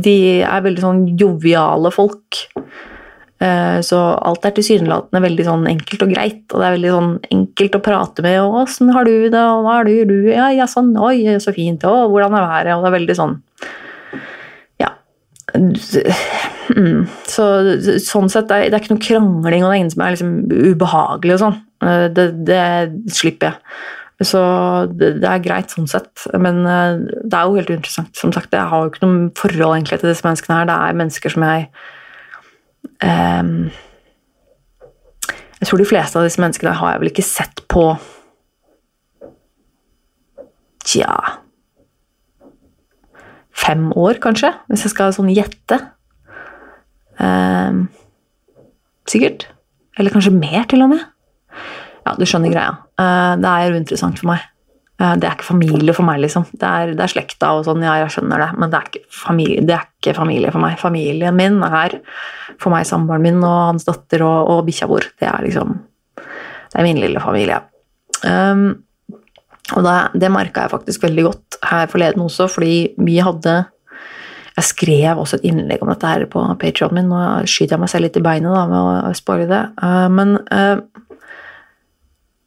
de 0.06 0.18
er 0.46 0.66
veldig 0.66 0.84
sånn 0.84 1.02
joviale 1.20 1.92
folk. 1.94 2.46
Eh, 3.36 3.78
så 3.84 3.98
alt 4.24 4.46
er 4.48 4.54
tilsynelatende 4.56 5.20
veldig 5.20 5.44
sånn 5.44 5.66
enkelt 5.68 6.06
og 6.06 6.12
greit, 6.14 6.44
og 6.48 6.62
det 6.62 6.68
er 6.68 6.76
veldig 6.78 6.92
sånn 6.94 7.10
enkelt 7.36 7.76
å 7.76 7.82
prate 7.84 8.24
med. 8.24 8.38
og 8.40 8.62
'Åssen 8.62 8.92
har 8.92 9.04
du 9.04 9.28
det?' 9.28 9.36
og 9.36 9.64
'Hva 9.64 9.80
er 9.80 9.84
du?' 9.84 10.04
du? 10.08 10.30
Ja, 10.32 10.48
ja, 10.48 10.64
sånn. 10.64 10.96
'Oi, 10.96 11.36
så 11.38 11.52
fint.' 11.52 11.84
'Å, 11.84 12.08
hvordan 12.08 12.32
er 12.32 12.48
været?' 12.48 12.76
Og 12.76 12.84
det 12.84 12.88
er 12.92 12.98
veldig 12.98 13.16
sånn. 13.16 13.36
Mm. 15.56 17.04
Så 17.30 17.44
sånn 18.02 18.30
sett, 18.32 18.48
det 18.50 18.56
er, 18.56 18.70
det 18.70 18.74
er, 18.74 18.82
ikke 18.82 18.96
noe 18.96 19.04
krangling, 19.04 19.62
og 19.62 19.70
det 19.70 19.76
er 19.76 19.78
ingen 19.78 19.92
som 19.92 20.02
er 20.02 20.16
liksom 20.16 20.32
ubehagelig 20.50 21.36
og 21.36 21.42
sånn. 21.44 21.60
Eh, 21.86 22.06
det, 22.16 22.26
det 22.48 22.64
slipper 23.14 23.52
jeg. 23.52 23.60
Så 24.24 24.40
det, 24.96 25.12
det, 25.20 25.28
er 25.28 25.44
greit 25.44 25.72
sånn 25.72 25.88
sett, 25.90 26.24
men 26.40 26.62
eh, 26.64 27.02
det 27.22 27.36
er 27.36 27.46
jo 27.46 27.58
helt 27.60 27.72
uinteressant. 27.72 28.12
Som 28.16 28.32
sagt, 28.34 28.54
Jeg 28.56 28.70
har 28.72 28.84
jo 28.84 28.92
ikke 28.92 29.04
noe 29.04 29.30
forhold 29.36 29.76
egentlig 29.76 30.00
til 30.00 30.10
disse 30.10 30.26
menneskene 30.26 30.60
her. 30.60 30.68
Det 30.70 30.76
er 30.76 31.00
mennesker 31.02 31.34
som 31.36 31.46
jeg 31.46 31.68
um, 33.04 33.56
Jeg 35.60 35.68
tror 35.70 35.82
de 35.82 35.90
fleste 35.92 36.18
av 36.18 36.28
disse 36.28 36.40
menneskene 36.40 36.76
har 36.80 36.94
jeg 36.94 37.04
vel 37.04 37.12
ikke 37.14 37.28
sett 37.30 37.66
på 37.72 37.90
Tja 40.86 41.45
Fem 43.56 43.88
år, 43.96 44.20
kanskje, 44.22 44.52
hvis 44.70 44.84
jeg 44.86 44.92
skal 44.92 45.14
sånn 45.16 45.32
gjette. 45.32 45.78
Eh, 47.22 47.78
sikkert. 49.08 49.48
Eller 49.96 50.12
kanskje 50.12 50.34
mer, 50.34 50.66
til 50.68 50.84
og 50.84 50.92
med. 50.92 51.06
Ja, 52.06 52.14
du 52.18 52.26
skjønner 52.28 52.52
greia. 52.52 52.76
Eh, 53.00 53.32
det 53.40 53.52
er 53.52 53.74
uinteressant 53.74 54.20
for 54.20 54.30
meg. 54.34 54.44
Eh, 55.00 55.14
det 55.20 55.28
er 55.28 55.36
ikke 55.36 55.50
familie 55.50 55.94
for 55.96 56.08
meg, 56.08 56.20
liksom. 56.22 56.46
Det 56.52 56.68
er, 56.68 56.94
det 56.96 57.04
er 57.04 57.12
slekta 57.12 57.52
og 57.56 57.66
sånn, 57.66 57.84
ja, 57.84 57.98
jeg 58.02 58.14
skjønner 58.14 58.44
det, 58.44 58.50
men 58.60 58.72
det 58.72 58.80
er, 58.80 59.06
familie, 59.12 59.64
det 59.66 59.76
er, 59.76 59.88
ikke 59.98 60.16
familie, 60.16 60.52
for 60.54 60.62
meg. 60.62 60.78
Familien 60.80 61.36
min 61.36 61.60
er 61.66 61.98
for 62.62 62.72
meg 62.72 62.86
samboeren 62.88 63.24
min 63.24 63.42
og 63.42 63.58
hans 63.72 63.88
datter 63.88 64.24
og, 64.24 64.52
og 64.54 64.64
bikkja 64.68 64.88
vår. 64.90 65.10
Det 65.20 65.28
er 65.28 65.46
liksom 65.48 65.78
Det 66.16 66.80
er 66.80 66.84
min 66.84 67.00
lille 67.00 67.20
familie. 67.22 67.60
Um, 68.26 68.85
og 69.74 69.82
det, 69.82 69.96
det 70.22 70.30
merka 70.30 70.66
jeg 70.66 70.74
faktisk 70.76 71.06
veldig 71.08 71.24
godt 71.26 71.58
her 71.66 71.88
forleden 71.90 72.22
også, 72.22 72.46
fordi 72.52 72.76
vi 73.02 73.16
hadde 73.18 73.64
jeg 74.56 74.64
skrev 74.70 75.18
også 75.20 75.36
et 75.36 75.50
innlegg 75.50 75.82
om 75.84 75.90
dette 75.90 76.08
her 76.08 76.22
på 76.32 76.40
Patreon 76.56 76.94
min. 76.96 77.10
Nå 77.10 77.18
skyter 77.44 77.74
jeg 77.74 77.82
meg 77.82 77.90
selv 77.92 78.06
litt 78.06 78.14
i 78.16 78.22
beinet 78.24 78.54
da, 78.54 78.62
med 78.70 78.78
å 79.10 79.10
spoile 79.18 79.48
det. 79.50 79.58
Uh, 79.82 80.06
men 80.08 80.38
uh, 80.48 80.78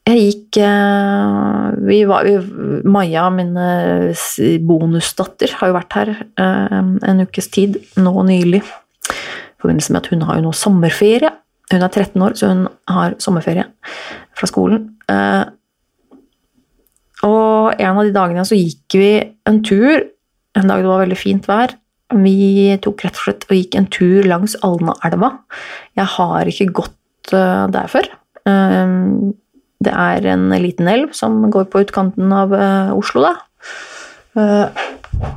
jeg 0.10 0.22
gikk 0.24 0.58
eh, 0.64 1.66
vi 1.86 2.00
var, 2.10 2.26
vi, 2.26 2.38
Maja, 2.90 3.28
min 3.34 3.54
bonusdatter, 4.66 5.54
har 5.60 5.70
jo 5.70 5.76
vært 5.76 5.98
her 5.98 6.12
eh, 6.18 6.80
en 6.80 7.22
ukes 7.26 7.50
tid 7.54 7.78
nå 8.00 8.14
nylig. 8.26 8.64
I 8.64 9.62
forbindelse 9.62 9.94
med 9.94 10.02
at 10.02 10.10
hun 10.14 10.26
har 10.26 10.40
jo 10.40 10.48
nå 10.48 10.56
sommerferie. 10.58 11.32
Hun 11.70 11.86
er 11.86 11.92
13 11.92 12.26
år, 12.26 12.38
så 12.40 12.50
hun 12.50 12.66
har 12.90 13.18
sommerferie 13.22 13.68
fra 14.38 14.50
skolen. 14.50 14.88
Eh, 15.12 15.44
og 17.60 17.82
en 17.82 18.00
av 18.00 18.08
de 18.08 18.16
dagene 18.16 18.46
så 18.48 18.58
gikk 18.58 18.98
vi 19.00 19.12
en 19.50 19.60
tur, 19.66 20.08
en 20.58 20.72
dag 20.72 20.82
det 20.82 20.90
var 20.90 21.04
veldig 21.04 21.20
fint 21.20 21.46
vær. 21.50 21.76
Vi 22.24 22.72
tok 22.82 23.04
rett 23.06 23.20
og 23.20 23.26
slett 23.28 23.46
og 23.46 23.54
gikk 23.58 23.76
en 23.78 23.90
tur 23.94 24.26
langs 24.26 24.56
Alnaelva. 24.66 25.30
Jeg 26.00 26.10
har 26.16 26.50
ikke 26.50 26.72
gått 26.82 26.96
der 27.30 27.92
før. 27.92 28.08
Det 29.80 29.94
er 29.94 30.26
en 30.34 30.48
liten 30.64 30.90
elv 30.90 31.14
som 31.16 31.38
går 31.54 31.70
på 31.70 31.84
utkanten 31.86 32.34
av 32.34 32.56
uh, 32.56 32.90
Oslo, 32.98 33.22
da. 33.28 33.36
Uh, 34.34 34.66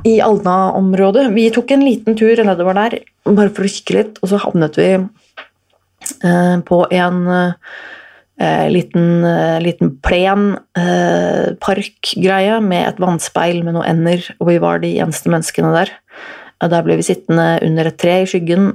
I 0.09 0.17
Alna-området. 0.25 1.27
Vi 1.37 1.45
tok 1.53 1.75
en 1.75 1.85
liten 1.85 2.17
tur 2.19 2.41
nedover 2.43 2.75
der 2.79 2.97
bare 3.29 3.53
for 3.53 3.67
å 3.67 3.71
kikke 3.71 3.99
litt, 3.99 4.17
og 4.23 4.33
så 4.33 4.41
havnet 4.43 4.81
vi 4.81 4.89
på 6.67 6.79
en 6.91 7.19
liten, 8.41 9.25
liten 9.61 9.91
plen 10.01 10.55
parkgreie 11.63 12.59
med 12.65 12.87
et 12.87 13.01
vannspeil 13.01 13.61
med 13.63 13.75
noen 13.75 13.85
ender, 13.91 14.23
og 14.39 14.49
vi 14.49 14.57
var 14.63 14.81
de 14.83 14.95
eneste 15.03 15.29
menneskene 15.31 15.73
der. 15.75 15.91
Der 16.63 16.85
ble 16.85 16.95
vi 16.99 17.05
sittende 17.05 17.59
under 17.65 17.89
et 17.89 17.99
tre 17.99 18.21
i 18.23 18.27
skyggen 18.29 18.69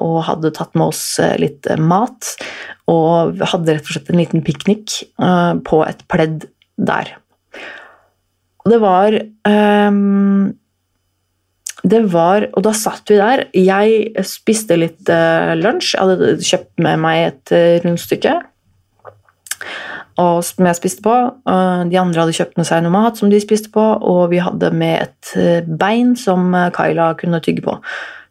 og 0.00 0.18
hadde 0.26 0.52
tatt 0.56 0.72
med 0.74 0.88
oss 0.88 1.02
litt 1.40 1.68
mat 1.78 2.32
og 2.90 3.42
hadde 3.52 3.76
rett 3.76 3.88
og 3.88 3.92
slett 3.92 4.10
en 4.12 4.20
liten 4.22 4.44
piknik 4.46 5.02
på 5.68 5.80
et 5.84 6.04
pledd 6.10 6.46
der. 6.76 7.12
Og 8.64 8.72
det 8.72 8.80
var 8.82 9.14
um, 9.46 10.54
Det 11.86 12.02
var 12.10 12.48
Og 12.56 12.64
da 12.66 12.72
satt 12.74 13.12
vi 13.12 13.20
der. 13.20 13.44
Jeg 13.54 14.24
spiste 14.26 14.78
litt 14.80 15.06
lunsj. 15.06 15.94
Jeg 15.94 16.02
hadde 16.02 16.32
kjøpt 16.42 16.82
med 16.82 17.02
meg 17.04 17.28
et 17.28 17.56
rundstykke 17.84 18.40
og 20.20 20.40
som 20.46 20.64
jeg 20.68 20.78
spiste 20.78 21.04
på. 21.04 21.14
De 21.44 21.98
andre 22.00 22.22
hadde 22.22 22.34
kjøpt 22.36 22.56
med 22.56 22.68
seg 22.68 22.80
noe 22.84 22.94
mat 22.94 23.18
som 23.20 23.28
de 23.28 23.40
spiste 23.42 23.68
på, 23.74 23.82
og 23.82 24.30
vi 24.32 24.40
hadde 24.40 24.70
med 24.72 25.04
et 25.04 25.66
bein 25.68 26.14
som 26.16 26.54
Kyla 26.76 27.10
kunne 27.20 27.42
tygge 27.44 27.64
på. 27.66 27.74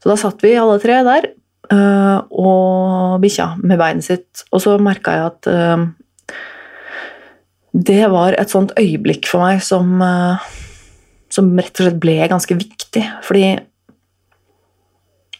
Så 0.02 0.10
da 0.10 0.16
satt 0.18 0.42
vi 0.42 0.56
alle 0.58 0.80
tre 0.82 1.04
der 1.06 1.30
Eh, 1.74 2.18
og 2.30 3.22
bikkja 3.24 3.54
med 3.64 3.80
beinet 3.82 4.06
sitt. 4.06 4.46
Og 4.54 4.62
så 4.64 4.76
merka 4.82 5.16
jeg 5.16 5.30
at 5.32 5.50
det 7.76 8.04
var 8.12 8.38
et 8.40 8.52
sånt 8.52 8.72
øyeblikk 8.80 9.28
for 9.28 9.44
meg 9.44 9.64
som, 9.66 10.00
som 11.34 11.50
rett 11.60 11.82
og 11.82 11.88
slett 11.88 12.02
ble 12.02 12.20
ganske 12.32 12.58
viktig. 12.58 13.04
Fordi 13.26 13.48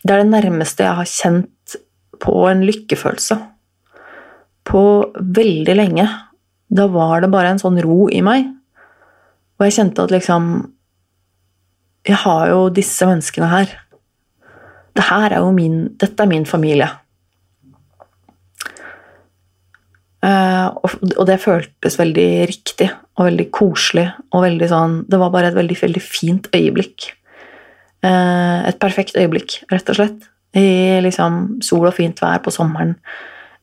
det 0.06 0.13
er 0.13 0.24
det 0.24 0.32
nærmeste 0.34 0.86
jeg 0.86 1.00
har 1.00 1.10
kjent 1.10 1.78
på 2.21 2.36
en 2.50 2.63
lykkefølelse 2.67 3.38
på 4.65 4.84
veldig 5.15 5.75
lenge. 5.78 6.06
Da 6.69 6.88
var 6.91 7.21
det 7.21 7.32
bare 7.34 7.54
en 7.54 7.62
sånn 7.62 7.80
ro 7.84 8.06
i 8.10 8.21
meg. 8.25 8.49
Og 9.60 9.67
jeg 9.67 9.78
kjente 9.80 10.04
at 10.04 10.12
liksom 10.12 10.71
Jeg 12.06 12.19
har 12.21 12.49
jo 12.51 12.67
disse 12.69 13.06
menneskene 13.08 13.47
her 13.49 13.71
det 14.95 15.10
her 15.10 15.34
er 15.34 15.43
jo 15.43 15.51
min, 15.51 15.89
dette 15.99 16.23
er 16.23 16.30
min 16.32 16.45
familie. 16.47 16.88
Uh, 20.25 20.71
og, 20.82 21.25
det 21.30 21.41
føltes 21.43 21.99
veldig 21.99 22.30
riktig 22.49 22.88
og 23.19 23.28
veldig 23.28 23.49
koselig. 23.54 24.08
og 24.32 24.45
veldig 24.47 24.69
sånn, 24.71 24.95
Det 25.10 25.19
var 25.19 25.34
bare 25.34 25.51
et 25.51 25.60
veldig, 25.60 25.78
veldig 25.82 26.01
fint 26.01 26.47
øyeblikk. 26.56 27.12
Uh, 28.06 28.63
et 28.69 28.80
perfekt 28.80 29.19
øyeblikk, 29.19 29.63
rett 29.71 29.89
og 29.89 29.99
slett. 29.99 30.30
I 30.56 31.01
liksom 31.04 31.60
sol 31.62 31.89
og 31.89 31.93
fint 31.93 32.21
vær 32.23 32.39
på 32.39 32.54
sommeren. 32.54 32.95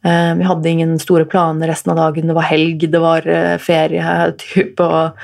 Uh, 0.03 0.35
vi 0.39 0.47
hadde 0.49 0.71
ingen 0.71 0.95
store 0.99 1.25
planer 1.31 1.71
resten 1.71 1.95
av 1.95 2.01
dagen. 2.01 2.31
Det 2.31 2.37
var 2.39 2.49
helg, 2.51 2.87
det 2.91 3.03
var 3.03 3.27
ferie. 3.63 4.15
Typ, 4.43 4.81
og 4.83 5.19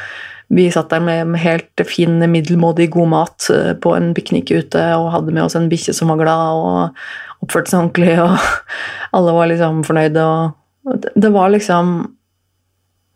vi 0.49 0.71
satt 0.73 0.88
der 0.91 1.03
med, 1.05 1.37
helt 1.43 1.83
fin, 1.87 2.17
middelmådig 2.31 2.88
god 2.95 3.09
mat 3.12 3.49
eh, 3.53 3.75
på 3.77 3.93
en 3.97 4.14
piknik 4.17 4.51
ute 4.51 4.81
og 4.97 5.11
hadde 5.12 5.35
med 5.35 5.45
oss 5.45 5.57
en 5.59 5.69
bikkje 5.69 5.93
som 5.97 6.09
var 6.12 6.23
glad 6.23 6.61
og 6.62 7.45
oppførte 7.45 7.71
seg 7.71 7.83
ordentlig, 7.83 8.14
og 8.25 9.19
alle 9.19 9.35
var 9.37 9.51
liksom 9.53 9.83
fornøyde. 9.87 10.25
Og 10.88 11.11
det 11.12 11.33
var 11.35 11.53
liksom 11.53 11.93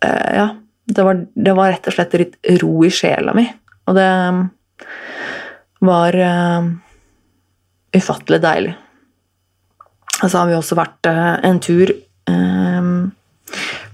eh, 0.04 0.28
Ja, 0.36 0.48
det 0.92 1.06
var, 1.08 1.24
det 1.32 1.56
var 1.56 1.72
rett 1.72 1.88
og 1.88 1.96
slett 1.96 2.18
litt 2.20 2.36
ro 2.60 2.84
i 2.84 2.92
sjela 2.92 3.32
mi. 3.36 3.46
Og 3.88 3.96
det 3.96 4.08
var 5.82 6.14
uh, 6.14 6.66
ufattelig 7.96 8.38
deilig. 8.44 8.74
Så 10.22 10.38
har 10.38 10.48
vi 10.48 10.56
også 10.56 10.78
vært 10.78 11.10
uh, 11.10 11.40
en 11.46 11.58
tur 11.62 11.90
um, 12.30 13.10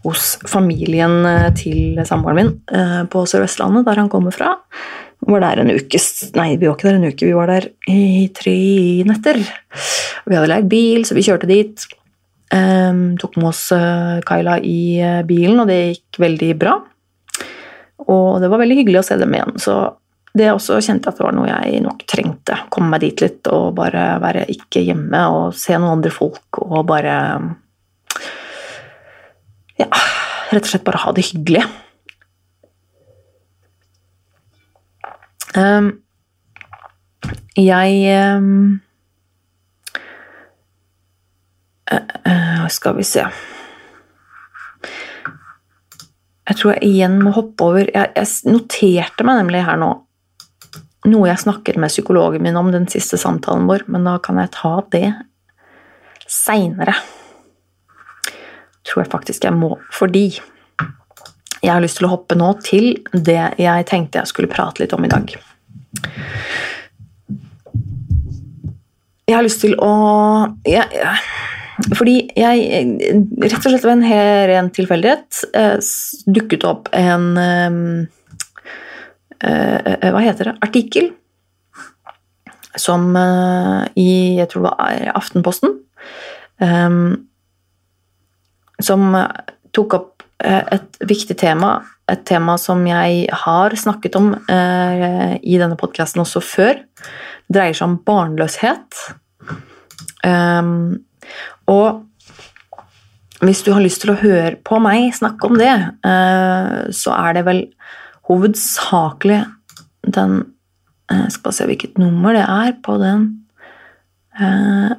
hos 0.04 0.36
familien 0.48 1.24
eh, 1.26 1.48
til 1.58 1.98
samboeren 2.06 2.38
min 2.38 2.50
eh, 2.70 3.00
på 3.10 3.24
Sør-Vestlandet, 3.26 3.82
der 3.88 3.98
han 3.98 4.10
kommer 4.12 4.32
fra. 4.32 4.52
Vi 5.18 5.32
var 5.34 5.42
der 5.42 5.64
en 5.64 5.72
uke 5.74 5.98
Nei, 6.38 6.52
vi 6.54 6.68
var 6.68 6.76
ikke 6.76 6.86
der 6.86 6.98
en 7.00 7.08
uke, 7.10 7.26
vi 7.26 7.34
var 7.34 7.50
der 7.50 7.66
i 7.90 8.28
tre 8.32 8.54
netter. 9.08 9.40
Vi 10.28 10.36
hadde 10.36 10.52
leid 10.52 10.68
bil, 10.70 11.02
så 11.04 11.16
vi 11.18 11.26
kjørte 11.26 11.50
dit. 11.50 11.88
Um, 12.54 13.18
tok 13.20 13.34
med 13.40 13.50
oss 13.50 13.64
Kaila 14.28 14.60
i 14.62 15.02
bilen, 15.26 15.58
og 15.58 15.68
det 15.68 15.80
gikk 15.96 16.22
veldig 16.22 16.52
bra. 16.62 16.78
Og 18.06 18.38
det 18.40 18.52
var 18.52 18.62
veldig 18.62 18.78
hyggelig 18.78 19.02
å 19.02 19.08
se 19.10 19.18
dem 19.20 19.34
igjen. 19.34 19.58
Så 19.60 19.74
det 20.36 20.50
også 20.52 20.78
kjente 20.84 21.08
jeg 21.08 21.14
at 21.14 21.20
det 21.20 21.24
var 21.24 21.36
noe 21.36 21.48
jeg 21.48 21.80
nok 21.84 22.04
trengte. 22.08 22.58
Komme 22.72 22.92
meg 22.92 23.04
dit 23.06 23.22
litt 23.24 23.48
og 23.52 23.72
bare 23.78 24.04
være 24.22 24.44
ikke 24.52 24.84
hjemme 24.84 25.22
og 25.32 25.56
se 25.56 25.76
noen 25.78 25.98
andre 25.98 26.12
folk 26.14 26.62
og 26.64 26.84
bare 26.88 27.16
Ja, 29.78 29.88
rett 30.50 30.64
og 30.64 30.72
slett 30.72 30.86
bare 30.86 31.00
ha 31.04 31.14
det 31.14 31.28
hyggelig. 31.30 31.62
Um, 35.56 35.92
jeg 37.56 37.94
um, 38.36 38.80
uh, 41.90 42.66
Skal 42.68 42.98
vi 42.98 43.06
se 43.08 43.24
Jeg 46.48 46.58
tror 46.60 46.74
jeg 46.74 46.84
igjen 46.84 47.16
må 47.24 47.32
hoppe 47.34 47.64
over 47.64 47.88
Jeg, 47.88 48.12
jeg 48.12 48.52
noterte 48.52 49.24
meg 49.24 49.40
nemlig 49.40 49.64
her 49.66 49.80
nå 49.80 49.90
noe 51.10 51.30
jeg 51.30 51.42
snakket 51.44 51.78
med 51.80 51.92
psykologen 51.92 52.44
min 52.44 52.58
om 52.58 52.70
den 52.74 52.86
siste 52.90 53.18
samtalen 53.20 53.68
vår, 53.68 53.86
men 53.92 54.06
da 54.08 54.18
kan 54.22 54.40
jeg 54.40 54.52
ta 54.56 54.74
det 54.92 55.06
seinere. 56.28 56.94
Tror 58.86 59.04
jeg 59.04 59.12
faktisk 59.12 59.44
jeg 59.48 59.56
må, 59.56 59.74
fordi 59.94 60.26
jeg 61.58 61.72
har 61.72 61.82
lyst 61.82 61.98
til 61.98 62.06
å 62.08 62.12
hoppe 62.12 62.36
nå 62.38 62.52
til 62.64 62.92
det 63.12 63.42
jeg 63.58 63.86
tenkte 63.88 64.20
jeg 64.20 64.30
skulle 64.30 64.50
prate 64.50 64.82
litt 64.82 64.94
om 64.94 65.04
i 65.04 65.10
dag. 65.10 65.34
Jeg 69.28 69.36
har 69.36 69.44
lyst 69.44 69.60
til 69.60 69.74
å 69.82 69.92
jeg, 70.64 71.02
Fordi 71.98 72.14
jeg 72.38 72.68
rett 73.42 73.58
og 73.58 73.66
slett 73.68 73.84
ved 73.84 73.92
en 73.98 74.06
ren 74.50 74.70
tilfeldighet 74.74 75.42
eh, 75.54 75.76
dukket 76.26 76.64
opp 76.66 76.88
en 76.96 77.26
eh, 77.38 78.08
Hva 79.38 80.20
heter 80.24 80.50
det? 80.50 80.54
Artikkel 80.66 81.12
som 82.78 83.16
eh, 83.16 83.84
i 83.98 84.10
Jeg 84.38 84.50
tror 84.50 84.64
det 84.64 84.72
var 84.72 85.12
Aftenposten. 85.18 85.76
Som 88.78 89.14
tok 89.74 89.94
opp 89.94 90.24
et 90.38 90.98
viktig 91.02 91.34
tema, 91.38 91.80
et 92.10 92.22
tema 92.26 92.54
som 92.62 92.84
jeg 92.86 93.26
har 93.44 93.74
snakket 93.78 94.18
om 94.18 94.28
eh, 94.38 95.32
i 95.42 95.58
denne 95.58 95.78
podkasten 95.78 96.22
også 96.22 96.42
før. 96.42 96.78
Dreier 97.50 97.74
seg 97.74 97.88
om 97.88 97.96
barnløshet. 98.06 99.00
Og 101.68 101.88
hvis 103.42 103.62
du 103.66 103.72
har 103.74 103.82
lyst 103.82 104.02
til 104.02 104.12
å 104.14 104.18
høre 104.18 104.56
på 104.66 104.78
meg 104.82 105.12
snakke 105.14 105.46
om 105.46 105.58
det, 105.58 105.74
så 106.98 107.14
er 107.14 107.36
det 107.38 107.44
vel 107.46 107.62
hovedsakelig 108.28 109.44
den 110.06 110.54
Jeg 111.08 111.24
uh, 111.24 111.28
skal 111.32 111.42
bare 111.46 111.56
se 111.56 111.64
hvilket 111.64 111.94
nummer 111.96 112.34
det 112.36 112.42
er 112.44 112.74
på 112.84 112.98
den. 113.00 113.22
Uh, 114.36 114.92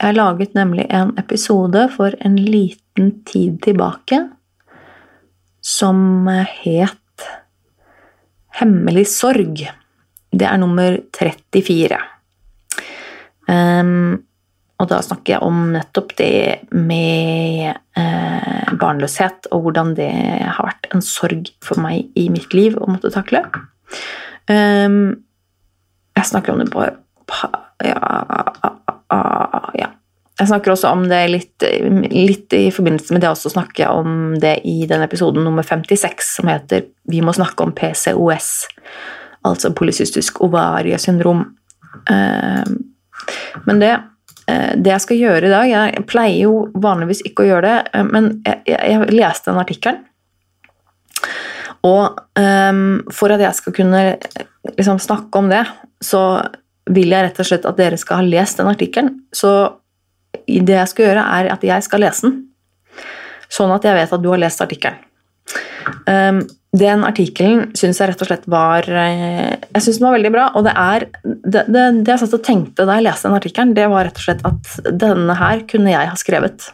jeg 0.00 0.16
laget 0.16 0.54
nemlig 0.56 0.86
en 0.88 1.10
episode 1.20 1.82
for 1.92 2.16
en 2.24 2.38
liten 2.40 3.10
tid 3.28 3.58
tilbake 3.66 4.22
som 5.60 6.24
het 6.64 7.02
Hemmelig 8.56 9.04
sorg. 9.12 9.66
Det 10.32 10.46
er 10.48 10.56
nummer 10.56 10.94
34. 11.12 11.98
Um, 13.52 14.22
og 14.76 14.88
da 14.90 14.98
snakker 15.00 15.36
jeg 15.36 15.44
om 15.44 15.70
nettopp 15.72 16.12
det 16.18 16.68
med 16.76 17.70
eh, 17.96 18.72
barnløshet, 18.76 19.48
og 19.54 19.64
hvordan 19.64 19.94
det 19.96 20.12
har 20.12 20.66
vært 20.68 20.90
en 20.92 21.04
sorg 21.04 21.48
for 21.64 21.80
meg 21.80 22.10
i 22.18 22.28
mitt 22.32 22.52
liv 22.56 22.76
å 22.76 22.88
måtte 22.90 23.12
takle. 23.14 23.40
Um, 24.50 25.16
jeg 26.16 26.28
snakker 26.28 26.52
om 26.52 26.60
det 26.60 26.68
på 26.72 26.84
ja, 27.84 28.00
ja, 29.76 29.88
Jeg 30.38 30.48
snakker 30.48 30.72
også 30.72 30.92
om 30.94 31.06
det 31.10 31.22
litt, 31.32 31.66
litt 32.12 32.54
i 32.56 32.68
forbindelse 32.74 33.16
med 33.16 33.24
det 33.24 33.30
også 33.32 33.52
snakker 33.52 33.84
jeg 33.84 34.02
om 34.04 34.36
det 34.40 34.58
i 34.68 34.84
den 34.88 35.02
episoden 35.04 35.44
nummer 35.44 35.66
56 35.66 36.34
som 36.38 36.50
heter 36.52 36.84
'Vi 37.08 37.22
må 37.24 37.32
snakke 37.32 37.64
om 37.64 37.72
PCOS', 37.72 38.68
altså 39.44 39.72
polycystisk 39.72 40.40
ovariesyndrom. 40.44 41.46
Um, 42.10 42.76
men 43.64 43.80
det, 43.80 43.96
det, 44.46 44.90
jeg 44.92 45.02
skal 45.02 45.18
gjøre 45.18 45.48
i 45.48 45.50
dag 45.50 45.68
Jeg 45.70 46.02
pleier 46.06 46.36
jo 46.44 46.66
vanligvis 46.78 47.24
ikke 47.26 47.42
å 47.42 47.48
gjøre 47.48 47.66
det, 47.66 48.02
men 48.12 48.28
jeg, 48.46 48.60
jeg 48.70 49.08
leste 49.10 49.50
den 49.50 49.58
artikkelen. 49.58 50.04
Og 51.86 52.18
um, 52.38 52.84
for 53.14 53.34
at 53.34 53.42
jeg 53.42 53.58
skal 53.58 53.74
kunne 53.76 54.02
liksom, 54.76 55.00
snakke 55.02 55.38
om 55.38 55.50
det, 55.52 55.64
så 56.02 56.22
vil 56.90 57.12
jeg 57.12 57.26
rett 57.26 57.40
og 57.42 57.48
slett 57.48 57.66
at 57.68 57.78
dere 57.78 57.98
skal 58.00 58.22
ha 58.22 58.26
lest 58.26 58.60
den 58.60 58.70
artikkelen. 58.70 59.12
Så 59.34 59.52
det 60.46 60.76
jeg 60.76 60.92
skal 60.92 61.08
gjøre, 61.08 61.26
er 61.38 61.50
at 61.54 61.66
jeg 61.66 61.86
skal 61.86 62.02
lese 62.04 62.28
den. 62.28 62.38
Sånn 63.52 63.74
at 63.74 63.86
jeg 63.86 63.94
vet 63.98 64.14
at 64.14 64.22
du 64.22 64.30
har 64.32 64.42
lest 64.42 64.62
artikkelen. 64.62 65.05
Um, 66.06 66.44
den 66.76 67.04
artikkelen 67.06 67.70
syns 67.78 68.00
jeg 68.00 68.10
rett 68.10 68.22
og 68.22 68.28
slett 68.28 68.46
var 68.50 68.86
eh, 68.90 69.54
Jeg 69.54 69.84
synes 69.84 70.00
den 70.00 70.06
var 70.06 70.16
veldig 70.16 70.32
bra. 70.34 70.46
Og 70.58 70.66
det 70.66 70.74
er 70.76 71.06
det, 71.24 71.62
det, 71.72 71.84
det 72.04 72.12
jeg 72.12 72.22
satt 72.24 72.36
og 72.36 72.44
tenkte 72.44 72.86
da 72.88 72.98
jeg 72.98 73.06
leste 73.06 73.28
den 73.28 73.38
artikkelen, 73.38 73.76
det 73.76 73.86
var 73.92 74.08
rett 74.08 74.20
og 74.20 74.26
slett 74.26 74.44
at 74.48 74.98
denne 75.04 75.38
her 75.38 75.62
kunne 75.70 75.94
jeg 75.94 76.10
ha 76.10 76.18
skrevet. 76.20 76.68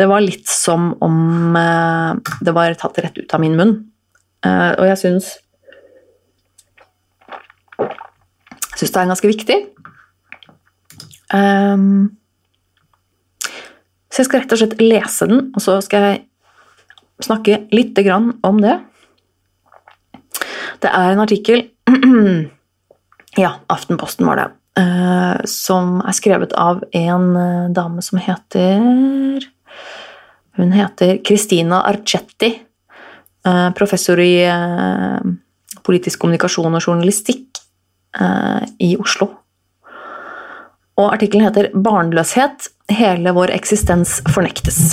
Det 0.00 0.08
var 0.08 0.24
litt 0.24 0.48
som 0.50 0.92
om 1.04 1.58
eh, 1.58 2.34
det 2.42 2.56
var 2.56 2.74
tatt 2.80 2.98
rett 3.04 3.20
ut 3.20 3.36
av 3.36 3.44
min 3.44 3.56
munn. 3.58 3.76
Eh, 4.46 4.72
og 4.78 4.88
jeg 4.92 5.00
syns 5.06 5.36
Syns 8.72 8.88
det 8.94 8.98
er 9.02 9.08
ganske 9.10 9.28
viktig. 9.28 9.56
Um, 11.32 12.16
så 14.08 14.22
jeg 14.22 14.28
skal 14.28 14.42
rett 14.42 14.54
og 14.56 14.60
slett 14.62 14.80
lese 14.80 15.28
den, 15.28 15.50
og 15.52 15.62
så 15.62 15.76
skal 15.84 16.06
jeg 16.08 16.22
snakke 17.24 17.66
litt 17.74 17.98
om 18.42 18.60
det. 18.62 18.78
Det 20.82 20.90
er 20.90 21.12
en 21.12 21.22
artikkel 21.22 21.68
Ja, 23.40 23.54
Aftenposten 23.72 24.26
var 24.28 24.36
det. 24.36 24.48
Uh, 24.72 25.40
som 25.48 26.00
er 26.00 26.16
skrevet 26.16 26.52
av 26.56 26.80
en 26.96 27.24
uh, 27.36 27.70
dame 27.72 28.00
som 28.04 28.20
heter 28.20 29.44
Hun 30.56 30.72
heter 30.72 31.18
Christina 31.24 31.82
Arcetti. 31.88 32.54
Uh, 33.44 33.70
professor 33.76 34.20
i 34.20 34.44
politisk 35.82 36.20
kommunikasjon 36.22 36.76
og 36.76 36.84
journalistikk 36.84 37.58
i 38.78 38.90
Oslo. 39.00 39.30
Og 41.00 41.06
artikkelen 41.08 41.46
heter 41.48 41.70
'Barnløshet 41.72 42.68
hele 42.92 43.32
vår 43.32 43.50
eksistens 43.56 44.20
fornektes'. 44.28 44.92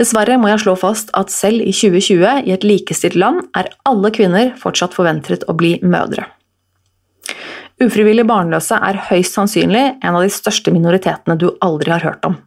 Dessverre 0.00 0.38
må 0.40 0.48
jeg 0.48 0.62
slå 0.62 0.76
fast 0.80 1.10
at 1.18 1.32
selv 1.32 1.60
i 1.60 1.72
2020, 1.76 2.46
i 2.48 2.54
et 2.54 2.64
likestilt 2.64 3.18
land, 3.20 3.42
er 3.52 3.68
alle 3.88 4.08
kvinner 4.16 4.54
fortsatt 4.60 4.94
forventet 4.96 5.44
å 5.44 5.56
bli 5.58 5.74
mødre. 5.84 6.24
Ufrivillig 7.80 8.24
barnløse 8.28 8.76
er 8.76 9.00
høyst 9.10 9.36
sannsynlig 9.36 9.82
en 10.00 10.16
av 10.16 10.24
de 10.24 10.32
største 10.32 10.72
minoritetene 10.72 11.36
du 11.40 11.50
aldri 11.64 11.92
har 11.92 12.04
hørt 12.04 12.24
om. 12.28 12.38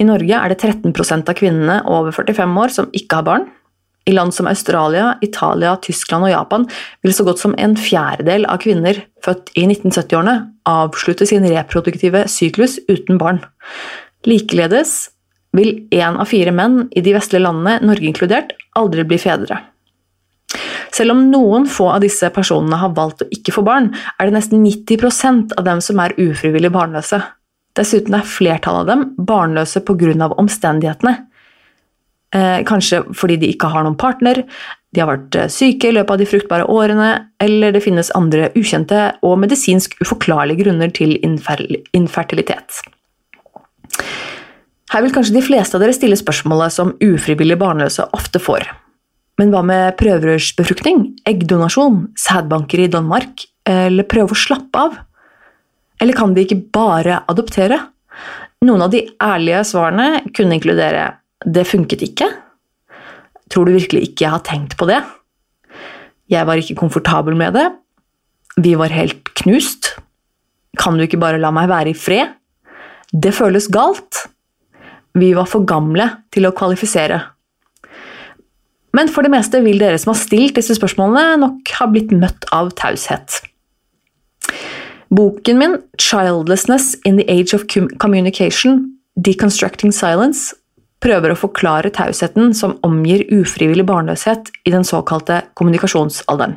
I 0.00 0.08
Norge 0.08 0.40
er 0.40 0.52
det 0.52 0.58
13% 0.64 1.28
av 1.30 1.36
kvinnene 1.36 1.78
over 1.84 2.16
45 2.16 2.56
år 2.64 2.72
som 2.72 2.88
ikke 2.96 3.20
har 3.20 3.28
barn. 3.28 3.46
I 4.08 4.12
land 4.12 4.34
som 4.36 4.48
Australia, 4.48 5.14
Italia, 5.24 5.76
Tyskland 5.84 6.26
og 6.26 6.32
Japan 6.32 6.66
vil 7.04 7.14
så 7.16 7.24
godt 7.24 7.40
som 7.40 7.54
en 7.60 7.76
fjerdedel 7.76 8.44
av 8.48 8.60
kvinner 8.64 9.00
født 9.24 9.52
i 9.56 9.64
1970-årene 9.68 10.36
avslutte 10.68 11.28
sin 11.28 11.44
reproduktive 11.48 12.26
syklus 12.28 12.76
uten 12.88 13.20
barn. 13.20 13.40
Likeledes 14.28 15.13
vil 15.54 15.76
én 15.94 16.18
av 16.18 16.28
fire 16.30 16.52
menn 16.54 16.88
i 16.94 17.02
de 17.04 17.14
vestlige 17.16 17.44
landene, 17.44 17.78
Norge 17.86 18.10
inkludert, 18.10 18.52
aldri 18.78 19.06
bli 19.08 19.20
fedre. 19.22 19.60
Selv 20.94 21.14
om 21.14 21.24
noen 21.30 21.66
få 21.66 21.88
av 21.90 22.04
disse 22.04 22.28
personene 22.34 22.78
har 22.78 22.92
valgt 22.94 23.24
å 23.24 23.30
ikke 23.34 23.54
få 23.56 23.64
barn, 23.66 23.90
er 24.18 24.28
det 24.28 24.36
nesten 24.36 24.62
90% 24.62 25.56
av 25.58 25.66
dem 25.66 25.82
som 25.82 26.02
er 26.02 26.14
ufrivillig 26.20 26.70
barnløse. 26.74 27.18
Dessuten 27.74 28.14
er 28.14 28.28
flertallet 28.28 28.84
av 28.84 28.90
dem 28.92 29.08
barnløse 29.18 29.82
pga. 29.82 30.30
omstendighetene. 30.38 31.26
Eh, 32.34 32.62
kanskje 32.66 33.02
fordi 33.14 33.36
de 33.38 33.50
ikke 33.54 33.70
har 33.70 33.84
noen 33.84 33.98
partner, 33.98 34.42
de 34.94 35.02
har 35.02 35.10
vært 35.10 35.36
eh, 35.38 35.50
syke 35.50 35.90
i 35.90 35.94
løpet 35.94 36.10
av 36.10 36.18
de 36.18 36.26
fruktbare 36.26 36.66
årene, 36.70 37.10
eller 37.42 37.74
det 37.74 37.82
finnes 37.82 38.10
andre 38.14 38.50
ukjente 38.54 39.14
og 39.22 39.38
medisinsk 39.42 39.94
uforklarlige 40.02 40.64
grunner 40.64 40.90
til 40.94 41.16
infertilitet. 41.22 42.82
Her 44.92 45.04
vil 45.04 45.14
kanskje 45.14 45.36
de 45.36 45.44
fleste 45.44 45.76
av 45.76 45.82
dere 45.82 45.94
stille 45.96 46.18
spørsmålet 46.18 46.74
som 46.74 46.92
ufrivillig 47.02 47.56
barnløse 47.60 48.04
ofte 48.16 48.40
får. 48.42 48.66
Men 49.40 49.50
hva 49.50 49.64
med 49.66 49.96
prøverørsbefruktning, 49.98 51.06
eggdonasjon, 51.26 52.04
sædbanker 52.20 52.84
i 52.84 52.90
Danmark, 52.92 53.46
eller 53.66 54.06
prøve 54.06 54.36
å 54.36 54.38
slappe 54.38 54.84
av? 54.86 55.00
Eller 56.02 56.16
kan 56.16 56.34
de 56.34 56.44
ikke 56.44 56.60
bare 56.74 57.22
adoptere? 57.30 57.80
Noen 58.64 58.86
av 58.86 58.92
de 58.92 59.02
ærlige 59.22 59.64
svarene 59.66 60.22
kunne 60.36 60.58
inkludere 60.58 61.16
'det 61.44 61.66
funket 61.66 62.02
ikke', 62.02 62.30
tror 63.50 63.66
du 63.66 63.72
virkelig 63.72 64.08
ikke 64.08 64.24
jeg 64.24 64.30
har 64.30 64.44
tenkt 64.46 64.76
på 64.76 64.86
det? 64.86 65.02
Jeg 66.30 66.46
var 66.46 66.56
ikke 66.56 66.78
komfortabel 66.78 67.36
med 67.36 67.52
det. 67.54 67.66
Vi 68.56 68.74
var 68.74 68.88
helt 68.88 69.24
knust. 69.34 69.98
Kan 70.78 70.96
du 70.96 71.04
ikke 71.04 71.20
bare 71.20 71.38
la 71.38 71.50
meg 71.50 71.68
være 71.68 71.90
i 71.90 71.98
fred? 71.98 72.32
Det 73.12 73.34
føles 73.34 73.68
galt. 73.68 74.26
Vi 75.14 75.30
var 75.34 75.46
for 75.46 75.66
gamle 75.66 76.08
til 76.34 76.48
å 76.48 76.54
kvalifisere. 76.56 77.20
Men 78.94 79.10
for 79.10 79.26
det 79.26 79.32
meste 79.34 79.60
vil 79.62 79.80
dere 79.82 79.98
som 79.98 80.12
har 80.12 80.20
stilt 80.20 80.58
disse 80.58 80.76
spørsmålene, 80.78 81.38
nok 81.42 81.70
ha 81.78 81.86
blitt 81.90 82.14
møtt 82.14 82.46
av 82.54 82.70
taushet. 82.78 83.40
Boken 85.14 85.58
min, 85.58 85.78
'Childlessness 85.98 86.96
in 87.04 87.16
the 87.16 87.26
Age 87.30 87.54
of 87.54 87.66
Communication 87.98 88.98
Deconstructing 89.16 89.92
Silence', 89.92 90.54
prøver 91.04 91.30
å 91.30 91.38
forklare 91.38 91.92
tausheten 91.92 92.54
som 92.54 92.78
omgir 92.86 93.26
ufrivillig 93.30 93.84
barnløshet 93.86 94.50
i 94.64 94.70
den 94.70 94.86
såkalte 94.86 95.42
kommunikasjonsalderen. 95.54 96.56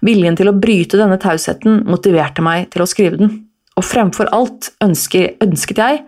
Viljen 0.00 0.36
til 0.36 0.48
å 0.48 0.56
bryte 0.58 0.98
denne 1.00 1.18
tausheten 1.18 1.82
motiverte 1.88 2.42
meg 2.42 2.70
til 2.70 2.84
å 2.84 2.88
skrive 2.88 3.18
den, 3.18 3.34
og 3.76 3.84
fremfor 3.84 4.30
alt 4.32 4.70
ønsket 4.84 5.76
jeg 5.76 6.04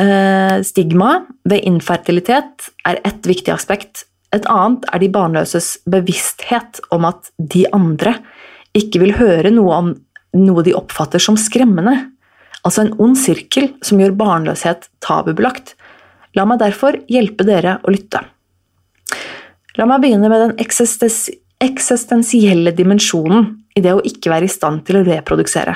eh, 0.00 0.60
stigmaet 0.66 1.28
ved 1.50 1.66
infertilitet 1.68 2.70
er 2.88 3.02
ett 3.04 3.28
viktig 3.28 3.52
aspekt 3.54 4.06
et 4.34 4.46
annet 4.46 4.86
er 4.94 5.02
de 5.02 5.10
barnløses 5.10 5.72
bevissthet 5.90 6.80
om 6.94 7.08
at 7.08 7.32
de 7.38 7.64
andre 7.74 8.14
ikke 8.78 9.02
vil 9.02 9.16
høre 9.18 9.50
noe 9.54 9.74
om 9.74 9.92
noe 10.38 10.62
de 10.62 10.74
oppfatter 10.78 11.22
som 11.22 11.38
skremmende. 11.40 11.96
Altså 12.62 12.84
en 12.84 12.94
ond 13.02 13.16
sirkel 13.18 13.72
som 13.82 13.98
gjør 13.98 14.14
barnløshet 14.18 14.86
tabubelagt. 15.02 15.74
La 16.38 16.44
meg 16.46 16.60
derfor 16.62 17.00
hjelpe 17.10 17.46
dere 17.48 17.78
å 17.82 17.90
lytte. 17.90 18.22
La 19.78 19.86
meg 19.90 20.04
begynne 20.04 20.30
med 20.30 20.44
den 20.44 20.54
eksistensielle 21.66 22.74
dimensjonen 22.76 23.48
i 23.74 23.82
det 23.82 23.96
å 23.96 24.04
ikke 24.06 24.30
være 24.30 24.46
i 24.46 24.52
stand 24.52 24.84
til 24.86 25.00
å 25.00 25.06
reprodusere. 25.06 25.74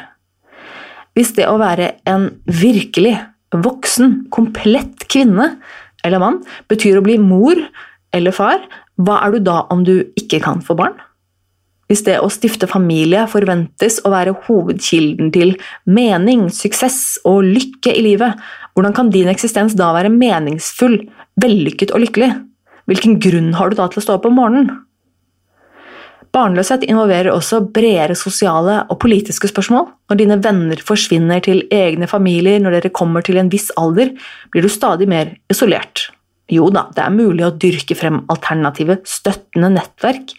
Hvis 1.14 1.34
det 1.34 1.46
å 1.50 1.58
være 1.58 1.96
en 2.10 2.28
virkelig 2.46 3.16
voksen, 3.54 4.26
komplett 4.34 5.06
kvinne 5.10 5.56
eller 6.04 6.22
mann 6.22 6.40
betyr 6.70 6.98
å 6.98 7.04
bli 7.06 7.18
mor, 7.22 7.58
eller 8.14 8.34
far, 8.34 8.62
hva 8.96 9.18
er 9.24 9.34
du 9.34 9.44
da 9.44 9.64
om 9.74 9.82
du 9.86 9.96
ikke 10.18 10.40
kan 10.44 10.62
få 10.64 10.76
barn? 10.78 10.94
Hvis 11.90 12.04
det 12.06 12.16
å 12.22 12.30
stifte 12.32 12.68
familie 12.70 13.26
forventes 13.28 13.98
å 14.06 14.12
være 14.14 14.32
hovedkilden 14.46 15.28
til 15.34 15.52
mening, 15.84 16.46
suksess 16.48 17.18
og 17.28 17.44
lykke 17.44 17.92
i 17.92 18.04
livet, 18.06 18.40
hvordan 18.72 18.96
kan 18.96 19.12
din 19.12 19.28
eksistens 19.30 19.76
da 19.78 19.90
være 19.96 20.12
meningsfull, 20.14 21.02
vellykket 21.42 21.92
og 21.92 22.06
lykkelig? 22.06 22.32
Hvilken 22.88 23.18
grunn 23.20 23.52
har 23.58 23.70
du 23.70 23.78
da 23.78 23.90
til 23.90 24.00
å 24.00 24.06
stå 24.06 24.16
opp 24.16 24.26
om 24.30 24.36
morgenen? 24.40 24.72
Barnløshet 26.34 26.82
involverer 26.88 27.30
også 27.30 27.60
bredere 27.76 28.16
sosiale 28.18 28.80
og 28.90 28.98
politiske 29.04 29.46
spørsmål. 29.52 29.86
Når 30.10 30.18
dine 30.18 30.40
venner 30.42 30.80
forsvinner 30.82 31.44
til 31.44 31.62
egne 31.70 32.08
familier 32.10 32.58
når 32.62 32.80
dere 32.80 32.94
kommer 32.96 33.22
til 33.22 33.38
en 33.38 33.52
viss 33.52 33.68
alder, 33.78 34.10
blir 34.50 34.66
du 34.66 34.72
stadig 34.72 35.06
mer 35.10 35.36
isolert. 35.52 36.08
Jo 36.52 36.68
da, 36.72 36.88
det 36.92 37.04
er 37.04 37.14
mulig 37.14 37.46
å 37.46 37.54
dyrke 37.56 37.96
frem 37.96 38.20
alternative, 38.32 38.98
støttende 39.08 39.70
nettverk, 39.78 40.34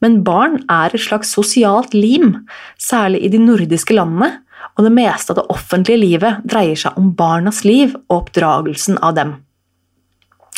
men 0.00 0.20
barn 0.24 0.60
er 0.70 0.94
et 0.94 1.02
slags 1.02 1.32
sosialt 1.34 1.92
lim, 1.96 2.46
særlig 2.80 3.24
i 3.26 3.32
de 3.32 3.40
nordiske 3.42 3.96
landene, 3.96 4.38
og 4.78 4.86
det 4.86 4.94
meste 4.94 5.34
av 5.34 5.40
det 5.40 5.48
offentlige 5.52 6.00
livet 6.00 6.44
dreier 6.48 6.78
seg 6.78 6.96
om 7.00 7.10
barnas 7.16 7.64
liv 7.66 7.96
og 8.06 8.22
oppdragelsen 8.22 9.00
av 9.04 9.16
dem. 9.18 9.34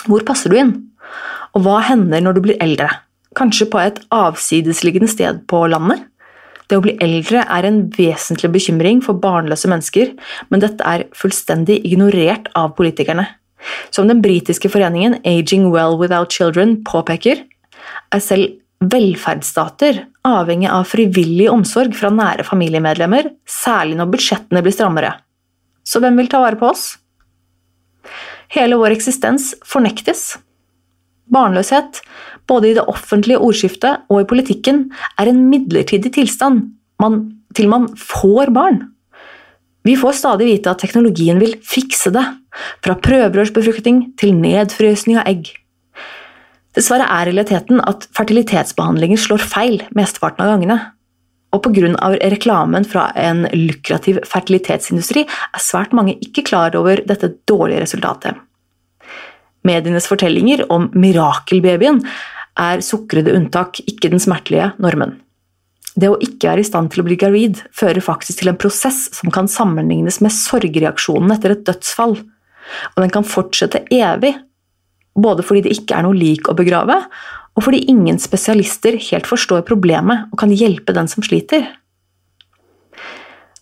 Hvor 0.07 0.23
passer 0.27 0.53
du 0.53 0.59
inn? 0.59 0.73
Og 1.57 1.65
hva 1.65 1.81
hender 1.87 2.23
når 2.23 2.37
du 2.37 2.45
blir 2.47 2.63
eldre? 2.63 2.89
Kanskje 3.39 3.69
på 3.73 3.81
et 3.81 4.01
avsidesliggende 4.13 5.11
sted 5.11 5.43
på 5.51 5.65
landet? 5.73 6.05
Det 6.69 6.79
å 6.79 6.85
bli 6.85 6.95
eldre 7.05 7.43
er 7.53 7.67
en 7.69 7.83
vesentlig 7.93 8.53
bekymring 8.55 9.03
for 9.05 9.19
barnløse 9.21 9.69
mennesker, 9.69 10.15
men 10.49 10.63
dette 10.63 10.85
er 10.89 11.09
fullstendig 11.17 11.81
ignorert 11.89 12.49
av 12.59 12.73
politikerne. 12.79 13.27
Som 13.95 14.09
den 14.11 14.23
britiske 14.25 14.71
foreningen 14.73 15.21
Aging 15.29 15.71
Well 15.73 15.99
Without 16.01 16.33
Children 16.33 16.81
påpeker, 16.87 17.45
er 18.13 18.23
selv 18.23 18.59
velferdsstater 18.83 20.03
avhengig 20.27 20.71
av 20.71 20.87
frivillig 20.91 21.49
omsorg 21.51 21.95
fra 21.99 22.11
nære 22.15 22.47
familiemedlemmer, 22.47 23.31
særlig 23.47 23.99
når 23.99 24.11
budsjettene 24.15 24.63
blir 24.65 24.75
strammere. 24.75 25.13
Så 25.87 26.03
hvem 26.03 26.19
vil 26.19 26.31
ta 26.31 26.43
vare 26.43 26.59
på 26.59 26.71
oss? 26.71 26.97
Hele 28.53 28.79
vår 28.79 28.95
eksistens 28.97 29.53
fornektes. 29.67 30.37
Barnløshet, 31.33 32.03
både 32.51 32.71
i 32.71 32.77
det 32.77 32.85
offentlige 32.91 33.41
ordskiftet 33.41 34.07
og 34.13 34.23
i 34.23 34.29
politikken, 34.29 34.85
er 35.19 35.31
en 35.31 35.47
midlertidig 35.49 36.13
tilstand 36.19 36.67
man, 37.03 37.23
til 37.57 37.71
man 37.73 37.89
får 37.99 38.53
barn. 38.55 38.83
Vi 39.83 39.97
får 39.99 40.15
stadig 40.19 40.47
vite 40.47 40.71
at 40.71 40.83
teknologien 40.83 41.41
vil 41.43 41.57
fikse 41.67 42.13
det, 42.15 42.23
fra 42.85 42.95
prøverørsbefruktning 43.03 44.13
til 44.21 44.35
nedfrysning 44.37 45.19
av 45.19 45.29
egg. 45.31 45.51
Dessverre 46.77 47.09
er 47.11 47.29
realiteten 47.29 47.83
at 47.85 48.07
fertilitetsbehandlinger 48.17 49.21
slår 49.21 49.43
feil 49.45 49.81
mesteparten 49.97 50.45
av 50.45 50.53
gangene. 50.55 50.79
Og 51.53 51.61
pga. 51.67 51.91
reklamen 52.33 52.85
fra 52.89 53.11
en 53.19 53.45
lukrativ 53.53 54.23
fertilitetsindustri 54.25 55.27
er 55.27 55.61
svært 55.61 55.93
mange 55.93 56.17
ikke 56.25 56.47
klar 56.49 56.77
over 56.79 57.03
dette 57.05 57.35
dårlige 57.49 57.83
resultatet. 57.85 58.39
Medienes 59.63 60.09
fortellinger 60.09 60.65
om 60.73 60.89
mirakelbabyen 60.95 62.01
er 62.59 62.81
sukrede 62.81 63.35
unntak, 63.37 63.81
ikke 63.87 64.11
den 64.13 64.21
smertelige 64.21 64.73
normen. 64.81 65.22
Det 65.93 66.09
å 66.09 66.21
ikke 66.25 66.49
være 66.49 66.63
i 66.65 66.67
stand 66.67 66.93
til 66.93 67.03
å 67.03 67.07
bli 67.07 67.19
gravid 67.21 67.61
fører 67.77 68.01
faktisk 68.05 68.41
til 68.41 68.53
en 68.53 68.61
prosess 68.61 69.11
som 69.13 69.33
kan 69.35 69.51
sammenlignes 69.51 70.23
med 70.25 70.33
sorgreaksjonen 70.33 71.35
etter 71.35 71.53
et 71.53 71.67
dødsfall, 71.69 72.17
og 72.95 72.99
den 73.03 73.13
kan 73.13 73.27
fortsette 73.29 73.85
evig, 73.93 74.33
både 75.13 75.45
fordi 75.45 75.67
det 75.67 75.77
ikke 75.77 75.99
er 75.99 76.07
noe 76.07 76.17
lik 76.17 76.49
å 76.49 76.57
begrave, 76.57 76.97
og 77.53 77.67
fordi 77.67 77.83
ingen 77.93 78.17
spesialister 78.23 78.97
helt 79.11 79.29
forstår 79.29 79.67
problemet 79.69 80.31
og 80.33 80.41
kan 80.41 80.53
hjelpe 80.57 80.95
den 80.97 81.11
som 81.11 81.25
sliter. 81.25 81.67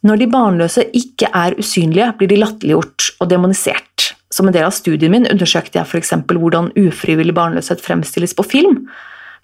Når 0.07 0.23
de 0.23 0.31
barnløse 0.33 0.87
ikke 0.97 1.29
er 1.37 1.59
usynlige, 1.61 2.13
blir 2.17 2.31
de 2.31 2.39
latterliggjort 2.41 3.11
og 3.21 3.29
demonisert. 3.33 4.13
Som 4.33 4.49
en 4.49 4.55
del 4.55 4.69
av 4.69 4.73
studien 4.73 5.13
min 5.13 5.27
undersøkte 5.29 5.81
jeg 5.81 5.89
f.eks. 5.91 6.15
hvordan 6.31 6.71
ufrivillig 6.79 7.35
barnløshet 7.37 7.83
fremstilles 7.85 8.37
på 8.39 8.47
film. 8.47 8.85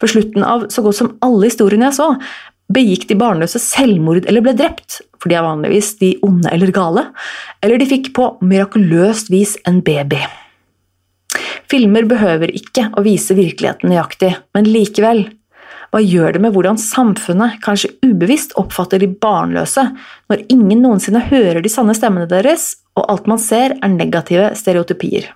For 0.01 0.13
slutten 0.13 0.47
av 0.47 0.69
så 0.73 0.85
godt 0.85 1.01
som 1.01 1.13
alle 1.27 1.51
historiene 1.51 1.91
jeg 1.91 1.99
så, 1.99 2.09
Begikk 2.73 3.07
de 3.11 3.19
barnløse 3.19 3.61
selvmord 3.63 4.27
eller 4.27 4.43
ble 4.43 4.57
drept, 4.59 5.01
for 5.23 5.31
de 5.31 5.39
er 5.39 5.47
vanligvis 5.47 5.93
de 6.01 6.17
onde 6.27 6.51
eller 6.53 6.73
gale, 6.75 7.07
eller 7.63 7.79
de 7.79 7.89
fikk 7.89 8.11
på 8.17 8.33
mirakuløst 8.43 9.31
vis 9.31 9.55
en 9.69 9.81
baby. 9.87 10.19
Filmer 11.71 12.07
behøver 12.07 12.53
ikke 12.55 12.89
å 12.95 13.03
vise 13.07 13.35
virkeligheten 13.39 13.91
nøyaktig, 13.91 14.33
men 14.55 14.69
likevel, 14.71 15.25
hva 15.95 16.03
gjør 16.03 16.35
det 16.35 16.43
med 16.43 16.55
hvordan 16.55 16.79
samfunnet 16.81 17.61
kanskje 17.65 17.93
ubevisst 18.05 18.55
oppfatter 18.61 19.01
de 19.03 19.09
barnløse 19.09 19.87
når 20.31 20.45
ingen 20.53 20.83
noensinne 20.83 21.23
hører 21.31 21.63
de 21.63 21.73
sanne 21.73 21.95
stemmene 21.97 22.29
deres, 22.31 22.75
og 22.99 23.07
alt 23.13 23.31
man 23.31 23.41
ser, 23.43 23.77
er 23.79 23.95
negative 23.95 24.51
stereotypier. 24.59 25.31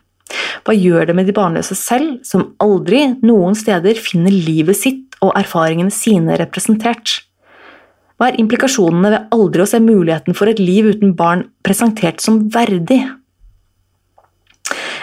Hva 0.66 0.74
gjør 0.76 1.08
det 1.08 1.16
med 1.16 1.30
de 1.30 1.34
barnløse 1.34 1.76
selv, 1.78 2.18
som 2.26 2.50
aldri 2.62 3.06
noen 3.26 3.56
steder 3.58 3.98
finner 3.98 4.34
livet 4.34 4.78
sitt 4.78 5.09
og 5.24 5.34
erfaringene 5.38 5.92
sine 5.94 6.38
representert? 6.40 7.20
Hva 8.20 8.28
er 8.28 8.40
implikasjonene 8.42 9.14
ved 9.14 9.32
aldri 9.32 9.64
å 9.64 9.68
se 9.70 9.80
muligheten 9.80 10.36
for 10.36 10.50
et 10.50 10.60
liv 10.60 10.90
uten 10.92 11.14
barn 11.16 11.46
presentert 11.64 12.20
som 12.20 12.42
verdig? 12.52 13.00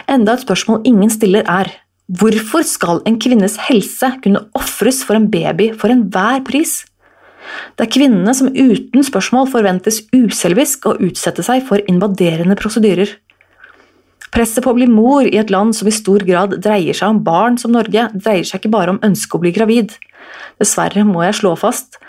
Enda 0.07 0.35
et 0.37 0.43
spørsmål 0.45 0.85
ingen 0.87 1.09
stiller 1.11 1.47
er 1.49 1.71
hvorfor 2.07 2.63
skal 2.63 3.01
en 3.09 3.17
kvinnes 3.19 3.57
helse 3.67 4.11
kunne 4.23 4.45
ofres 4.55 5.01
for 5.03 5.17
en 5.17 5.25
baby 5.33 5.71
for 5.73 5.91
enhver 5.91 6.45
pris? 6.47 6.83
Det 7.75 7.87
er 7.87 7.93
kvinnene 7.93 8.33
som 8.37 8.51
uten 8.53 9.05
spørsmål 9.05 9.49
forventes 9.51 10.03
uselvisk 10.13 10.87
å 10.89 10.97
utsette 11.03 11.43
seg 11.45 11.65
for 11.67 11.81
invaderende 11.89 12.57
prosedyrer. 12.59 13.17
Presset 14.35 14.63
på 14.65 14.73
å 14.73 14.77
bli 14.77 14.87
mor 14.91 15.27
i 15.27 15.37
et 15.39 15.51
land 15.53 15.75
som 15.75 15.87
i 15.87 15.95
stor 15.95 16.23
grad 16.27 16.57
dreier 16.63 16.97
seg 16.97 17.13
om 17.13 17.21
barn 17.23 17.57
som 17.59 17.73
Norge, 17.75 18.09
dreier 18.13 18.47
seg 18.47 18.61
ikke 18.61 18.73
bare 18.73 18.93
om 18.93 19.01
ønsket 19.05 19.37
å 19.37 19.43
bli 19.43 19.53
gravid. 19.55 19.95
Dessverre 20.59 21.05
må 21.07 21.23
jeg 21.25 21.39
slå 21.39 21.53
fast 21.59 21.99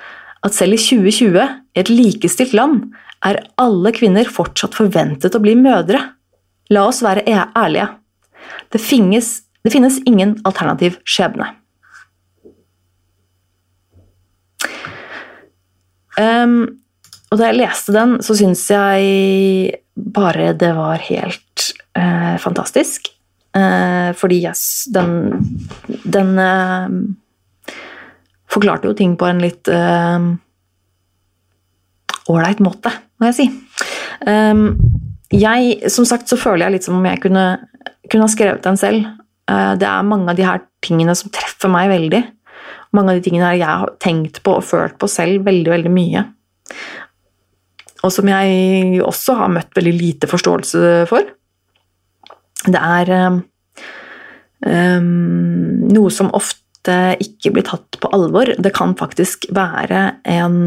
at 0.46 0.54
selv 0.54 0.76
i 0.76 0.80
2020, 0.80 1.38
i 1.74 1.82
et 1.82 1.92
likestilt 1.92 2.54
land, 2.56 2.88
er 3.26 3.40
alle 3.58 3.92
kvinner 3.94 4.28
fortsatt 4.30 4.76
forventet 4.78 5.34
å 5.34 5.42
bli 5.42 5.56
mødre. 5.58 6.00
La 6.74 6.84
oss 6.90 7.02
være 7.02 7.24
ærlige. 7.26 7.88
Det 8.72 8.80
finnes, 8.82 9.30
det 9.64 9.72
finnes 9.74 9.98
ingen 10.06 10.36
alternativ 10.46 11.00
skjebne. 11.08 11.54
Um, 16.18 16.80
og 17.30 17.38
da 17.38 17.50
jeg 17.50 17.60
leste 17.60 17.94
den, 17.94 18.16
så 18.24 18.34
syns 18.38 18.64
jeg 18.72 19.78
bare 19.98 20.52
det 20.58 20.72
var 20.76 21.02
helt 21.08 21.72
eh, 21.98 22.36
fantastisk. 22.38 23.08
Eh, 23.56 24.12
fordi 24.16 24.42
yes, 24.44 24.84
den, 24.94 25.32
den 26.04 26.38
eh, 26.38 26.88
forklarte 28.48 28.90
jo 28.90 28.96
ting 28.96 29.16
på 29.18 29.28
en 29.28 29.42
litt 29.42 29.68
ålreit 32.28 32.60
måte, 32.60 32.92
må 33.20 33.30
jeg 33.30 33.36
si. 33.38 33.46
Um, 34.28 34.76
jeg, 35.32 35.90
som 35.92 36.04
sagt, 36.08 36.28
så 36.28 36.36
føler 36.40 36.66
jeg 36.66 36.74
litt 36.74 36.86
som 36.88 36.96
om 36.98 37.06
jeg 37.08 37.20
kunne, 37.22 37.44
kunne 38.08 38.26
ha 38.26 38.32
skrevet 38.32 38.64
den 38.64 38.76
selv. 38.80 39.06
det 39.48 39.86
er 39.88 40.08
mange 40.08 40.32
av 40.32 40.36
de 40.36 40.44
her 40.44 40.60
tingene 40.84 41.14
som 41.16 41.32
treffer 41.32 41.72
meg 41.72 41.88
veldig. 41.92 42.20
Mange 42.96 43.12
av 43.12 43.20
de 43.20 43.24
tingene 43.24 43.54
jeg 43.56 43.68
har 43.68 43.94
tenkt 44.00 44.42
på 44.44 44.58
og 44.58 44.64
følt 44.64 44.96
på 45.00 45.08
selv 45.12 45.44
veldig, 45.48 45.70
veldig 45.72 45.92
mye. 45.92 46.24
Og 48.06 48.14
som 48.14 48.30
jeg 48.30 49.02
også 49.02 49.34
har 49.40 49.52
møtt 49.52 49.74
veldig 49.76 49.94
lite 49.96 50.30
forståelse 50.30 51.06
for. 51.10 51.26
Det 52.68 52.78
er 52.78 53.12
um, 53.18 53.40
noe 55.90 56.12
som 56.14 56.30
ofte 56.36 56.94
ikke 57.22 57.52
blir 57.56 57.66
tatt 57.66 57.98
på 58.00 58.10
alvor. 58.14 58.52
Det 58.58 58.72
kan 58.76 58.94
faktisk 58.98 59.48
være 59.54 60.04
en, 60.30 60.58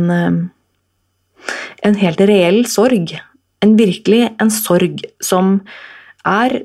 en 1.87 2.01
helt 2.03 2.25
reell 2.27 2.65
sorg. 2.69 3.15
En 3.63 3.77
virkelig 3.79 4.25
en 4.41 4.51
sorg 4.53 5.05
som 5.23 5.59
er 6.27 6.61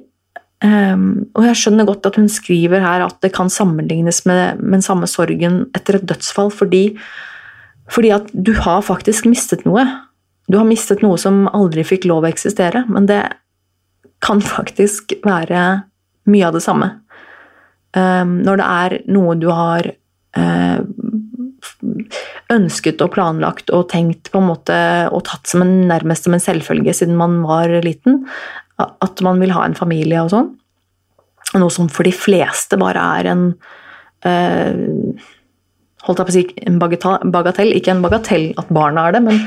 Um, 0.65 1.27
og 1.37 1.45
jeg 1.45 1.59
skjønner 1.61 1.85
godt 1.85 2.07
at 2.09 2.17
hun 2.17 2.31
skriver 2.33 2.81
her 2.81 3.03
at 3.05 3.19
det 3.21 3.29
kan 3.37 3.51
sammenlignes 3.53 4.23
med, 4.25 4.63
med 4.63 4.79
den 4.79 4.87
samme 4.87 5.09
sorgen 5.11 5.67
etter 5.77 5.99
et 5.99 6.07
dødsfall, 6.09 6.49
fordi, 6.49 6.97
fordi, 7.93 8.13
at 8.17 8.31
du 8.33 8.55
har 8.65 8.81
faktisk 8.87 9.29
mistet 9.29 9.67
noe. 9.69 9.85
Du 10.47 10.59
har 10.61 10.69
mistet 10.69 11.03
noe 11.03 11.19
som 11.19 11.47
aldri 11.51 11.85
fikk 11.87 12.07
lov 12.07 12.25
å 12.25 12.31
eksistere, 12.31 12.85
men 12.89 13.09
det 13.11 13.23
kan 14.25 14.41
faktisk 14.43 15.17
være 15.27 15.65
mye 16.31 16.49
av 16.49 16.57
det 16.57 16.63
samme. 16.65 16.91
Um, 17.97 18.41
når 18.45 18.61
det 18.61 18.67
er 18.67 18.97
noe 19.13 19.37
du 19.41 19.49
har 19.51 19.89
uh, 20.37 20.81
ønsket 22.53 23.03
og 23.03 23.15
planlagt 23.15 23.73
og 23.75 23.89
tenkt 23.91 24.31
på 24.31 24.41
en 24.41 24.51
måte 24.51 24.77
og 25.11 25.25
tatt 25.29 25.49
som 25.51 25.65
en, 25.65 25.75
nærmest 25.89 26.27
som 26.27 26.37
en 26.37 26.43
selvfølge 26.43 26.95
siden 26.95 27.17
man 27.19 27.41
var 27.47 27.73
liten, 27.85 28.25
at 28.79 29.23
man 29.25 29.41
vil 29.41 29.55
ha 29.57 29.65
en 29.67 29.79
familie 29.79 30.21
og 30.23 30.33
sånn. 30.35 30.53
Noe 31.57 31.73
som 31.73 31.89
for 31.91 32.07
de 32.07 32.13
fleste 32.15 32.79
bare 32.79 33.03
er 33.19 33.31
en 33.33 33.47
uh, 34.27 35.25
holdt 36.07 36.23
jeg 36.23 36.29
på 36.29 36.33
å 36.33 36.37
si 36.37 36.45
en 36.69 36.79
bagatell. 37.33 37.73
Ikke 37.77 37.93
en 37.95 38.05
bagatell 38.05 38.47
at 38.61 38.71
barna 38.75 39.09
er 39.09 39.17
det, 39.17 39.23
men, 39.27 39.41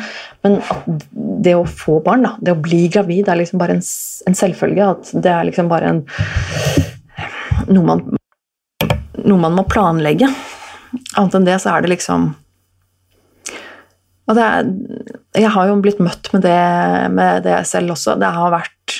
men 0.45 0.59
at 0.73 0.89
det 1.45 1.55
å 1.55 1.65
få 1.67 1.99
barn, 2.05 2.25
da, 2.27 2.33
det 2.43 2.55
å 2.55 2.59
bli 2.59 2.85
gravid, 2.91 3.29
er 3.29 3.39
liksom 3.39 3.61
bare 3.61 3.77
en, 3.77 3.85
en 4.27 4.37
selvfølge. 4.37 4.89
At 4.95 5.13
det 5.15 5.33
er 5.33 5.47
liksom 5.47 5.71
bare 5.71 5.93
en 5.93 6.03
noe 7.69 7.85
man, 7.85 8.05
noe 9.23 9.39
man 9.39 9.57
må 9.57 9.65
planlegge. 9.69 10.29
Annet 11.19 11.37
enn 11.37 11.47
det 11.47 11.59
så 11.63 11.75
er 11.75 11.85
det 11.85 11.95
liksom 11.95 12.31
og 14.29 14.35
det 14.37 14.45
er, 14.45 14.67
jeg 15.41 15.49
har 15.55 15.69
jo 15.71 15.77
blitt 15.81 16.01
møtt 16.05 16.27
med 16.35 16.43
det, 16.45 16.57
med 17.17 17.47
det 17.47 17.63
selv 17.65 17.95
også. 17.95 18.13
Det 18.21 18.29
har 18.35 18.51
vært 18.53 18.99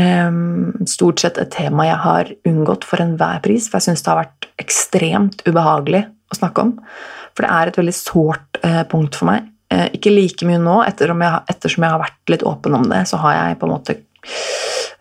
um, 0.00 0.86
stort 0.88 1.20
sett 1.20 1.36
et 1.42 1.52
tema 1.52 1.84
jeg 1.84 1.98
har 2.00 2.30
unngått 2.48 2.86
for 2.88 3.04
enhver 3.04 3.42
pris, 3.44 3.66
for 3.68 3.76
jeg 3.76 3.90
syns 3.90 4.06
det 4.06 4.08
har 4.08 4.22
vært 4.22 4.48
ekstremt 4.64 5.44
ubehagelig 5.44 6.06
å 6.28 6.38
snakke 6.38 6.64
om. 6.66 6.74
For 7.36 7.46
det 7.46 7.52
er 7.54 7.70
et 7.70 7.80
veldig 7.80 7.96
sårt 7.96 8.60
eh, 8.62 8.82
punkt 8.90 9.18
for 9.18 9.30
meg. 9.30 9.50
Eh, 9.72 9.88
ikke 9.98 10.14
like 10.14 10.48
mye 10.48 10.60
nå, 10.62 10.78
ettersom 10.88 11.24
jeg, 11.24 11.42
ettersom 11.54 11.86
jeg, 11.86 11.94
har 11.94 12.04
vært 12.04 12.32
litt 12.34 12.46
åpen 12.48 12.78
om 12.78 12.88
det, 12.90 13.02
så 13.10 13.20
har 13.24 13.36
jeg 13.38 13.58
på 13.60 13.68
en 13.68 13.74
måte 13.74 13.98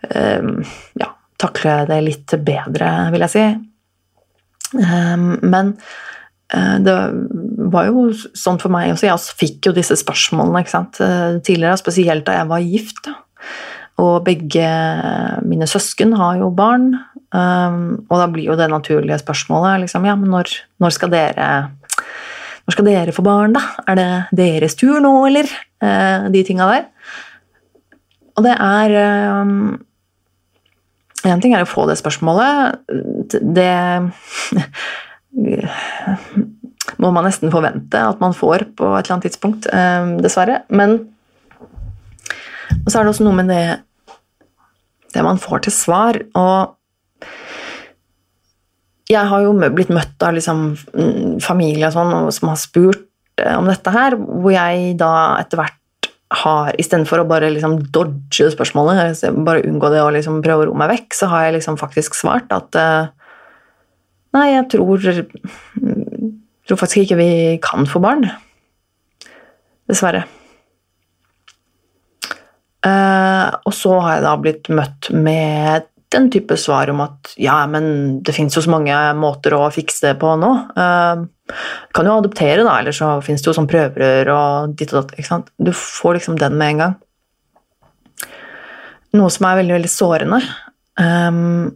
eh, 0.09 0.75
ja, 1.01 1.13
takle 1.39 1.79
det 1.89 2.03
litt 2.05 2.37
bedre, 2.47 2.91
vil 3.15 3.27
jeg 3.27 3.35
si. 3.35 3.47
Um, 4.77 5.37
men 5.47 5.77
Eh, 6.53 6.75
det 6.79 6.95
var 7.73 7.89
jo 7.89 8.07
sånn 8.15 8.59
for 8.61 8.71
meg 8.73 8.93
også. 8.93 9.09
Jeg 9.09 9.39
fikk 9.41 9.69
jo 9.69 9.75
disse 9.75 9.97
spørsmålene 9.99 10.63
eh, 10.63 11.39
tidligere, 11.43 11.79
spesielt 11.79 12.27
da 12.27 12.37
jeg 12.39 12.51
var 12.51 12.63
gift. 12.63 13.01
Da. 13.07 13.17
Og 13.97 14.21
begge 14.25 14.67
mine 15.47 15.67
søsken 15.69 16.13
har 16.19 16.37
jo 16.37 16.51
barn, 16.53 16.91
um, 17.33 17.79
og 18.05 18.19
da 18.21 18.27
blir 18.29 18.51
jo 18.51 18.57
det 18.59 18.69
naturlige 18.69 19.17
spørsmålet 19.23 19.85
liksom, 19.85 20.05
ja, 20.05 20.13
men 20.19 20.29
når, 20.29 20.51
når, 20.83 20.93
skal 20.93 21.09
dere 21.13 21.47
når 22.67 22.75
skal 22.75 22.87
dere 22.91 23.15
få 23.15 23.25
barn, 23.25 23.55
da? 23.57 23.63
Er 23.89 23.97
det 23.97 24.09
deres 24.37 24.77
tur 24.77 25.01
nå, 25.01 25.13
eller? 25.29 25.49
Uh, 25.81 26.29
de 26.33 26.43
tinga 26.45 26.69
der. 26.69 26.87
Og 28.37 28.45
det 28.45 28.53
er 28.53 28.95
um, 29.41 29.81
En 31.25 31.41
ting 31.41 31.55
er 31.57 31.65
å 31.65 31.67
få 31.67 31.87
det 31.89 31.97
spørsmålet. 31.97 32.77
Det 33.41 33.73
må 37.01 37.09
man 37.13 37.25
nesten 37.27 37.51
forvente 37.53 37.99
at 37.99 38.21
man 38.21 38.35
får 38.37 38.67
på 38.77 38.91
et 38.93 39.05
eller 39.05 39.15
annet 39.17 39.27
tidspunkt, 39.27 39.67
eh, 39.67 40.05
dessverre. 40.23 40.61
Men 40.69 40.99
så 42.87 42.99
er 42.99 43.05
det 43.05 43.13
også 43.13 43.25
noe 43.27 43.37
med 43.37 43.51
det, 43.51 43.65
det 45.15 45.23
man 45.25 45.39
får 45.41 45.65
til 45.67 45.75
svar. 45.75 46.19
Og 46.37 46.75
jeg 49.07 49.23
har 49.31 49.43
jo 49.45 49.55
blitt 49.55 49.91
møtt 49.93 50.23
av 50.25 50.35
liksom 50.35 50.69
mm, 50.75 51.39
familie 51.43 51.89
og 51.89 51.95
sånn, 51.95 52.15
som 52.35 52.51
har 52.51 52.59
spurt 52.59 53.05
eh, 53.39 53.55
om 53.55 53.67
dette 53.69 53.93
her, 53.93 54.17
hvor 54.19 54.53
jeg 54.53 54.95
da 54.99 55.11
etter 55.41 55.63
hvert 55.63 55.75
har 56.43 56.75
Istedenfor 56.75 57.21
å 57.23 57.27
bare 57.29 57.47
liksom 57.53 57.77
dodge 57.95 58.49
spørsmålet, 58.51 59.21
bare 59.47 59.63
unngå 59.63 59.91
det 59.93 60.01
og 60.03 60.11
liksom 60.17 60.41
prøve 60.43 60.65
å 60.65 60.67
roe 60.67 60.79
meg 60.81 60.91
vekk, 60.91 61.15
så 61.15 61.29
har 61.31 61.45
jeg 61.45 61.55
liksom 61.55 61.77
faktisk 61.79 62.17
svart 62.19 62.51
at 62.51 62.75
uh, 62.75 63.13
Nei, 64.35 64.49
jeg 64.51 64.65
tror 64.73 64.99
tror 66.67 66.79
faktisk 66.81 67.05
ikke 67.05 67.19
vi 67.21 67.31
kan 67.63 67.87
få 67.87 68.01
barn. 68.03 68.27
Dessverre. 69.87 70.25
Uh, 72.87 73.51
og 73.67 73.73
så 73.75 73.97
har 73.99 74.17
jeg 74.17 74.25
da 74.25 74.33
blitt 74.41 74.69
møtt 74.73 75.09
med 75.13 75.87
den 76.13 76.29
type 76.31 76.55
svar 76.55 76.87
om 76.93 77.01
at 77.03 77.33
ja, 77.41 77.57
men 77.67 78.21
det 78.23 78.35
fins 78.35 78.55
jo 78.55 78.63
så 78.63 78.71
mange 78.71 78.95
måter 79.19 79.57
å 79.57 79.65
fikse 79.73 80.05
det 80.05 80.13
på 80.21 80.35
nå. 80.39 80.51
Uh, 80.77 81.25
kan 81.95 82.07
jo 82.07 82.15
adoptere, 82.21 82.63
da, 82.63 82.77
eller 82.79 82.95
så 82.95 83.17
fins 83.25 83.43
det 83.43 83.51
jo 83.51 83.57
sånn 83.57 83.69
prøverør 83.71 84.31
og 84.35 84.77
ditt 84.79 84.93
og 84.93 85.01
datt. 85.01 85.17
ikke 85.17 85.31
sant? 85.31 85.51
Du 85.59 85.73
får 85.75 86.19
liksom 86.19 86.39
den 86.39 86.55
med 86.59 86.75
en 86.75 86.83
gang. 86.85 86.95
Noe 89.17 89.33
som 89.33 89.49
er 89.49 89.61
veldig, 89.61 89.77
veldig 89.79 89.91
sårende. 89.91 90.41
Um, 90.97 91.75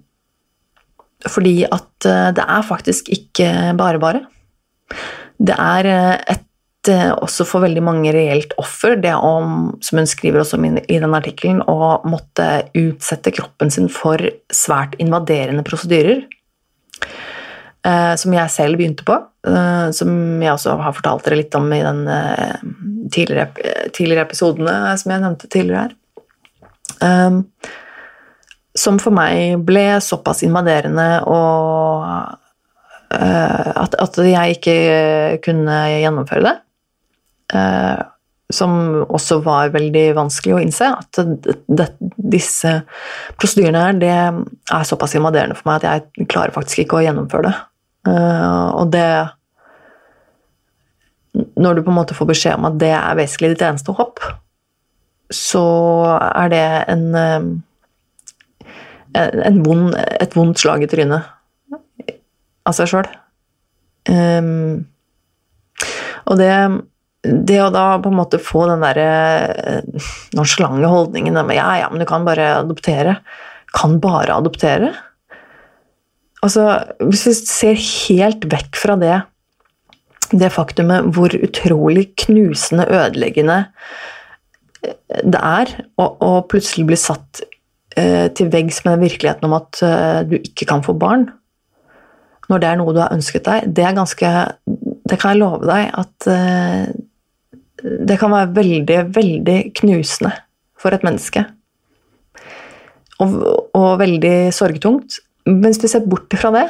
fordi 1.27 1.61
at 1.67 2.07
det 2.35 2.43
er 2.43 2.63
faktisk 2.65 3.11
ikke 3.13 3.49
bare 3.77 3.99
bare. 4.01 4.23
Det 5.41 5.57
er 5.57 5.89
eh, 5.89 6.15
et 6.19 6.37
eh, 6.37 6.47
også 6.89 7.45
for 7.45 7.61
veldig 7.61 7.83
mange 7.85 8.13
reelt 8.15 8.55
offer, 8.57 8.95
det 8.97 9.13
om, 9.13 9.75
som 9.85 9.99
hun 10.01 10.09
skriver 10.09 10.41
også 10.41 10.57
i 10.81 10.97
den 10.97 11.13
artikkelen, 11.13 11.61
å 11.69 11.99
måtte 12.09 12.47
utsette 12.73 13.33
kroppen 13.35 13.69
sin 13.69 13.89
for 13.91 14.17
svært 14.49 14.97
invaderende 15.03 15.61
prosedyrer. 15.67 16.23
Eh, 17.81 18.15
som 18.15 18.33
jeg 18.35 18.53
selv 18.53 18.77
begynte 18.77 19.05
på, 19.07 19.15
eh, 19.49 19.87
som 19.97 20.11
jeg 20.43 20.53
også 20.53 20.75
har 20.83 20.93
fortalt 20.93 21.25
dere 21.25 21.39
litt 21.39 21.55
om 21.57 21.65
i 21.73 21.81
den 21.81 22.03
eh, 22.13 22.59
tidligere, 23.09 23.87
tidligere, 23.89 24.27
episodene 24.27 24.93
som 25.01 25.13
jeg 25.13 25.23
nevnte 25.23 25.49
tidligere 25.49 25.87
her. 25.87 25.95
Som 28.77 28.99
for 29.01 29.15
meg 29.15 29.63
ble 29.65 29.97
såpass 30.05 30.43
invaderende 30.45 31.07
og 31.27 32.05
at, 33.11 34.19
jeg 34.23 34.59
ikke 34.59 34.75
kunne 35.43 35.79
gjennomføre 35.89 36.45
det. 36.45 36.53
Uh, 37.51 37.99
som 38.51 38.71
også 39.07 39.39
var 39.45 39.71
veldig 39.71 40.05
vanskelig 40.17 40.55
å 40.55 40.61
innse. 40.61 40.89
At 40.91 41.19
det, 41.71 41.87
disse 42.15 42.81
prosedyrene 43.39 43.83
her, 43.85 43.99
det 44.01 44.11
er 44.11 44.87
såpass 44.87 45.15
invaderende 45.15 45.55
for 45.55 45.71
meg 45.71 45.85
at 45.85 45.87
jeg 45.87 46.27
klarer 46.31 46.55
faktisk 46.55 46.83
ikke 46.83 46.99
å 46.99 47.05
gjennomføre 47.05 47.47
det. 47.47 47.55
Uh, 48.09 48.67
og 48.81 48.91
det 48.95 49.07
Når 51.31 51.75
du 51.77 51.83
på 51.85 51.91
en 51.93 51.95
måte 51.95 52.15
får 52.17 52.27
beskjed 52.27 52.57
om 52.59 52.65
at 52.67 52.79
det 52.81 52.91
er 52.91 53.15
basically 53.15 53.53
ditt 53.53 53.61
eneste 53.63 53.93
håp, 53.95 54.19
så 55.31 55.63
er 56.27 56.49
det 56.51 56.65
en, 56.91 57.05
en 59.15 59.61
vond, 59.63 59.95
et 59.95 60.35
vondt 60.35 60.59
slag 60.59 60.83
i 60.83 60.89
trynet 60.91 61.29
av 62.67 62.75
seg 62.75 62.91
sjøl. 62.91 63.07
Um, 64.11 64.89
og 66.27 66.41
det 66.41 66.51
det 67.21 67.59
å 67.61 67.69
da 67.73 67.99
på 68.01 68.09
en 68.09 68.17
måte 68.17 68.41
få 68.41 68.65
den 68.69 68.81
derre 68.81 69.09
eh, 69.53 70.07
holdningen 70.33 71.37
med 71.37 71.55
ja, 71.55 71.69
ja, 71.83 71.89
men 71.91 72.01
du 72.01 72.07
kan 72.09 72.25
bare 72.25 72.55
adoptere. 72.63 73.19
Kan 73.77 73.99
bare 74.01 74.39
adoptere? 74.39 74.89
Altså, 76.41 76.65
hvis 77.05 77.27
vi 77.29 77.35
ser 77.37 77.77
helt 77.77 78.47
vekk 78.49 78.79
fra 78.81 78.97
det, 78.97 79.19
det 80.31 80.49
faktumet 80.53 81.11
hvor 81.13 81.33
utrolig 81.37 82.07
knusende, 82.23 82.87
ødeleggende 82.89 83.59
eh, 84.81 85.21
det 85.21 85.43
er 85.43 85.75
å, 86.01 86.31
plutselig 86.49 86.87
bli 86.89 86.97
satt 86.97 87.43
eh, 87.99 88.31
til 88.33 88.49
veggs 88.49 88.81
med 88.81 88.97
den 88.97 89.05
virkeligheten 89.05 89.45
om 89.45 89.59
at 89.59 89.83
eh, 89.85 90.23
du 90.25 90.39
ikke 90.39 90.65
kan 90.73 90.81
få 90.81 90.97
barn, 90.97 91.29
når 92.49 92.63
det 92.63 92.67
er 92.67 92.81
noe 92.81 92.97
du 92.97 92.99
har 93.03 93.13
ønsket 93.13 93.45
deg, 93.45 93.69
det 93.77 93.85
er 93.85 93.95
ganske 93.95 94.29
Det 94.65 95.17
kan 95.21 95.35
jeg 95.35 95.39
love 95.39 95.67
deg 95.69 95.93
at 96.01 96.27
eh, 96.31 96.89
det 97.81 98.17
kan 98.21 98.33
være 98.33 98.53
veldig, 98.55 98.99
veldig 99.15 99.57
knusende 99.81 100.33
for 100.79 100.93
et 100.95 101.03
menneske. 101.05 101.43
Og, 103.21 103.35
og 103.77 103.89
veldig 104.01 104.35
sorgtungt. 104.55 105.19
Mens 105.49 105.81
vi 105.81 105.89
ser 105.89 106.07
bort 106.09 106.33
fra 106.37 106.53
det, 106.55 106.67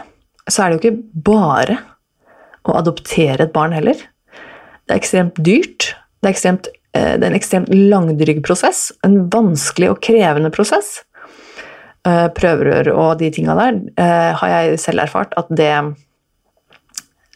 så 0.47 0.64
er 0.64 0.72
det 0.72 0.78
jo 0.78 0.82
ikke 0.82 1.24
bare 1.28 1.78
å 2.68 2.76
adoptere 2.80 3.47
et 3.47 3.55
barn 3.55 3.74
heller. 3.76 3.97
Det 4.86 4.93
er 4.93 4.99
ekstremt 4.99 5.39
dyrt. 5.43 5.91
Det 6.22 6.30
er, 6.30 6.34
ekstremt, 6.34 6.68
eh, 6.93 7.16
det 7.16 7.26
er 7.26 7.32
en 7.32 7.39
ekstremt 7.39 7.72
langdryg 7.72 8.41
prosess. 8.45 8.89
En 9.07 9.26
vanskelig 9.34 9.93
og 9.93 10.01
krevende 10.03 10.51
prosess. 10.53 10.99
Eh, 12.07 12.28
prøverør 12.34 12.91
og 12.95 13.20
de 13.20 13.28
tinga 13.30 13.53
der 13.59 13.76
eh, 14.01 14.32
har 14.39 14.49
jeg 14.49 14.80
selv 14.82 15.03
erfart 15.03 15.36
at 15.38 15.51
det 15.53 15.70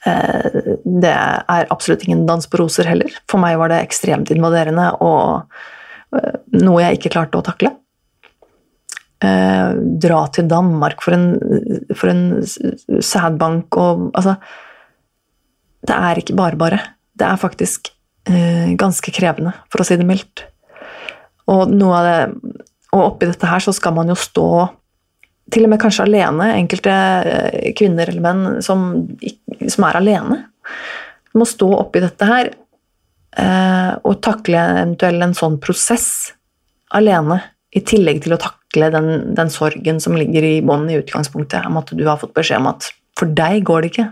det 0.05 1.13
er 1.13 1.71
absolutt 1.73 2.03
ingen 2.05 2.25
dans 2.29 2.45
på 2.45 2.59
roser 2.61 2.89
heller. 2.89 3.13
For 3.29 3.41
meg 3.41 3.57
var 3.57 3.71
det 3.73 3.81
ekstremt 3.81 4.29
invaderende 4.33 4.91
og 5.03 5.47
eh, 6.15 6.37
noe 6.61 6.83
jeg 6.83 6.99
ikke 6.99 7.13
klarte 7.15 7.39
å 7.39 7.45
takle. 7.45 7.71
Eh, 9.25 9.73
dra 10.05 10.21
til 10.35 10.49
Danmark 10.51 11.01
for 11.05 11.17
en, 11.17 11.27
for 11.95 12.11
en 12.11 12.25
sædbank 12.45 13.77
og 13.79 14.09
Altså 14.11 14.35
Det 15.85 15.95
er 15.95 16.19
ikke 16.21 16.37
bare 16.37 16.59
bare. 16.59 16.79
Det 17.15 17.25
er 17.27 17.41
faktisk 17.41 17.91
ganske 18.25 19.11
krevende, 19.13 19.51
for 19.69 19.83
å 19.83 19.85
si 19.85 19.93
det 19.99 20.05
mildt. 20.09 20.41
Og 21.45 21.69
det 21.69 22.15
Og 22.89 23.01
oppi 23.03 23.27
dette 23.29 23.45
her 23.45 23.61
så 23.61 23.69
skal 23.69 23.93
man 23.93 24.09
jo 24.09 24.15
stå 24.17 24.47
til 25.53 25.65
og 25.67 25.71
med 25.71 25.81
kanskje 25.81 26.05
alene, 26.07 26.51
enkelte 26.57 26.93
eh, 27.29 27.71
kvinner 27.77 28.09
eller 28.09 28.23
menn 28.23 28.61
som, 28.65 28.85
som 29.69 29.87
er 29.87 29.99
alene, 29.99 30.39
må 31.35 31.47
stå 31.47 31.67
oppi 31.77 32.01
dette 32.03 32.29
her 32.29 32.49
eh, 32.49 33.91
og 34.01 34.21
takle 34.25 34.63
eventuelt 34.79 35.27
en 35.27 35.37
sånn 35.37 35.59
prosess 35.61 36.09
alene, 36.95 37.41
i 37.75 37.81
tillegg 37.83 38.21
til 38.23 38.37
å 38.37 38.39
takle 38.39 38.87
den, 38.93 39.09
den 39.35 39.49
sorgen 39.51 39.97
som 39.99 40.15
ligger 40.15 40.45
i 40.47 40.61
bånn 40.63 40.87
i 40.87 40.95
utgangspunktet, 41.01 41.65
om 41.67 41.81
at 41.81 41.89
du 41.91 42.05
har 42.07 42.21
fått 42.21 42.35
beskjed 42.37 42.61
om 42.61 42.69
at 42.71 42.87
for 43.19 43.31
deg 43.35 43.65
går 43.67 43.83
det 43.83 43.89
ikke. 43.91 44.05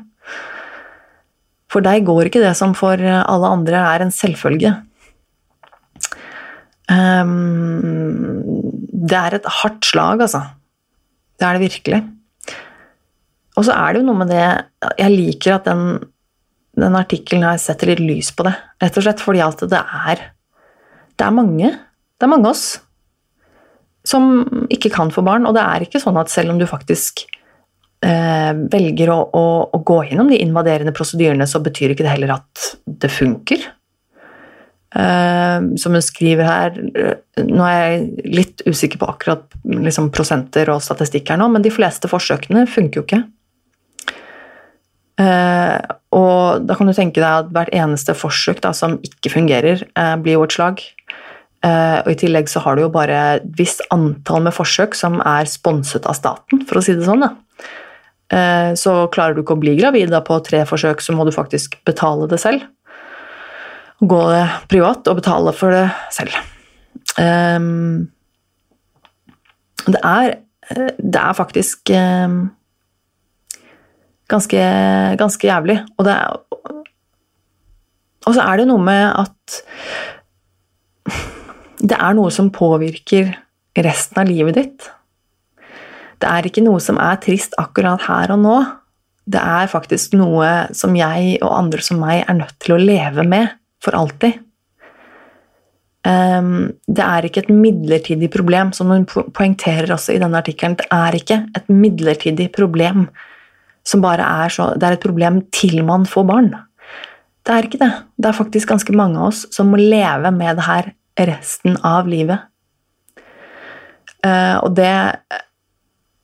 For 1.71 1.86
deg 1.86 2.03
går 2.05 2.27
ikke 2.27 2.41
det 2.43 2.51
som 2.59 2.75
for 2.75 2.99
alle 2.99 3.53
andre 3.55 3.79
er 3.93 4.03
en 4.03 4.11
selvfølge. 4.13 4.73
Um, 6.91 8.43
det 9.07 9.15
er 9.15 9.38
et 9.39 9.47
hardt 9.61 9.88
slag, 9.88 10.21
altså. 10.27 10.43
Det 11.39 11.47
er 11.47 11.57
det 11.57 11.65
virkelig. 11.65 12.01
Og 13.57 13.67
så 13.67 13.75
er 13.75 13.93
det 13.93 14.01
jo 14.01 14.07
noe 14.07 14.21
med 14.23 14.31
det 14.34 14.45
Jeg 14.97 15.13
liker 15.13 15.57
at 15.57 15.67
den, 15.69 15.99
den 16.79 16.97
artikkelen 16.97 17.45
her 17.45 17.59
setter 17.61 17.91
litt 17.91 18.01
lys 18.01 18.31
på 18.36 18.45
det. 18.47 18.55
Rett 18.81 18.97
og 18.97 19.05
slett 19.05 19.21
fordi 19.23 19.43
at 19.45 19.61
det 19.69 19.81
er 19.81 20.25
Det 21.13 21.27
er 21.27 21.38
mange. 21.38 21.69
Det 22.17 22.27
er 22.27 22.34
mange 22.34 22.49
av 22.49 22.55
oss 22.55 22.67
som 24.03 24.41
ikke 24.73 24.91
kan 24.91 25.13
få 25.13 25.23
barn. 25.23 25.47
Og 25.47 25.55
det 25.55 25.63
er 25.63 25.86
ikke 25.86 26.01
sånn 26.01 26.17
at 26.19 26.31
selv 26.34 26.53
om 26.53 26.59
du 26.59 26.65
faktisk 26.67 27.25
eh, 28.03 28.51
velger 28.73 29.11
å, 29.13 29.19
å, 29.31 29.45
å, 29.69 29.79
gå 29.86 30.01
gjennom 30.09 30.31
de 30.31 30.41
invaderende 30.43 30.93
prosedyrene, 30.95 31.47
så 31.47 31.61
betyr 31.63 31.93
ikke 31.93 32.05
det 32.05 32.15
heller 32.15 32.36
at 32.36 32.73
det 32.86 33.11
funker. 33.13 33.63
Uh, 34.93 35.73
som 35.81 35.95
hun 35.95 36.03
skriver 36.05 36.45
her 36.45 36.75
Nå 37.41 37.63
er 37.65 37.77
jeg 37.81 38.25
litt 38.29 38.59
usikker 38.67 38.99
på 39.01 39.07
akkurat 39.09 39.55
liksom, 39.65 40.11
prosenter 40.13 40.69
og 40.69 40.83
statistikk 40.85 41.31
her 41.33 41.39
nå, 41.41 41.47
men 41.49 41.63
de 41.65 41.71
fleste 41.73 42.09
forsøkene 42.11 42.67
funker 42.69 43.01
jo 43.01 43.05
ikke. 43.07 43.23
Uh, 45.17 45.79
og 46.13 46.67
da 46.67 46.77
kan 46.77 46.89
du 46.89 46.93
tenke 46.93 47.17
deg 47.17 47.25
at 47.25 47.49
hvert 47.55 47.73
eneste 47.73 48.13
forsøk 48.17 48.61
da, 48.61 48.69
som 48.77 48.99
ikke 49.01 49.33
fungerer, 49.33 49.81
uh, 49.97 50.13
blir 50.21 50.37
jo 50.37 50.45
et 50.45 50.57
slag. 50.59 50.85
og 51.63 52.09
i 52.11 52.17
tillegg 52.19 52.49
så 52.51 52.59
har 52.59 52.75
du 52.75 52.81
jo 52.83 52.91
bare 52.91 53.17
et 53.37 53.43
visst 53.57 53.79
antall 53.95 54.43
med 54.43 54.51
forsøk 54.53 54.97
som 54.99 55.21
er 55.23 55.47
sponset 55.47 56.03
av 56.05 56.17
staten, 56.17 56.65
for 56.67 56.77
å 56.77 56.83
si 56.83 56.91
det 56.91 57.05
sånn. 57.07 57.23
da. 57.23 57.29
så 58.75 59.07
klarer 59.07 59.33
du 59.33 59.45
ikke 59.45 59.55
å 59.55 59.61
bli 59.61 59.77
gravid 59.79 60.11
da, 60.11 60.19
på 60.19 60.41
tre 60.43 60.65
forsøk, 60.67 60.99
så 60.99 61.15
må 61.15 61.23
du 61.23 61.31
faktisk 61.31 61.79
betale 61.87 62.27
det 62.27 62.41
selv 62.43 62.67
gå 64.10 64.24
privat 64.72 65.08
og 65.10 65.20
betale 65.20 65.54
for 65.56 65.74
det 65.74 65.86
selv. 66.14 66.36
Um, 67.18 68.10
det 69.86 69.99
er 70.04 70.39
Det 70.97 71.20
er 71.20 71.34
faktisk 71.34 71.89
um, 71.91 72.51
ganske, 74.30 74.62
ganske 75.20 75.47
jævlig. 75.47 75.78
Og, 75.97 76.08
er, 76.08 76.38
og 78.26 78.34
så 78.34 78.41
er 78.41 78.58
det 78.58 78.68
noe 78.68 78.82
med 78.82 79.04
at 79.12 79.58
det 81.84 81.97
er 81.99 82.16
noe 82.16 82.32
som 82.32 82.51
påvirker 82.54 83.34
resten 83.76 84.22
av 84.22 84.30
livet 84.30 84.56
ditt. 84.56 84.88
Det 86.22 86.30
er 86.30 86.47
ikke 86.47 86.64
noe 86.64 86.80
som 86.80 86.97
er 87.01 87.20
trist 87.20 87.58
akkurat 87.60 88.06
her 88.08 88.32
og 88.32 88.39
nå. 88.39 88.58
Det 89.28 89.41
er 89.41 89.72
faktisk 89.72 90.16
noe 90.16 90.70
som 90.76 90.95
jeg 90.95 91.38
og 91.41 91.51
andre 91.51 91.84
som 91.84 91.99
meg 91.99 92.24
er 92.24 92.39
nødt 92.39 92.56
til 92.64 92.76
å 92.76 92.80
leve 92.82 93.28
med 93.28 93.51
for 93.84 93.95
alltid. 93.99 94.39
Um, 96.03 96.73
det 96.84 97.03
er 97.03 97.23
ikke 97.23 97.45
et 97.45 97.51
midlertidig 97.53 98.27
problem, 98.34 98.73
som 98.75 98.89
hun 98.91 99.05
poengterer 99.07 99.91
også 99.95 100.15
i 100.15 100.19
denne 100.19 100.41
artikkelen. 100.41 100.75
Det 100.79 100.89
er 100.91 101.15
ikke 101.15 101.38
et 101.55 101.69
midlertidig 101.71 102.49
problem 102.55 103.07
som 103.88 104.03
bare 104.03 104.23
er 104.43 104.51
så 104.51 104.73
Det 104.79 104.88
er 104.88 104.95
et 104.95 105.03
problem 105.03 105.41
til 105.51 105.84
man 105.84 106.05
får 106.07 106.25
barn. 106.27 106.51
Det 107.43 107.53
er 107.53 107.67
ikke 107.67 107.79
det. 107.79 107.91
Det 108.17 108.29
er 108.29 108.36
faktisk 108.36 108.69
ganske 108.71 108.95
mange 108.95 109.19
av 109.19 109.31
oss 109.31 109.45
som 109.51 109.71
må 109.71 109.79
leve 109.79 110.31
med 110.31 110.59
det 110.59 110.67
her 110.67 110.91
resten 111.19 111.77
av 111.84 112.07
livet. 112.07 112.39
Uh, 114.23 114.63
og 114.63 114.75
det 114.75 114.91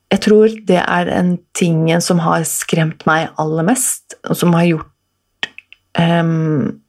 Jeg 0.10 0.22
tror 0.26 0.48
det 0.66 0.80
er 0.82 1.06
den 1.06 1.38
tingen 1.54 2.02
som 2.02 2.20
har 2.20 2.42
skremt 2.44 3.06
meg 3.06 3.30
aller 3.38 3.64
mest, 3.64 4.16
og 4.26 4.36
som 4.36 4.56
har 4.58 4.66
gjort 4.66 5.50
um, 6.00 6.82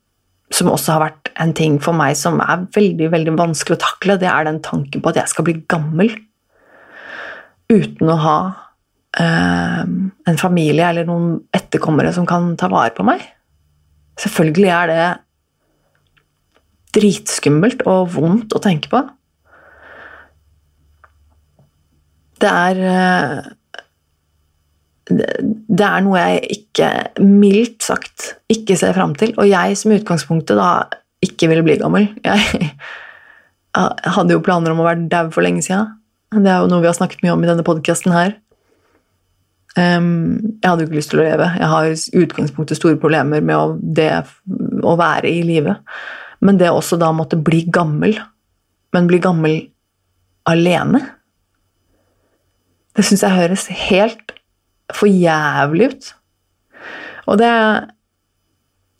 som 0.51 0.71
også 0.71 0.97
har 0.97 1.05
vært 1.05 1.31
en 1.41 1.53
ting 1.57 1.79
for 1.83 1.97
meg 1.97 2.17
som 2.19 2.41
er 2.43 2.67
veldig 2.75 3.11
veldig 3.13 3.37
vanskelig 3.39 3.79
å 3.79 3.85
takle, 3.85 4.19
det 4.19 4.29
er 4.31 4.49
den 4.49 4.59
tanken 4.65 5.03
på 5.03 5.13
at 5.13 5.21
jeg 5.23 5.33
skal 5.33 5.47
bli 5.47 5.61
gammel 5.71 6.11
uten 7.71 8.11
å 8.11 8.19
ha 8.19 8.39
eh, 9.23 9.83
en 9.87 10.41
familie 10.41 10.89
eller 10.91 11.07
noen 11.07 11.37
etterkommere 11.55 12.11
som 12.17 12.27
kan 12.27 12.57
ta 12.59 12.71
vare 12.73 12.91
på 12.97 13.07
meg. 13.07 13.23
Selvfølgelig 14.21 14.73
er 14.75 14.91
det 14.91 15.07
dritskummelt 16.99 17.87
og 17.87 18.11
vondt 18.17 18.57
å 18.57 18.63
tenke 18.63 18.91
på. 18.91 19.05
Det 22.41 22.51
er 22.51 22.85
eh, 22.91 23.51
det 25.11 25.87
er 25.87 26.03
noe 26.05 26.21
jeg 26.21 26.43
ikke, 26.57 26.89
mildt 27.23 27.85
sagt, 27.87 28.35
ikke 28.53 28.77
ser 28.79 28.95
fram 28.97 29.15
til. 29.19 29.35
Og 29.41 29.49
jeg 29.51 29.79
som 29.79 29.93
i 29.93 29.99
utgangspunktet 29.99 30.59
da 30.59 30.71
ikke 31.25 31.51
ville 31.51 31.65
bli 31.67 31.77
gammel 31.81 32.07
Jeg, 32.25 32.71
hadde 34.17 34.35
jo 34.35 34.43
planer 34.43 34.73
om 34.73 34.81
å 34.83 34.87
være 34.87 35.07
dau 35.11 35.29
for 35.31 35.47
lenge 35.47 35.63
siden. 35.63 35.93
Det 36.35 36.51
er 36.51 36.63
jo 36.63 36.71
noe 36.71 36.83
vi 36.83 36.89
har 36.89 36.97
snakket 36.97 37.21
mye 37.23 37.37
om 37.37 37.45
i 37.45 37.51
denne 37.51 37.67
podkasten 37.67 38.11
her. 38.11 38.33
Um, 39.79 40.57
jeg 40.59 40.67
hadde 40.67 40.83
jo 40.83 40.89
ikke 40.89 40.99
lyst 40.99 41.13
til 41.13 41.23
å 41.23 41.27
leve. 41.29 41.47
Jeg 41.55 41.69
har 41.71 41.87
i 41.87 42.25
utgangspunktet 42.25 42.81
store 42.81 42.99
problemer 42.99 43.45
med 43.47 43.55
å, 43.55 43.77
det 43.79 44.09
å 44.83 44.97
være 44.99 45.31
i 45.31 45.45
live. 45.47 45.77
Men 46.43 46.59
det 46.59 46.73
også 46.73 46.99
da 46.99 47.13
måtte 47.15 47.39
bli 47.39 47.63
gammel, 47.71 48.19
men 48.91 49.07
bli 49.07 49.21
gammel 49.23 49.57
alene 50.51 51.03
Det 52.97 53.05
syns 53.07 53.23
jeg 53.23 53.37
høres 53.37 53.69
helt 53.87 54.33
for 54.97 55.11
jævlig 55.11 55.91
ut. 55.93 56.11
Og 57.31 57.39
det, 57.41 57.53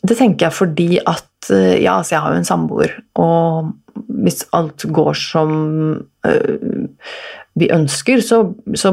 det 0.07 0.17
tenker 0.19 0.49
jeg 0.49 0.57
fordi 0.57 0.93
at 1.01 1.27
Ja, 1.51 1.97
altså 1.97 2.15
jeg 2.15 2.21
har 2.21 2.35
jo 2.35 2.39
en 2.39 2.45
samboer, 2.45 2.91
og 3.17 3.71
hvis 4.23 4.45
alt 4.53 4.85
går 4.93 5.17
som 5.17 5.53
øh, 6.27 6.89
vi 7.59 7.71
ønsker, 7.73 8.21
så, 8.21 8.43
så, 8.75 8.93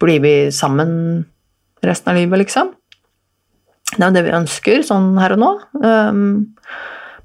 blir 0.00 0.20
vi 0.20 0.34
sammen 0.52 0.90
resten 1.84 2.12
av 2.12 2.18
livet, 2.20 2.42
liksom. 2.44 2.70
Det 3.94 4.02
er 4.02 4.10
jo 4.10 4.16
det 4.16 4.24
vi 4.26 4.34
ønsker 4.36 4.82
sånn 4.84 5.14
her 5.18 5.34
og 5.36 5.40
nå. 5.40 5.50
Um, 5.80 6.24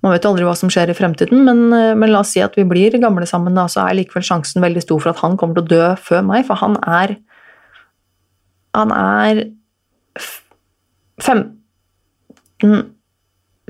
man 0.01 0.16
vet 0.16 0.24
jo 0.24 0.32
aldri 0.32 0.47
hva 0.47 0.53
som 0.57 0.72
skjer 0.72 0.93
i 0.93 0.95
fremtiden, 0.97 1.43
men, 1.45 1.66
men, 1.70 2.09
la 2.09 2.22
oss 2.24 2.32
si 2.34 2.41
at 2.41 2.55
vi 2.57 2.66
blir 2.68 2.95
gamle 3.01 3.28
sammen, 3.30 3.57
da, 3.57 3.68
så 3.70 3.84
er 3.84 3.99
likevel 3.99 4.24
sjansen 4.26 4.64
veldig 4.64 4.86
stor 4.86 5.03
for 5.03 5.14
at 5.14 5.22
han 5.22 5.36
kommer 5.38 5.59
til 5.59 5.68
å 5.68 5.72
dø 5.74 5.89
før 6.01 6.24
meg, 6.32 6.47
for 6.47 6.62
han 6.64 6.80
er 6.82 7.18
Han 8.78 8.91
er 8.95 9.43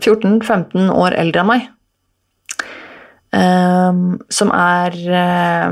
14-15 0.01 0.91
år 0.93 1.15
eldre 1.17 1.43
enn 1.43 1.49
meg. 1.49 1.69
Um, 3.31 4.19
som 4.33 4.49
er 4.51 4.91
uh, 5.07 5.71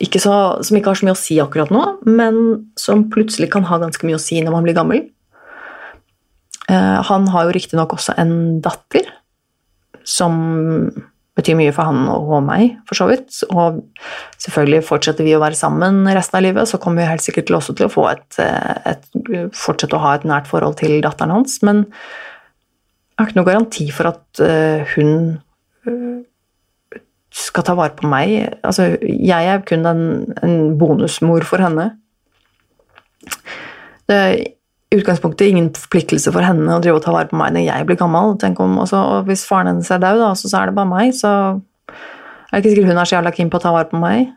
ikke 0.00 0.22
så, 0.22 0.56
Som 0.64 0.78
ikke 0.78 0.88
har 0.88 0.96
så 0.96 1.04
mye 1.04 1.12
å 1.12 1.18
si 1.20 1.36
akkurat 1.42 1.68
nå, 1.68 1.82
men 2.08 2.38
som 2.80 3.10
plutselig 3.12 3.50
kan 3.52 3.66
ha 3.68 3.76
ganske 3.82 4.08
mye 4.08 4.16
å 4.16 4.22
si 4.22 4.40
når 4.40 4.54
man 4.54 4.64
blir 4.64 4.76
gammel. 4.78 5.04
Uh, 6.66 7.04
han 7.06 7.28
har 7.32 7.46
jo 7.46 7.54
riktignok 7.56 7.92
også 7.98 8.16
en 8.18 8.62
datter 8.64 9.04
som 10.06 10.32
betyr 11.36 11.58
mye 11.58 11.72
for 11.76 11.88
han 11.88 12.06
og 12.08 12.38
meg, 12.46 12.78
for 12.88 12.98
så 12.98 13.08
vidt. 13.10 13.42
Og 13.52 13.82
selvfølgelig 14.42 14.86
fortsetter 14.88 15.26
vi 15.26 15.34
å 15.36 15.42
være 15.42 15.58
sammen 15.58 16.04
resten 16.08 16.40
av 16.40 16.46
livet, 16.46 16.70
så 16.70 16.80
kommer 16.82 17.04
vi 17.04 17.10
helt 17.10 17.24
sikkert 17.24 17.50
til 17.50 17.58
også 17.58 17.76
til 17.76 17.88
å 17.88 17.92
få 17.92 18.06
et, 18.12 18.38
eh, 18.42 18.94
et, 18.94 19.10
fortsette 19.56 19.98
å 19.98 20.04
ha 20.04 20.14
et 20.16 20.24
nært 20.28 20.48
forhold 20.48 20.78
til 20.80 20.98
datteren 21.04 21.34
hans. 21.34 21.58
Men 21.66 21.84
jeg 21.84 23.20
har 23.20 23.28
ikke 23.28 23.40
noen 23.40 23.50
garanti 23.52 23.90
for 23.96 24.12
at 24.12 24.40
hun 24.94 25.12
skal 27.36 27.64
ta 27.66 27.76
vare 27.76 27.96
på 27.96 28.08
meg. 28.08 28.34
Altså, 28.64 28.94
jeg 29.02 29.52
er 29.52 29.64
kun 29.68 29.86
en, 29.88 30.02
en 30.44 30.76
bonusmor 30.80 31.44
for 31.48 31.62
henne. 31.64 31.90
Det 34.08 34.55
utgangspunktet 35.00 35.50
ingen 35.50 35.70
forpliktelse 35.76 36.32
for 36.34 36.44
henne 36.44 36.76
å 36.76 36.82
drive 36.82 37.00
og 37.00 37.04
ta 37.04 37.14
vare 37.14 37.30
på 37.30 37.38
meg 37.38 37.54
når 37.54 37.66
jeg 37.66 37.88
blir 37.88 37.98
gammel. 38.00 38.36
Om, 38.36 38.78
også, 38.84 39.00
og 39.00 39.30
Hvis 39.30 39.46
faren 39.48 39.72
hennes 39.72 39.90
er 39.92 40.02
død, 40.02 40.24
så, 40.38 40.50
så 40.50 40.60
er 40.60 40.70
det 40.70 40.76
bare 40.78 40.92
meg, 40.92 41.14
så 41.16 41.32
er 41.56 42.56
det 42.56 42.62
ikke 42.62 42.74
sikkert 42.74 42.92
hun 42.92 43.02
er 43.02 43.10
så 43.10 43.18
jævla 43.18 43.34
keen 43.36 43.52
på 43.52 43.60
å 43.60 43.64
ta 43.64 43.74
vare 43.74 43.90
på 43.90 44.00
meg. 44.02 44.30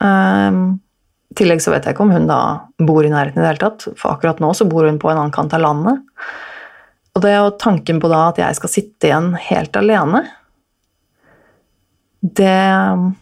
Um, 0.00 0.80
I 1.32 1.38
tillegg 1.40 1.62
så 1.64 1.74
vet 1.74 1.86
jeg 1.86 1.96
ikke 1.96 2.06
om 2.06 2.14
hun 2.14 2.28
da 2.30 2.40
bor 2.80 3.04
i 3.04 3.12
nærheten 3.12 3.40
i 3.40 3.44
det 3.44 3.52
hele 3.52 3.64
tatt, 3.66 3.88
for 4.00 4.14
akkurat 4.14 4.40
nå 4.42 4.52
så 4.56 4.68
bor 4.68 4.88
hun 4.88 5.00
på 5.02 5.12
en 5.12 5.18
annen 5.18 5.34
kant 5.34 5.56
av 5.56 5.64
landet. 5.64 6.04
Og 7.16 7.24
det 7.24 7.36
og 7.42 7.56
tanken 7.60 7.98
på 8.00 8.10
da 8.10 8.28
at 8.30 8.38
jeg 8.38 8.58
skal 8.60 8.72
sitte 8.72 9.10
igjen 9.10 9.34
helt 9.50 9.76
alene 9.76 10.28
det 12.20 13.14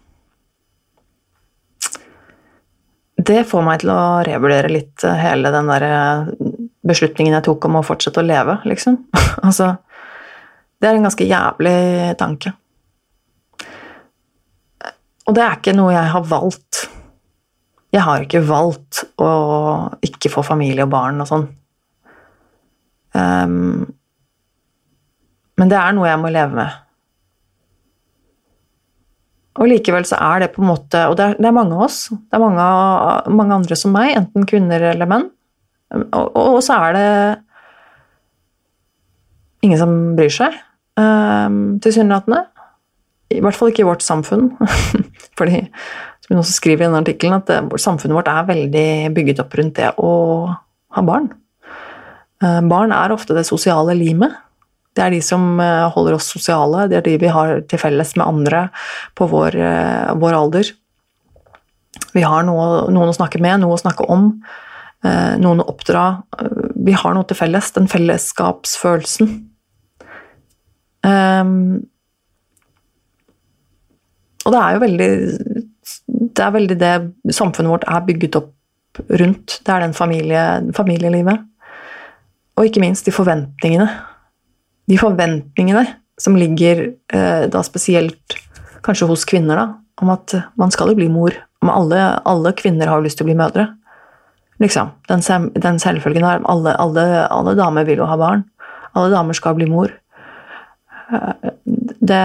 Det 3.28 3.42
får 3.46 3.64
meg 3.66 3.82
til 3.82 3.90
å 3.92 4.02
revurdere 4.26 4.70
litt 4.70 5.02
hele 5.02 5.50
den 5.54 5.70
der 5.70 5.84
eh, 5.86 6.28
beslutningen 6.88 7.36
jeg 7.36 7.46
tok 7.46 7.68
om 7.68 7.78
å 7.80 7.84
fortsette 7.86 8.22
å 8.22 8.26
leve, 8.26 8.58
liksom. 8.68 8.98
altså 9.46 9.74
Det 10.78 10.88
er 10.88 10.96
en 10.96 11.06
ganske 11.08 11.26
jævlig 11.26 11.76
tanke. 12.20 12.54
Og 15.28 15.36
det 15.36 15.44
er 15.44 15.58
ikke 15.58 15.76
noe 15.76 15.92
jeg 15.92 16.12
har 16.14 16.26
valgt. 16.30 16.86
Jeg 17.92 18.04
har 18.04 18.24
ikke 18.24 18.44
valgt 18.48 19.02
å 19.20 19.30
ikke 20.04 20.30
få 20.32 20.44
familie 20.46 20.86
og 20.86 20.92
barn 20.92 21.20
og 21.24 21.28
sånn. 21.28 21.46
Um, 23.16 23.88
men 25.58 25.72
det 25.72 25.78
er 25.80 25.96
noe 25.96 26.08
jeg 26.08 26.20
må 26.22 26.30
leve 26.32 26.54
med. 26.56 26.76
Og 29.58 29.66
likevel 29.72 30.06
så 30.06 30.20
er 30.22 30.44
det 30.44 30.52
på 30.54 30.62
en 30.62 30.68
måte 30.70 31.00
Og 31.10 31.16
det 31.18 31.24
er, 31.24 31.38
det 31.40 31.48
er 31.48 31.56
mange 31.56 31.74
av 31.74 31.88
oss. 31.88 32.04
Det 32.12 32.38
er 32.38 32.42
mange, 32.44 32.66
mange, 33.34 33.56
andre 33.58 33.78
som 33.78 33.94
meg, 33.94 34.12
enten 34.20 34.46
kvinner 34.48 34.90
eller 34.92 35.10
menn. 35.10 35.26
Og, 35.94 36.36
og, 36.36 36.58
så 36.64 36.76
er 36.88 36.96
det 36.96 37.08
ingen 39.64 39.80
som 39.80 39.94
bryr 40.18 40.32
seg, 40.32 40.56
um, 41.00 41.78
tilsynelatende. 41.82 42.44
I 43.34 43.40
hvert 43.44 43.56
fall 43.56 43.72
ikke 43.72 43.84
i 43.84 43.88
vårt 43.88 44.04
samfunn. 44.04 44.50
Fordi, 45.38 45.64
som 46.24 46.34
hun 46.34 46.42
også 46.42 46.58
skriver 46.58 46.84
i 46.84 46.88
denne 46.88 47.02
artikkelen, 47.02 47.40
at 47.40 47.48
det, 47.50 47.80
samfunnet 47.80 48.16
vårt 48.16 48.30
er 48.32 48.48
veldig 48.48 48.88
bygget 49.16 49.42
opp 49.44 49.56
rundt 49.58 49.80
det 49.80 49.94
å 49.96 50.12
ha 50.96 51.04
barn. 51.04 51.30
Uh, 52.44 52.60
barn 52.68 52.94
er 52.94 53.16
ofte 53.16 53.36
det 53.36 53.48
sosiale 53.48 53.96
limet. 53.98 54.36
Det 54.98 55.04
er 55.06 55.14
de 55.14 55.20
som 55.22 55.60
eh, 55.62 55.86
holder 55.94 56.16
oss 56.16 56.26
sosiale, 56.32 56.88
det 56.90 56.98
er 56.98 57.04
de 57.06 57.18
vi 57.22 57.30
har 57.30 57.60
til 57.70 57.78
felles 57.78 58.16
med 58.18 58.26
andre 58.26 58.64
på 59.18 59.28
vår, 59.30 59.54
eh, 59.54 60.14
vår 60.18 60.34
alder. 60.34 60.72
Vi 62.16 62.24
har 62.26 62.42
noe, 62.46 62.88
noen 62.90 63.12
å 63.12 63.14
snakke 63.14 63.38
med, 63.42 63.60
noe 63.62 63.76
å 63.76 63.78
snakke 63.78 64.08
om, 64.10 64.32
eh, 64.42 64.64
noen 65.04 65.62
å 65.62 65.68
oppdra. 65.70 66.04
Vi 66.74 66.94
har 66.96 67.14
noe 67.14 67.26
til 67.28 67.38
felles, 67.38 67.70
den 67.76 67.86
fellesskapsfølelsen. 67.90 69.28
Um, 71.06 71.52
og 74.42 74.50
det 74.50 74.58
er 74.58 74.74
jo 74.74 74.80
veldig 74.82 75.08
Det 76.34 76.42
er 76.42 76.50
veldig 76.56 76.76
det 76.80 76.92
samfunnet 77.36 77.70
vårt 77.70 77.86
er 77.86 78.02
bygget 78.08 78.40
opp 78.40 79.00
rundt. 79.22 79.60
Det 79.62 79.74
er 79.74 79.86
den 79.86 79.94
familie, 79.94 80.44
familielivet. 80.74 81.46
Og 82.58 82.66
ikke 82.66 82.82
minst 82.82 83.06
de 83.06 83.14
forventningene 83.14 83.86
de 84.88 84.96
forventningene 85.00 85.84
som 86.18 86.36
ligger 86.38 86.86
eh, 87.12 87.44
da 87.52 87.62
spesielt 87.66 88.38
kanskje 88.84 89.08
hos 89.10 89.26
kvinner, 89.28 89.58
da, 89.58 89.66
om 90.02 90.12
at 90.14 90.34
man 90.58 90.72
skal 90.74 90.92
jo 90.92 90.98
bli 90.98 91.10
mor. 91.12 91.36
Om 91.62 91.72
alle, 91.72 92.02
alle 92.28 92.54
kvinner 92.56 92.90
har 92.90 93.02
lyst 93.02 93.18
til 93.20 93.26
å 93.26 93.30
bli 93.30 93.38
mødre. 93.38 93.68
Liksom. 94.58 94.90
Den, 95.08 95.22
den 95.54 95.78
selvfølgen 95.78 96.26
er 96.26 96.42
alle, 96.50 96.74
alle, 96.80 97.06
alle, 97.30 97.54
damer 97.58 97.86
vil 97.86 98.02
jo 98.02 98.08
ha 98.10 98.18
barn. 98.18 98.44
Alle 98.96 99.12
damer 99.12 99.36
skal 99.36 99.56
bli 99.58 99.68
mor. 99.70 99.92
Eh, 101.12 101.50
det 102.00 102.24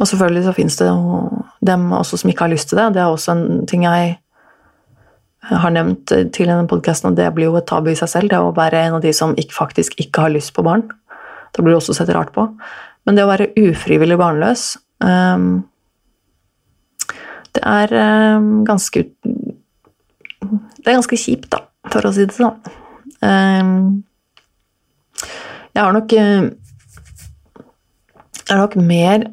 Og 0.00 0.06
selvfølgelig 0.06 0.44
så 0.44 0.52
fins 0.56 0.76
det 0.76 0.88
dem 1.66 1.92
også 1.92 2.16
som 2.16 2.30
ikke 2.30 2.46
har 2.46 2.52
lyst 2.52 2.68
til 2.68 2.78
det. 2.78 2.94
Det 2.94 3.02
er 3.02 3.10
også 3.10 3.32
en 3.32 3.66
ting 3.66 3.84
jeg 3.84 4.18
har 5.50 5.72
nevnt 5.72 6.06
til 6.06 6.46
denne 6.46 6.68
podkasten, 6.68 7.10
og 7.10 7.16
det 7.16 7.26
blir 7.34 7.48
jo 7.48 7.56
et 7.58 7.66
tabu 7.66 7.90
i 7.90 7.96
seg 7.98 8.08
selv, 8.08 8.30
det 8.30 8.38
å 8.38 8.52
være 8.56 8.84
en 8.86 8.98
av 8.98 9.02
de 9.02 9.12
som 9.16 9.34
ikke, 9.36 9.56
faktisk 9.56 9.96
ikke 10.00 10.26
har 10.26 10.32
lyst 10.32 10.54
på 10.54 10.62
barn. 10.62 10.84
Da 11.56 11.62
blir 11.62 11.74
det 11.74 11.80
også 11.80 11.96
sett 11.96 12.12
rart 12.14 12.32
på. 12.32 12.46
Men 13.04 13.16
det 13.16 13.24
å 13.24 13.30
være 13.30 13.50
ufrivillig 13.58 14.18
barnløs 14.20 14.76
um, 15.02 15.64
Det 17.56 17.62
er 17.66 17.94
um, 18.36 18.64
ganske 18.68 19.04
Det 19.10 20.86
er 20.86 20.96
ganske 20.96 21.18
kjipt, 21.18 21.50
da, 21.52 21.64
for 21.90 22.06
å 22.06 22.12
si 22.14 22.24
det 22.26 22.36
sånn. 22.36 22.56
Um, 23.20 24.04
jeg 25.74 25.82
har 25.82 25.92
nok 25.94 26.10
Jeg 26.14 26.50
har 28.50 28.60
nok 28.62 28.76
mer 28.80 29.28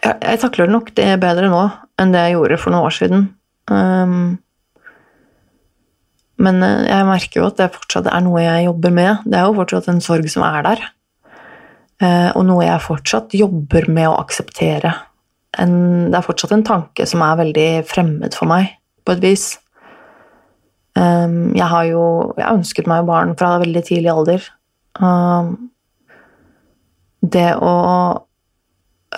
jeg, 0.00 0.16
jeg 0.24 0.40
takler 0.40 0.70
nok 0.70 0.94
det 0.96 1.08
bedre 1.20 1.48
nå 1.52 1.64
enn 2.00 2.14
det 2.14 2.22
jeg 2.24 2.36
gjorde 2.38 2.56
for 2.60 2.72
noen 2.72 2.86
år 2.88 2.94
siden. 2.96 3.26
Um, 3.68 4.38
men 6.40 6.62
eh, 6.64 6.86
jeg 6.88 7.08
merker 7.08 7.42
jo 7.42 7.48
at 7.50 7.60
det 7.60 7.68
fortsatt 7.74 8.08
er 8.10 8.24
noe 8.24 8.40
jeg 8.40 8.66
jobber 8.66 8.94
med. 8.96 9.28
Det 9.28 9.38
er 9.38 9.48
jo 9.48 9.58
fortsatt 9.58 9.90
en 9.92 10.02
sorg 10.04 10.30
som 10.32 10.46
er 10.46 10.64
der. 10.66 10.86
Eh, 12.00 12.30
og 12.32 12.46
noe 12.48 12.64
jeg 12.64 12.86
fortsatt 12.86 13.36
jobber 13.36 13.90
med 13.92 14.08
å 14.08 14.16
akseptere. 14.22 14.94
En, 15.58 15.72
det 16.12 16.18
er 16.18 16.26
fortsatt 16.26 16.54
en 16.54 16.66
tanke 16.66 17.06
som 17.08 17.24
er 17.26 17.40
veldig 17.40 17.68
fremmed 17.90 18.36
for 18.38 18.50
meg, 18.50 18.70
på 19.06 19.16
et 19.16 19.24
vis. 19.24 19.46
Ehm, 20.98 21.52
jeg 21.56 21.66
har 21.70 21.84
jo 21.86 22.34
Jeg 22.36 22.52
ønsket 22.52 22.86
meg 22.90 23.06
barn 23.06 23.36
fra 23.38 23.58
veldig 23.62 23.82
tidlig 23.86 24.12
alder. 24.12 24.46
Ehm, 25.02 25.70
det 27.20 27.50
å 27.56 27.74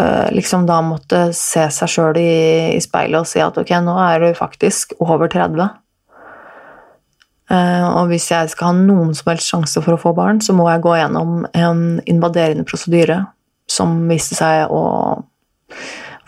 eh, 0.01 0.29
liksom 0.33 0.67
da 0.67 0.81
måtte 0.83 1.29
se 1.37 1.69
seg 1.71 1.89
sjøl 1.89 2.19
i, 2.19 2.33
i 2.77 2.81
speilet 2.83 3.21
og 3.21 3.29
si 3.29 3.41
at 3.45 3.59
ok, 3.59 3.71
nå 3.85 3.95
er 4.01 4.25
du 4.25 4.35
faktisk 4.35 4.97
over 5.01 5.29
30 5.29 5.69
Eh, 7.53 7.87
og 7.99 8.09
hvis 8.09 8.31
jeg 8.31 8.49
skal 8.53 8.71
ha 8.71 8.77
noen 8.79 9.13
som 9.17 9.33
helst 9.33 9.51
sjanse 9.51 9.83
for 9.85 9.97
å 9.97 10.01
få 10.01 10.15
barn, 10.17 10.41
så 10.45 10.55
må 10.57 10.69
jeg 10.71 10.85
gå 10.87 10.95
gjennom 10.97 11.43
en 11.53 11.83
invaderende 12.09 12.65
prosedyre 12.69 13.19
som 13.71 13.99
viste 14.09 14.39
seg 14.39 14.73
å 14.73 14.85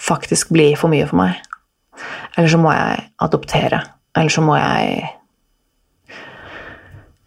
faktisk 0.05 0.53
bli 0.55 0.73
for 0.79 0.93
mye 0.93 1.07
for 1.09 1.21
meg. 1.21 1.41
Eller 2.37 2.51
så 2.51 2.61
må 2.61 2.73
jeg 2.75 3.05
adoptere. 3.23 3.83
Eller 4.17 4.33
så 4.33 4.45
må 4.45 4.57
jeg 4.59 5.05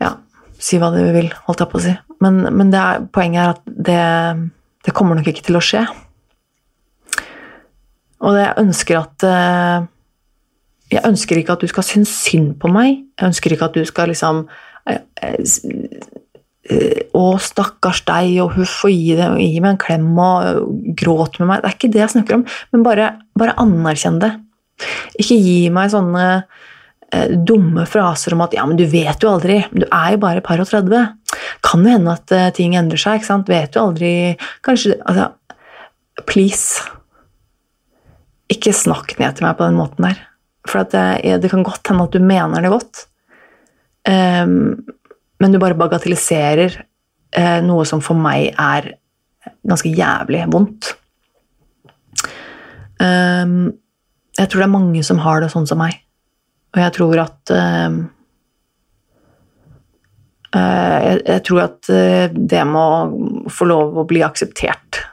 Ja, 0.01 0.11
si 0.59 0.77
hva 0.77 0.91
du 0.93 1.01
vil, 1.15 1.31
holdt 1.47 1.63
jeg 1.63 1.71
på 1.71 1.79
å 1.79 1.85
si. 1.87 1.93
Men, 2.23 2.41
men 2.53 2.73
er, 2.73 3.05
poenget 3.13 3.41
er 3.41 3.53
at 3.55 3.63
det, 3.65 4.51
det, 4.85 4.93
kommer 4.93 5.17
nok 5.17 5.29
ikke 5.31 5.45
til 5.47 5.57
å 5.57 5.63
skje. 5.63 5.83
Og 8.25 8.37
jeg 8.37 8.57
ønsker 8.57 8.97
at 8.97 9.25
eh, 9.27 9.87
Jeg 10.93 11.03
ønsker 11.05 11.37
ikke 11.37 11.57
at 11.57 11.61
du 11.61 11.69
skal 11.69 11.85
synes 11.85 12.13
synd 12.23 12.55
på 12.61 12.71
meg. 12.71 13.03
Jeg 13.19 13.31
ønsker 13.31 13.53
ikke 13.53 13.69
at 13.69 13.77
du 13.77 13.85
skal 13.85 14.09
liksom 14.09 14.45
eh, 14.89 15.03
eh, 15.21 15.41
å, 16.67 17.23
stakkars 17.39 18.03
deg, 18.07 18.33
og 18.43 18.57
huff, 18.57 18.81
og 18.87 18.93
gi, 18.93 19.15
det, 19.17 19.29
og 19.31 19.39
gi 19.39 19.61
meg 19.63 19.75
en 19.75 19.81
klem 19.81 20.07
og 20.19 20.73
gråt 20.99 21.39
med 21.39 21.51
meg. 21.51 21.61
Det 21.63 21.69
er 21.69 21.77
ikke 21.77 21.93
det 21.93 22.03
jeg 22.03 22.13
snakker 22.15 22.39
om, 22.39 22.45
men 22.73 22.85
bare, 22.85 23.11
bare 23.39 23.55
anerkjenn 23.61 24.19
det. 24.23 24.33
Ikke 25.17 25.37
gi 25.39 25.59
meg 25.73 25.91
sånne 25.93 26.25
eh, 26.35 27.31
dumme 27.31 27.87
fraser 27.89 28.35
om 28.35 28.43
at 28.45 28.53
'ja, 28.53 28.65
men 28.67 28.77
du 28.77 28.85
vet 28.85 29.23
jo 29.23 29.31
aldri', 29.31 29.63
du 29.71 29.87
er 29.87 30.13
jo 30.13 30.21
bare 30.21 30.43
par 30.45 30.61
og 30.61 30.69
30. 30.69 31.07
Kan 31.65 31.85
jo 31.85 31.95
hende 31.95 32.13
at 32.13 32.31
eh, 32.35 32.51
ting 32.53 32.75
endrer 32.77 33.01
seg, 33.01 33.19
ikke 33.19 33.31
sant? 33.31 33.49
Vet 33.49 33.75
jo 33.75 33.87
aldri 33.87 34.37
Kanskje 34.65 34.99
Altså, 35.05 35.31
please. 36.25 36.83
Ikke 38.51 38.73
snakk 38.73 39.17
ned 39.19 39.35
til 39.35 39.47
meg 39.47 39.57
på 39.57 39.65
den 39.67 39.79
måten 39.79 40.07
der. 40.07 40.21
For 40.67 40.83
det, 40.83 41.05
eh, 41.23 41.39
det, 41.39 41.51
kan 41.51 41.65
godt 41.65 41.87
hende 41.87 42.07
at 42.07 42.15
du 42.15 42.19
mener 42.19 42.61
det 42.61 42.71
godt, 42.71 43.07
um, 44.07 44.75
men 45.41 45.53
du 45.53 45.59
bare 45.61 45.77
bagatelliserer 45.77 46.77
eh, 47.37 47.59
noe 47.65 47.85
som 47.85 48.01
for 48.03 48.17
meg 48.19 48.51
er 48.53 48.93
ganske 49.67 49.91
jævlig 49.93 50.43
vondt. 50.51 50.93
Um, 52.97 53.77
jeg 54.37 54.49
tror 54.49 54.61
det 54.61 54.67
er 54.67 54.73
mange 54.73 55.03
som 55.05 55.21
har 55.21 55.41
det 55.41 55.51
sånn 55.53 55.67
som 55.69 55.81
meg. 55.81 55.99
Og 56.75 56.81
jeg 56.81 56.93
tror 56.97 57.21
at 57.23 57.53
uh, 57.53 57.99
jeg, 60.57 61.19
jeg, 61.21 61.43
tror 61.47 61.63
at 61.67 61.91
uh, 61.93 62.25
det 62.33 62.63
å 62.65 62.87
få 63.53 63.69
lov 63.69 64.01
å 64.01 64.07
bli 64.09 64.23
akseptert 64.25 65.03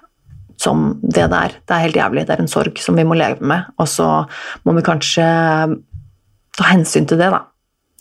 som 0.60 0.94
det 1.02 1.26
det 1.32 1.40
er. 1.40 1.56
Det 1.60 1.76
er 1.76 1.84
helt 1.86 1.98
jævlig. 2.00 2.26
Det 2.26 2.36
er 2.36 2.44
en 2.44 2.50
sorg 2.50 2.78
som 2.80 2.96
vi 2.96 3.06
må 3.06 3.16
leve 3.18 3.44
med. 3.44 3.68
Og 3.80 3.90
så 3.90 4.08
må 4.64 4.76
vi 4.76 4.86
kanskje 4.86 5.26
ta 6.54 6.68
hensyn 6.70 7.08
til 7.10 7.20
det, 7.20 7.32
da. 7.34 7.42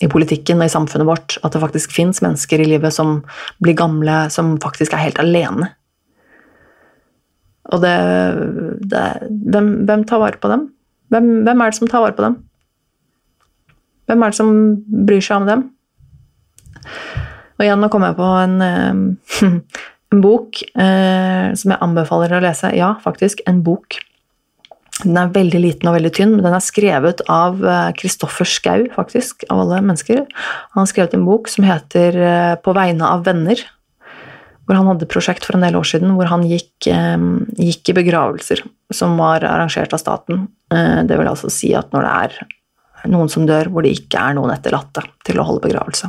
I 0.01 0.09
politikken 0.09 0.61
og 0.61 0.67
i 0.67 0.73
samfunnet 0.73 1.07
vårt. 1.07 1.37
At 1.45 1.53
det 1.53 1.61
faktisk 1.61 1.93
fins 1.93 2.21
mennesker 2.23 2.63
i 2.63 2.67
livet 2.67 2.95
som 2.95 3.21
blir 3.63 3.77
gamle, 3.77 4.25
som 4.33 4.55
faktisk 4.63 4.95
er 4.95 5.05
helt 5.05 5.21
alene. 5.21 5.69
Og 7.71 7.83
det, 7.83 7.93
det 8.91 9.03
hvem, 9.53 9.69
hvem 9.87 10.03
tar 10.07 10.21
vare 10.21 10.41
på 10.41 10.51
dem? 10.51 10.67
Hvem, 11.13 11.29
hvem, 11.45 11.61
er 11.61 11.71
det 11.71 11.77
som 11.77 11.89
tar 11.91 12.03
vare 12.03 12.17
på 12.17 12.25
dem? 12.25 12.37
Hvem 14.09 14.23
er 14.23 14.33
det 14.33 14.39
som 14.39 14.51
bryr 15.07 15.23
seg 15.23 15.41
om 15.41 15.47
dem? 15.47 15.65
Og 17.53 17.63
igjen, 17.63 17.79
nå 17.79 17.89
kommer 17.93 18.11
jeg 18.11 18.19
på 18.19 18.29
en, 18.41 18.55
eh, 18.65 19.51
en 20.13 20.23
bok 20.23 20.59
eh, 20.73 21.53
som 21.59 21.75
jeg 21.75 21.83
anbefaler 21.85 22.35
å 22.35 22.41
lese. 22.43 22.73
Ja, 22.75 22.95
faktisk, 23.03 23.45
en 23.49 23.61
bok. 23.65 24.01
Den 25.03 25.19
er 25.19 25.31
veldig 25.35 25.59
liten 25.59 25.89
og 25.89 25.97
veldig 25.97 26.11
tynn, 26.15 26.33
men 26.37 26.45
den 26.45 26.55
er 26.55 26.63
skrevet 26.63 27.23
av 27.31 27.59
Kristoffer 27.99 28.47
eh, 28.47 28.51
Schou, 28.51 28.85
faktisk, 28.95 29.45
av 29.51 29.65
alle 29.65 29.81
mennesker. 29.83 30.23
Han 30.73 30.81
har 30.81 30.89
skrevet 30.89 31.15
en 31.17 31.25
bok 31.27 31.49
som 31.51 31.67
heter 31.67 32.17
eh, 32.17 32.55
'På 32.63 32.75
vegne 32.75 33.07
av 33.07 33.25
venner' 33.27 33.65
hvor 34.63 34.77
han 34.79 34.87
hadde 34.87 35.09
prosjekt 35.11 35.43
for 35.43 35.57
en 35.57 35.65
del 35.65 35.75
år 35.75 35.83
siden 35.83 36.13
hvor 36.15 36.29
han 36.31 36.45
gikk, 36.47 36.87
eh, 36.87 37.25
gikk 37.59 37.91
i 37.91 37.97
begravelser 37.99 38.63
som 38.95 39.17
var 39.19 39.43
arrangert 39.43 39.93
av 39.93 39.99
staten. 39.99 40.47
Det 40.71 41.17
vil 41.17 41.27
altså 41.27 41.51
si 41.51 41.73
at 41.75 41.91
når 41.93 42.05
det 42.05 42.13
er 42.23 43.09
noen 43.11 43.29
som 43.29 43.45
dør 43.45 43.67
hvor 43.69 43.83
det 43.83 43.91
ikke 43.93 44.17
er 44.17 44.37
noen 44.37 44.53
etterlatte 44.53 45.03
til 45.27 45.37
å 45.37 45.45
holde 45.45 45.61
begravelse. 45.65 46.07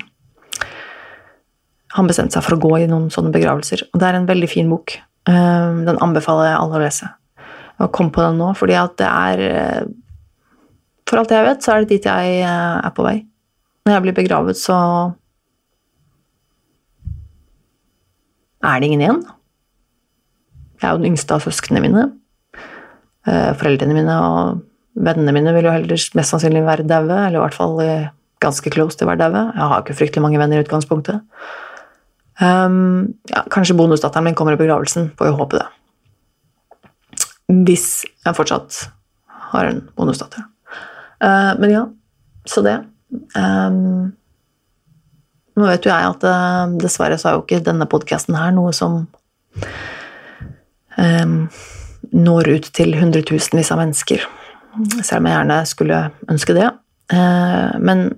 Han 1.98 2.06
bestemte 2.08 2.38
seg 2.38 2.46
for 2.46 2.56
å 2.56 2.62
gå 2.62 2.78
i 2.78 2.86
noen 2.88 3.10
sånne 3.12 3.32
begravelser, 3.34 3.82
og 3.92 4.00
det 4.00 4.08
er 4.08 4.20
en 4.20 4.30
veldig 4.30 4.48
fin 4.48 4.70
bok. 4.70 4.96
Den 5.26 6.00
anbefaler 6.00 6.52
jeg 6.52 6.60
alle 6.60 6.78
å 6.78 6.84
lese. 6.84 7.10
Jeg 7.74 7.92
komme 7.94 8.14
på 8.14 8.22
den 8.22 8.38
nå 8.38 8.52
fordi 8.56 8.76
at 8.78 8.94
det 9.00 9.08
er 9.10 9.88
For 11.08 11.20
alt 11.20 11.32
jeg 11.34 11.44
vet, 11.44 11.64
så 11.64 11.74
er 11.74 11.82
det 11.82 11.90
dit 11.90 12.06
jeg 12.08 12.38
er 12.46 12.92
på 12.94 13.04
vei. 13.04 13.18
Når 13.84 13.92
jeg 13.92 14.04
blir 14.06 14.16
begravet, 14.16 14.56
så 14.56 14.76
er 18.64 18.80
det 18.80 18.88
ingen 18.88 19.02
igjen. 19.04 19.24
Jeg 20.80 20.88
er 20.88 20.94
jo 20.94 21.02
den 21.02 21.10
yngste 21.12 21.36
av 21.36 21.44
søsknene 21.44 21.82
mine. 21.84 22.04
Eh, 23.28 23.52
foreldrene 23.60 23.96
mine 23.96 24.16
og 24.20 24.62
vennene 24.94 25.34
mine 25.36 25.52
vil 25.56 25.68
jo 25.68 25.74
heller 25.74 26.08
mest 26.16 26.32
sannsynlig 26.32 26.64
være 26.64 26.88
daue, 26.88 27.12
eller 27.12 27.38
i 27.38 27.42
hvert 27.42 27.56
fall 27.56 27.78
eh, 27.84 28.10
ganske 28.44 28.72
close 28.72 28.98
til 28.98 29.06
å 29.06 29.12
være 29.12 29.22
daue. 29.26 29.44
Jeg 29.52 29.70
har 29.70 29.84
ikke 29.84 29.96
fryktelig 30.00 30.24
mange 30.24 30.40
venner 30.40 30.60
i 30.60 30.64
utgangspunktet. 30.64 31.22
Um, 32.42 33.14
ja, 33.30 33.44
kanskje 33.52 33.76
bonusdatteren 33.78 34.26
min 34.26 34.36
kommer 34.38 34.56
i 34.56 34.60
begravelsen, 34.60 35.12
får 35.18 35.30
jo 35.30 35.38
håpe 35.38 35.60
det. 35.60 35.68
Hvis 37.66 37.88
jeg 38.24 38.36
fortsatt 38.36 38.88
har 39.54 39.70
en 39.70 39.82
bonusdatter. 39.96 40.46
Uh, 41.22 41.54
men 41.60 41.70
ja, 41.70 41.84
så 42.48 42.62
det. 42.64 42.78
Um, 43.36 44.12
nå 45.54 45.68
vet 45.68 45.86
jo 45.86 45.92
jeg 45.92 46.10
at 46.10 46.26
uh, 46.26 46.72
dessverre 46.82 47.18
så 47.20 47.30
er 47.30 47.36
jo 47.36 47.44
ikke 47.44 47.62
denne 47.64 47.86
podkasten 47.90 48.36
her 48.38 48.50
noe 48.54 48.72
som 48.74 49.04
um, 50.98 51.36
når 52.14 52.50
ut 52.56 52.70
til 52.74 52.96
hundretusenvis 52.98 53.70
av 53.74 53.80
mennesker. 53.82 54.26
Selv 55.00 55.20
om 55.20 55.28
jeg 55.30 55.36
gjerne 55.36 55.60
skulle 55.70 56.00
ønske 56.32 56.56
det. 56.56 56.68
Uh, 57.12 57.70
men, 57.78 58.08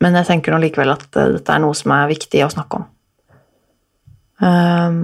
men, 0.00 0.18
jeg 0.20 0.30
tenker 0.30 0.54
nå 0.54 0.62
likevel 0.64 0.94
at 0.94 1.06
dette 1.12 1.52
er 1.52 1.62
noe 1.62 1.76
som 1.76 1.92
er 1.96 2.10
viktig 2.14 2.44
å 2.46 2.52
snakke 2.54 2.80
om. 2.80 2.88
Um, 4.44 4.98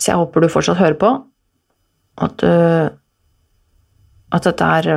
så 0.00 0.12
jeg 0.12 0.20
håper 0.20 0.44
du 0.44 0.52
fortsatt 0.52 0.80
hører 0.80 0.98
på. 1.00 1.12
At, 2.16 2.40
du 2.40 2.48
at 4.36 4.46
dette 4.46 4.68
er 4.78 4.88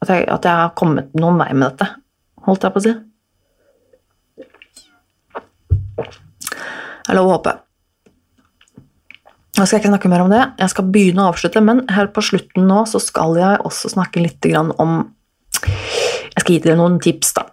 at 0.00 0.08
jeg, 0.08 0.24
at 0.32 0.46
jeg 0.46 0.56
har 0.62 0.76
kommet 0.78 1.12
noen 1.18 1.40
vei 1.40 1.50
med 1.52 1.66
dette, 1.68 1.90
holdt 2.46 2.64
jeg 2.64 2.74
på 2.74 2.80
å 2.80 2.84
si. 2.86 2.94
Det 7.00 7.12
er 7.12 7.18
lov 7.18 7.28
å 7.28 7.34
håpe. 7.34 7.52
Nå 9.58 9.66
skal 9.66 9.76
jeg 9.76 9.82
ikke 9.82 9.92
snakke 9.92 10.10
mer 10.12 10.24
om 10.24 10.32
det, 10.32 10.40
jeg 10.62 10.72
skal 10.72 10.90
begynne 10.94 11.24
å 11.24 11.32
avslutte, 11.34 11.60
men 11.64 11.82
her 11.92 12.08
på 12.14 12.24
slutten 12.24 12.68
nå 12.70 12.84
så 12.88 13.00
skal 13.02 13.36
jeg 13.36 13.60
også 13.66 13.92
snakke 13.92 14.22
litt 14.24 14.46
om 14.54 15.00
Jeg 15.60 16.44
skal 16.44 16.54
gi 16.54 16.60
dere 16.64 16.78
noen 16.78 17.00
tips, 17.02 17.34
da. 17.36 17.48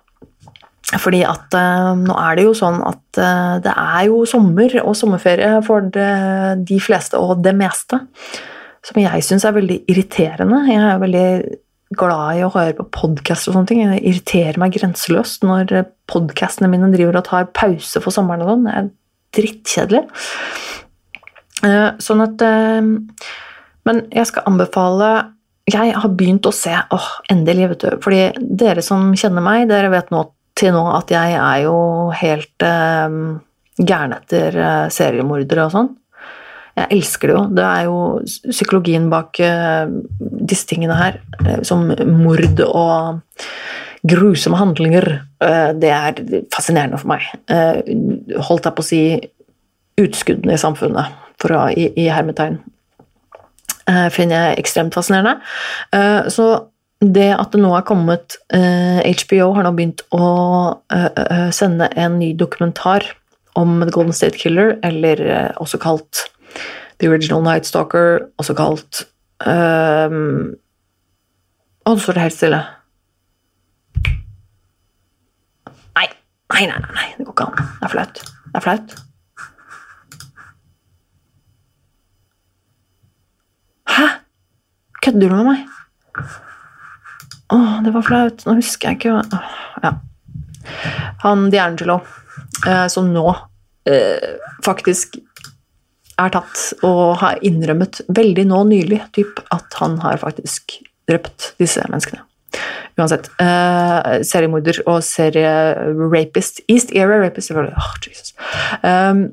Fordi 1.01 1.19
at 1.27 1.51
uh, 1.57 1.97
nå 1.99 2.13
er 2.15 2.37
det 2.37 2.45
jo 2.45 2.53
sånn 2.55 2.77
at 2.85 3.19
det 3.65 3.73
er 3.73 4.05
jo 4.07 4.21
sommer 4.29 4.71
og 4.85 4.93
sommerferie 4.95 5.57
for 5.65 5.89
de 5.89 6.77
fleste 6.79 7.19
og 7.19 7.41
det 7.43 7.51
meste. 7.57 7.99
Som 8.87 9.01
jeg 9.01 9.23
syns 9.25 9.43
er 9.43 9.55
veldig 9.57 9.81
irriterende. 9.91 10.61
Jeg 10.69 10.79
er 10.79 11.01
veldig 11.01 11.29
glad 11.97 12.39
i 12.39 12.43
å 12.43 12.51
høre 12.51 12.75
på 12.77 12.87
podkaster 12.95 13.51
og 13.51 13.57
sånne 13.57 13.69
ting. 13.69 13.81
Det 13.91 14.01
irriterer 14.01 14.59
meg 14.61 14.75
grenseløst 14.75 15.43
når 15.47 15.73
podkastene 16.11 16.69
mine 16.71 16.91
driver 16.93 17.19
og 17.19 17.27
tar 17.27 17.49
pause 17.55 18.01
for 18.03 18.15
sommeren 18.15 18.45
og 18.45 18.53
sånn. 18.53 18.67
Det 18.67 18.75
er 18.79 18.89
drittkjedelig. 19.37 20.03
Eh, 21.67 21.89
sånn 22.03 22.23
at 22.23 22.43
eh, 22.45 22.91
Men 23.87 24.01
jeg 24.13 24.29
skal 24.29 24.45
anbefale 24.45 25.07
Jeg 25.65 25.95
har 25.97 26.11
begynt 26.13 26.45
å 26.45 26.53
se 26.53 26.69
åh, 26.69 27.07
endelig, 27.33 27.71
vet 27.73 27.83
du. 27.83 28.01
Fordi 28.03 28.21
dere 28.39 28.83
som 28.85 29.09
kjenner 29.17 29.43
meg, 29.43 29.67
dere 29.71 29.91
vet 29.91 30.13
nå 30.13 30.23
til 30.57 30.73
nå 30.73 30.83
at 30.95 31.11
jeg 31.13 31.35
er 31.37 31.63
jo 31.65 31.77
helt 32.17 32.65
eh, 32.65 33.17
gæren 33.77 34.15
etter 34.15 34.55
eh, 34.57 34.85
seriemordere 34.93 35.67
og 35.67 35.75
sånn. 35.75 35.89
Jeg 36.77 36.93
elsker 36.93 37.31
det 37.31 37.35
jo. 37.35 37.43
Det 37.57 37.65
er 37.65 37.87
jo 37.87 37.97
psykologien 38.51 39.07
bak 39.09 39.39
uh, 39.41 39.89
disse 40.21 40.67
tingene 40.69 40.97
her, 40.97 41.19
uh, 41.41 41.59
som 41.65 41.87
mord 41.89 42.61
og 42.67 43.23
grusomme 44.07 44.59
handlinger. 44.59 45.07
Uh, 45.41 45.73
det 45.77 45.91
er 45.93 46.21
fascinerende 46.53 47.01
for 47.01 47.15
meg. 47.15 47.25
holdt 48.49 48.69
jeg 48.69 48.77
på 48.77 48.85
å 48.85 48.89
si 48.91 49.03
utskuddene 49.97 50.53
i 50.53 50.61
samfunnet, 50.61 51.17
for 51.41 51.55
å, 51.57 51.67
i, 51.73 51.89
i 51.97 52.09
hermetegn. 52.13 52.59
finner 54.13 54.49
jeg 54.49 54.59
ekstremt 54.61 54.93
fascinerende. 54.93 55.39
så 56.29 56.47
det 56.99 57.29
at 57.33 57.53
det 57.53 57.61
nå 57.61 57.71
er 57.77 57.85
kommet 57.87 58.35
HBO 58.51 59.53
har 59.55 59.65
nå 59.65 59.71
begynt 59.77 60.03
å 60.13 60.27
sende 61.55 61.87
en 61.95 62.19
ny 62.19 62.33
dokumentar 62.37 63.05
om 63.57 63.79
The 63.81 63.93
Golden 63.95 64.13
State 64.13 64.37
Killer, 64.37 64.75
eller 64.85 65.23
også 65.57 65.79
kalt 65.81 66.27
The 66.99 67.09
Original 67.11 67.43
Night 67.45 67.67
Stalker, 67.69 68.27
også 68.41 68.55
kalt 68.57 69.03
um, 69.45 70.55
Å, 71.85 71.93
nå 71.93 71.99
står 72.01 72.17
det 72.17 72.23
helt 72.25 72.35
stille. 72.35 72.61
Nei. 75.95 76.07
Nei, 76.51 76.63
nei, 76.67 76.79
nei, 76.83 77.05
det 77.15 77.27
går 77.27 77.35
ikke 77.35 77.45
an. 77.47 77.69
Det 77.77 77.87
er 77.87 77.93
flaut. 77.93 78.23
Det 78.23 78.57
er 78.59 78.65
flaut. 78.65 78.97
Kødder 85.07 85.29
du 85.29 85.35
med 85.37 85.45
meg? 85.47 85.59
Åh, 87.55 87.77
det 87.85 87.93
var 87.95 88.03
flaut. 88.03 88.41
Nå 88.43 88.57
husker 88.57 88.89
jeg 88.89 88.99
ikke 88.99 89.13
hva 89.15 89.39
Ja. 89.85 89.93
Han 91.23 91.47
D'Angelo, 91.53 92.01
eh, 92.67 92.87
som 92.91 93.13
nå 93.13 93.23
eh, 93.87 94.35
faktisk 94.65 95.15
er 96.17 96.33
tatt 96.33 96.85
og 96.85 97.19
har 97.21 97.41
innrømmet 97.45 98.01
veldig 98.09 98.47
nå 98.49 98.63
nylig 98.71 99.01
typ, 99.17 99.41
at 99.53 99.77
han 99.81 99.99
har 100.03 100.21
faktisk 100.23 100.79
drept 101.07 101.53
disse 101.61 101.83
menneskene. 101.87 102.23
Uansett. 102.97 103.29
Uh, 103.37 104.23
seriemorder 104.25 104.81
og 104.89 105.03
serierapist. 105.05 106.63
East 106.71 106.93
Era 106.95 107.19
Rapist, 107.21 107.51
selvfølgelig. 107.51 107.77
Oh, 107.77 107.93
Jesus. 108.07 108.33
Um, 108.83 109.29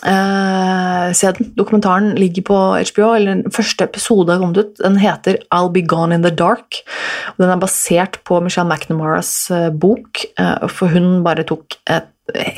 Uh, 0.00 1.10
se 1.12 1.28
den. 1.36 1.50
Dokumentaren 1.58 2.14
ligger 2.16 2.42
på 2.48 2.58
HBO. 2.88 3.10
eller 3.12 3.34
Den 3.34 3.52
første 3.52 3.84
episode 3.84 4.32
har 4.32 4.40
kommet 4.40 4.56
ut. 4.56 4.78
Den 4.80 4.96
heter 4.96 5.36
I'll 5.52 5.68
Be 5.68 5.82
Gone 5.82 6.14
in 6.14 6.22
the 6.22 6.30
Dark. 6.30 6.80
Og 7.34 7.42
den 7.44 7.50
er 7.52 7.60
basert 7.60 8.16
på 8.24 8.40
Michelle 8.40 8.64
McNamaras 8.64 9.50
uh, 9.50 9.68
bok, 9.68 10.24
for 10.72 10.88
hun 10.88 11.20
bare 11.22 11.44
tok 11.44 11.76
et 11.84 12.08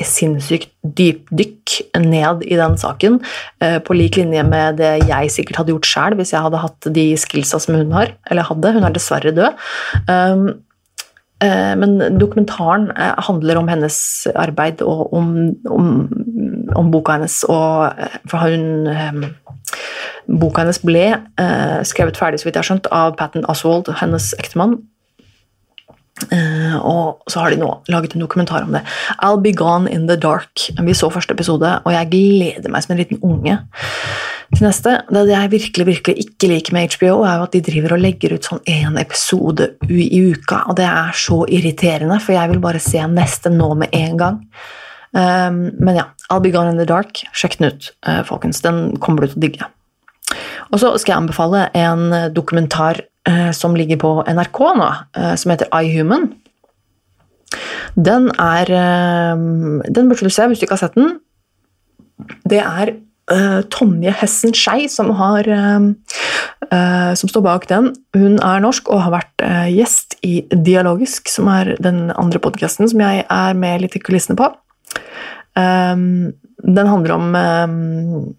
sinnssykt 0.07 0.71
dypdykk 0.83 1.77
ned 2.03 2.43
i 2.47 2.59
den 2.59 2.75
saken, 2.79 3.19
på 3.59 3.95
lik 3.95 4.19
linje 4.19 4.43
med 4.47 4.77
det 4.81 4.91
jeg 5.07 5.31
sikkert 5.33 5.61
hadde 5.61 5.73
gjort 5.75 5.89
sjøl 5.89 6.17
hvis 6.19 6.33
jeg 6.35 6.43
hadde 6.43 6.61
hatt 6.63 6.89
de 6.95 7.05
skillsa 7.19 7.61
som 7.63 7.77
hun 7.79 7.95
har. 7.95 8.13
Eller 8.29 8.47
hadde. 8.49 8.73
Hun 8.75 8.87
er 8.87 8.95
dessverre 8.95 9.33
død. 9.35 9.65
Um, 10.09 10.45
men 11.43 11.97
dokumentaren 12.15 12.85
handler 12.95 13.59
om 13.59 13.67
hennes 13.67 13.97
arbeid 14.39 14.79
og 14.85 15.09
om, 15.17 15.33
om 15.67 15.89
om 16.75 16.91
boka 16.93 17.17
hennes, 17.17 17.41
og 17.49 17.99
eh, 17.99 18.19
for 18.29 18.43
hun 18.47 18.89
eh, 18.91 19.23
Boka 20.23 20.63
hennes 20.63 20.79
ble 20.79 21.03
eh, 21.11 21.79
skrevet 21.87 22.17
ferdig, 22.19 22.39
så 22.39 22.47
vidt 22.47 22.55
jeg 22.55 22.61
har 22.61 22.67
skjønt, 22.69 22.89
av 22.95 23.15
Patten 23.19 23.43
Oswald, 23.51 23.89
hennes 23.99 24.29
ektemann. 24.39 24.77
Uh, 26.21 26.77
og 26.85 27.31
så 27.31 27.41
har 27.41 27.51
de 27.51 27.57
nå 27.57 27.69
laget 27.89 28.13
en 28.13 28.21
dokumentar 28.21 28.63
om 28.67 28.75
det. 28.75 28.83
I'll 29.25 29.41
Be 29.41 29.51
Gone 29.51 29.89
in 29.89 30.05
the 30.07 30.15
Dark. 30.15 30.69
Vi 30.77 30.93
så 30.93 31.09
første 31.09 31.33
episode, 31.33 31.71
og 31.83 31.93
jeg 31.93 32.09
gleder 32.11 32.69
meg 32.71 32.85
som 32.85 32.93
en 32.93 33.01
liten 33.01 33.21
unge 33.25 33.57
til 34.53 34.67
neste. 34.67 34.93
Det 35.09 35.23
jeg 35.31 35.51
virkelig 35.55 35.87
virkelig 35.89 36.15
ikke 36.27 36.51
liker 36.51 36.77
med 36.77 36.95
HBO, 36.95 37.23
er 37.25 37.39
jo 37.39 37.47
at 37.47 37.55
de 37.57 37.63
driver 37.65 37.95
og 37.95 38.03
legger 38.03 38.35
ut 38.37 38.45
sånn 38.45 38.61
én 38.69 38.99
episode 39.01 39.71
i 39.89 40.21
uka, 40.29 40.63
og 40.69 40.77
det 40.77 40.85
er 40.87 41.17
så 41.17 41.41
irriterende, 41.49 42.19
for 42.21 42.37
jeg 42.37 42.53
vil 42.53 42.61
bare 42.63 42.83
se 42.83 43.01
neste 43.09 43.51
nå 43.53 43.73
med 43.81 43.97
en 43.97 44.19
gang. 44.21 44.41
Um, 45.13 45.63
men 45.81 45.97
ja, 45.97 46.07
I'll 46.29 46.41
Be 46.45 46.53
Gone 46.53 46.73
in 46.73 46.77
the 46.77 46.89
Dark. 46.89 47.23
Sjekk 47.33 47.59
den 47.59 47.73
ut, 47.73 47.89
uh, 48.07 48.21
folkens. 48.25 48.61
Den 48.65 48.99
kommer 49.01 49.25
du 49.25 49.33
til 49.33 49.41
å 49.41 49.45
digge. 49.47 49.71
Og 50.71 50.79
så 50.81 50.93
skal 50.97 51.13
jeg 51.13 51.23
anbefale 51.23 51.67
en 51.77 52.33
dokumentar 52.33 53.01
uh, 53.01 53.12
som 53.55 53.75
ligger 53.79 53.99
på 54.01 54.09
NRK 54.27 54.59
nå, 54.79 54.89
uh, 55.15 55.35
som 55.39 55.53
heter 55.53 55.69
iHuman. 55.79 56.31
Den 57.95 58.31
er 58.41 58.65
Den 59.85 60.07
burde 60.09 60.25
du 60.25 60.33
se 60.33 60.47
hvis 60.49 60.59
du 60.59 60.65
ikke 60.65 60.73
har 60.73 60.81
sett 60.87 60.97
den. 60.97 61.19
Det 62.49 62.59
er 62.59 62.95
Tonje 63.71 64.11
Hessen 64.19 64.55
Skei 64.57 64.87
som, 64.89 65.11
har, 65.15 65.45
som 67.15 67.29
står 67.29 67.43
bak 67.45 67.67
den. 67.69 67.91
Hun 68.17 68.39
er 68.41 68.65
norsk 68.65 68.89
og 68.89 69.03
har 69.05 69.13
vært 69.13 69.45
gjest 69.69 70.17
i 70.25 70.41
Dialogisk, 70.49 71.29
som 71.29 71.47
er 71.53 71.75
den 71.77 72.09
andre 72.17 72.41
podkasten 72.41 72.89
som 72.89 73.05
jeg 73.05 73.23
er 73.29 73.53
med 73.53 73.85
litt 73.85 73.95
i 73.95 74.01
kulissene 74.01 74.39
på. 74.41 74.49
Um, 75.55 76.33
den 76.65 76.87
handler 76.87 77.13
om 77.13 77.35
um, 77.35 78.35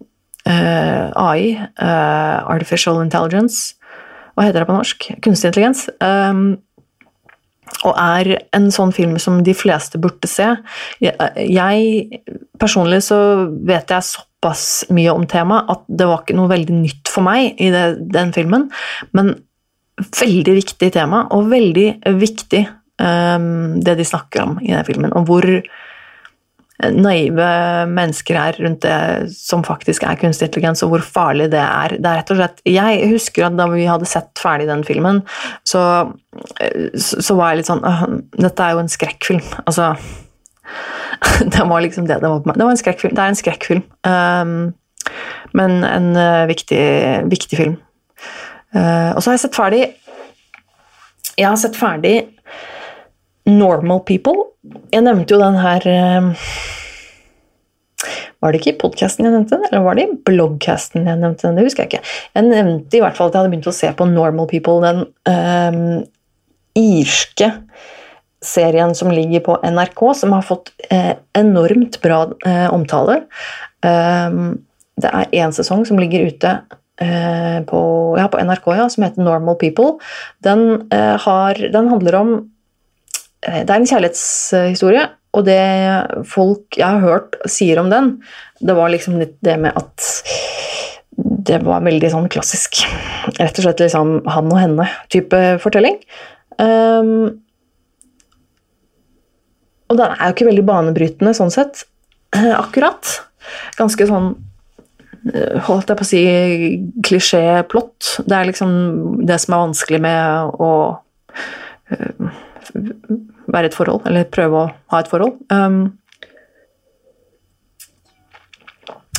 uh, 0.47 0.53
eh, 0.53 1.11
AI, 1.15 1.55
eh, 1.79 2.49
Artificial 2.49 3.01
Intelligence 3.03 3.75
Hva 4.35 4.47
heter 4.47 4.63
det 4.63 4.69
på 4.69 4.75
norsk? 4.75 5.09
Kunstig 5.23 5.51
intelligens. 5.51 5.85
Um, 6.03 6.57
og 7.85 7.97
er 7.99 8.31
en 8.55 8.69
sånn 8.73 8.93
film 8.95 9.17
som 9.21 9.41
de 9.45 9.55
fleste 9.57 9.99
burde 10.01 10.29
se. 10.29 10.47
Jeg, 11.01 12.21
personlig 12.61 13.01
så 13.07 13.19
vet 13.67 13.91
jeg 13.91 14.07
såpass 14.09 14.85
mye 14.95 15.13
om 15.13 15.25
temaet 15.29 15.71
at 15.73 15.83
det 15.87 16.07
var 16.09 16.23
ikke 16.23 16.37
noe 16.37 16.51
veldig 16.51 16.77
nytt 16.77 17.11
for 17.11 17.25
meg 17.25 17.59
i 17.61 17.71
det, 17.73 17.85
den 18.13 18.31
filmen, 18.35 18.69
men 19.17 19.33
veldig 19.95 20.55
viktig 20.57 20.91
tema, 20.91 21.23
og 21.33 21.49
veldig 21.51 21.87
viktig 22.19 22.65
um, 22.99 23.79
det 23.83 23.97
de 23.99 24.07
snakker 24.07 24.43
om 24.43 24.57
i 24.61 24.73
den 24.73 24.87
filmen, 24.87 25.13
og 25.15 25.29
hvor 25.29 25.47
naive 26.83 27.45
mennesker 27.87 28.35
er 28.35 28.57
rundt 28.59 28.83
det 28.83 29.31
som 29.31 29.63
faktisk 29.63 30.03
er 30.03 30.17
kunstig 30.19 30.49
intelligens, 30.49 30.83
og 30.83 30.91
hvor 30.91 31.05
farlig 31.07 31.47
det 31.53 31.61
er. 31.61 31.95
Det 31.95 32.09
er 32.09 32.19
rett 32.19 32.33
og 32.33 32.39
slett 32.41 32.61
Jeg 32.67 33.07
husker 33.13 33.47
at 33.47 33.55
da 33.55 33.69
vi 33.71 33.87
hadde 33.87 34.09
sett 34.09 34.31
ferdig 34.41 34.67
den 34.67 34.83
filmen, 34.87 35.21
så, 35.63 35.81
så 36.99 37.37
var 37.39 37.53
jeg 37.53 37.61
litt 37.61 37.71
sånn 37.71 37.83
Dette 38.35 38.65
er 38.65 38.75
jo 38.75 38.83
en 38.83 38.91
skrekkfilm. 38.91 39.45
Altså 39.63 39.93
Det 41.53 41.63
var 41.63 41.85
liksom 41.85 42.09
det 42.09 42.19
det 42.19 42.29
var 42.29 42.43
på 42.43 42.51
meg. 42.51 42.59
Det 42.59 42.67
var 42.67 42.75
en 42.75 42.83
skrekkfilm. 42.83 43.15
Det 43.15 43.23
er 43.23 43.33
en 43.33 43.39
skrekkfilm. 43.39 43.83
Um, 44.03 44.55
men 45.55 45.83
en 45.87 46.11
uh, 46.17 46.43
viktig, 46.49 46.85
viktig 47.31 47.59
film. 47.59 47.77
Uh, 48.75 49.15
og 49.15 49.21
så 49.21 49.29
har 49.29 49.37
jeg 49.37 49.45
sett 49.45 49.55
ferdig 49.55 49.83
Jeg 51.37 51.47
har 51.47 51.59
sett 51.59 51.77
ferdig 51.79 52.15
Normal 53.49 54.01
People. 54.07 54.49
Jeg 54.93 55.05
nevnte 55.05 55.35
jo 55.35 55.41
den 55.41 55.59
her 55.61 55.85
uh, 55.85 56.49
var 58.43 58.53
det 58.53 58.61
ikke 58.61 58.73
i 58.75 58.79
podkasten 58.81 59.25
jeg 59.25 59.33
nevnte 59.33 59.57
den, 59.57 59.65
eller 59.69 59.85
var 59.85 59.97
det 59.97 60.05
i 60.05 60.17
bloggcasten 60.27 61.07
jeg 61.07 61.17
nevnte 61.21 61.47
den? 61.47 61.57
Det 61.57 61.65
husker 61.65 61.85
jeg 61.85 61.93
ikke. 61.93 62.15
Jeg 62.35 62.47
nevnte 62.49 62.97
i 62.97 63.01
hvert 63.01 63.17
fall 63.17 63.31
at 63.31 63.37
jeg 63.37 63.41
hadde 63.41 63.53
begynt 63.55 63.69
å 63.71 63.73
se 63.73 63.91
på 63.97 64.07
Normal 64.09 64.49
People, 64.51 64.77
den 64.83 65.05
um, 65.31 66.03
irske 66.77 67.49
serien 68.45 68.93
som 68.97 69.09
ligger 69.09 69.41
på 69.47 69.57
NRK, 69.65 70.03
som 70.19 70.35
har 70.35 70.45
fått 70.45 70.69
eh, 70.93 71.15
enormt 71.33 71.97
bra 72.03 72.19
eh, 72.45 72.67
omtale. 72.69 73.23
Um, 73.81 74.59
det 75.01 75.09
er 75.09 75.31
én 75.41 75.55
sesong 75.55 75.81
som 75.87 75.97
ligger 75.97 76.27
ute 76.29 76.51
eh, 77.01 77.59
på, 77.65 77.81
ja, 78.19 78.27
på, 78.29 78.43
NRK, 78.45 78.67
ja, 78.77 78.85
som 78.91 79.07
heter 79.07 79.25
Normal 79.25 79.57
People. 79.61 79.95
Den, 80.45 80.85
eh, 80.93 81.15
har, 81.25 81.57
den 81.73 81.89
handler 81.89 82.19
om 82.21 82.35
eh, 82.35 82.43
Det 83.45 83.69
er 83.69 83.77
en 83.77 83.89
kjærlighetshistorie 83.89 85.05
og 85.35 85.43
det 85.47 85.61
folk 86.31 86.77
jeg 86.79 86.85
har 86.87 87.03
hørt 87.03 87.35
sier 87.51 87.79
om 87.81 87.91
den, 87.91 88.13
det 88.63 88.75
var 88.77 88.91
liksom 88.93 89.17
litt 89.19 89.35
det 89.45 89.57
med 89.61 89.75
at 89.75 90.05
det 91.15 91.61
var 91.63 91.83
veldig 91.85 92.09
sånn 92.11 92.29
klassisk. 92.31 92.81
Rett 93.37 93.59
og 93.59 93.65
slett 93.65 93.83
liksom 93.83 94.15
han 94.31 94.51
og 94.51 94.59
henne-type 94.59 95.41
fortelling. 95.63 95.99
Um, 96.59 97.43
og 99.91 99.99
den 99.99 100.15
er 100.15 100.31
jo 100.31 100.35
ikke 100.35 100.49
veldig 100.49 100.65
banebrytende 100.67 101.35
sånn 101.37 101.53
sett, 101.53 101.85
akkurat. 102.63 103.11
Ganske 103.77 104.07
sånn 104.09 104.31
eh, 105.29 105.61
holdt 105.67 105.91
jeg 105.91 105.99
på 105.99 106.07
å 106.07 106.09
si 106.09 106.23
klisjé-plott. 107.05 108.15
Det 108.25 108.35
er 108.35 108.49
liksom 108.49 108.73
det 109.29 109.37
som 109.43 109.55
er 109.55 109.65
vanskelig 109.67 110.01
med 110.03 110.59
å 110.65 110.71
være 113.55 113.71
et 113.71 113.77
forhold, 113.77 114.03
eller 114.09 114.27
prøve 114.31 114.61
å 114.61 114.71
ha 114.93 115.01
et 115.01 115.11
forhold. 115.11 115.37
Um, 115.49 115.95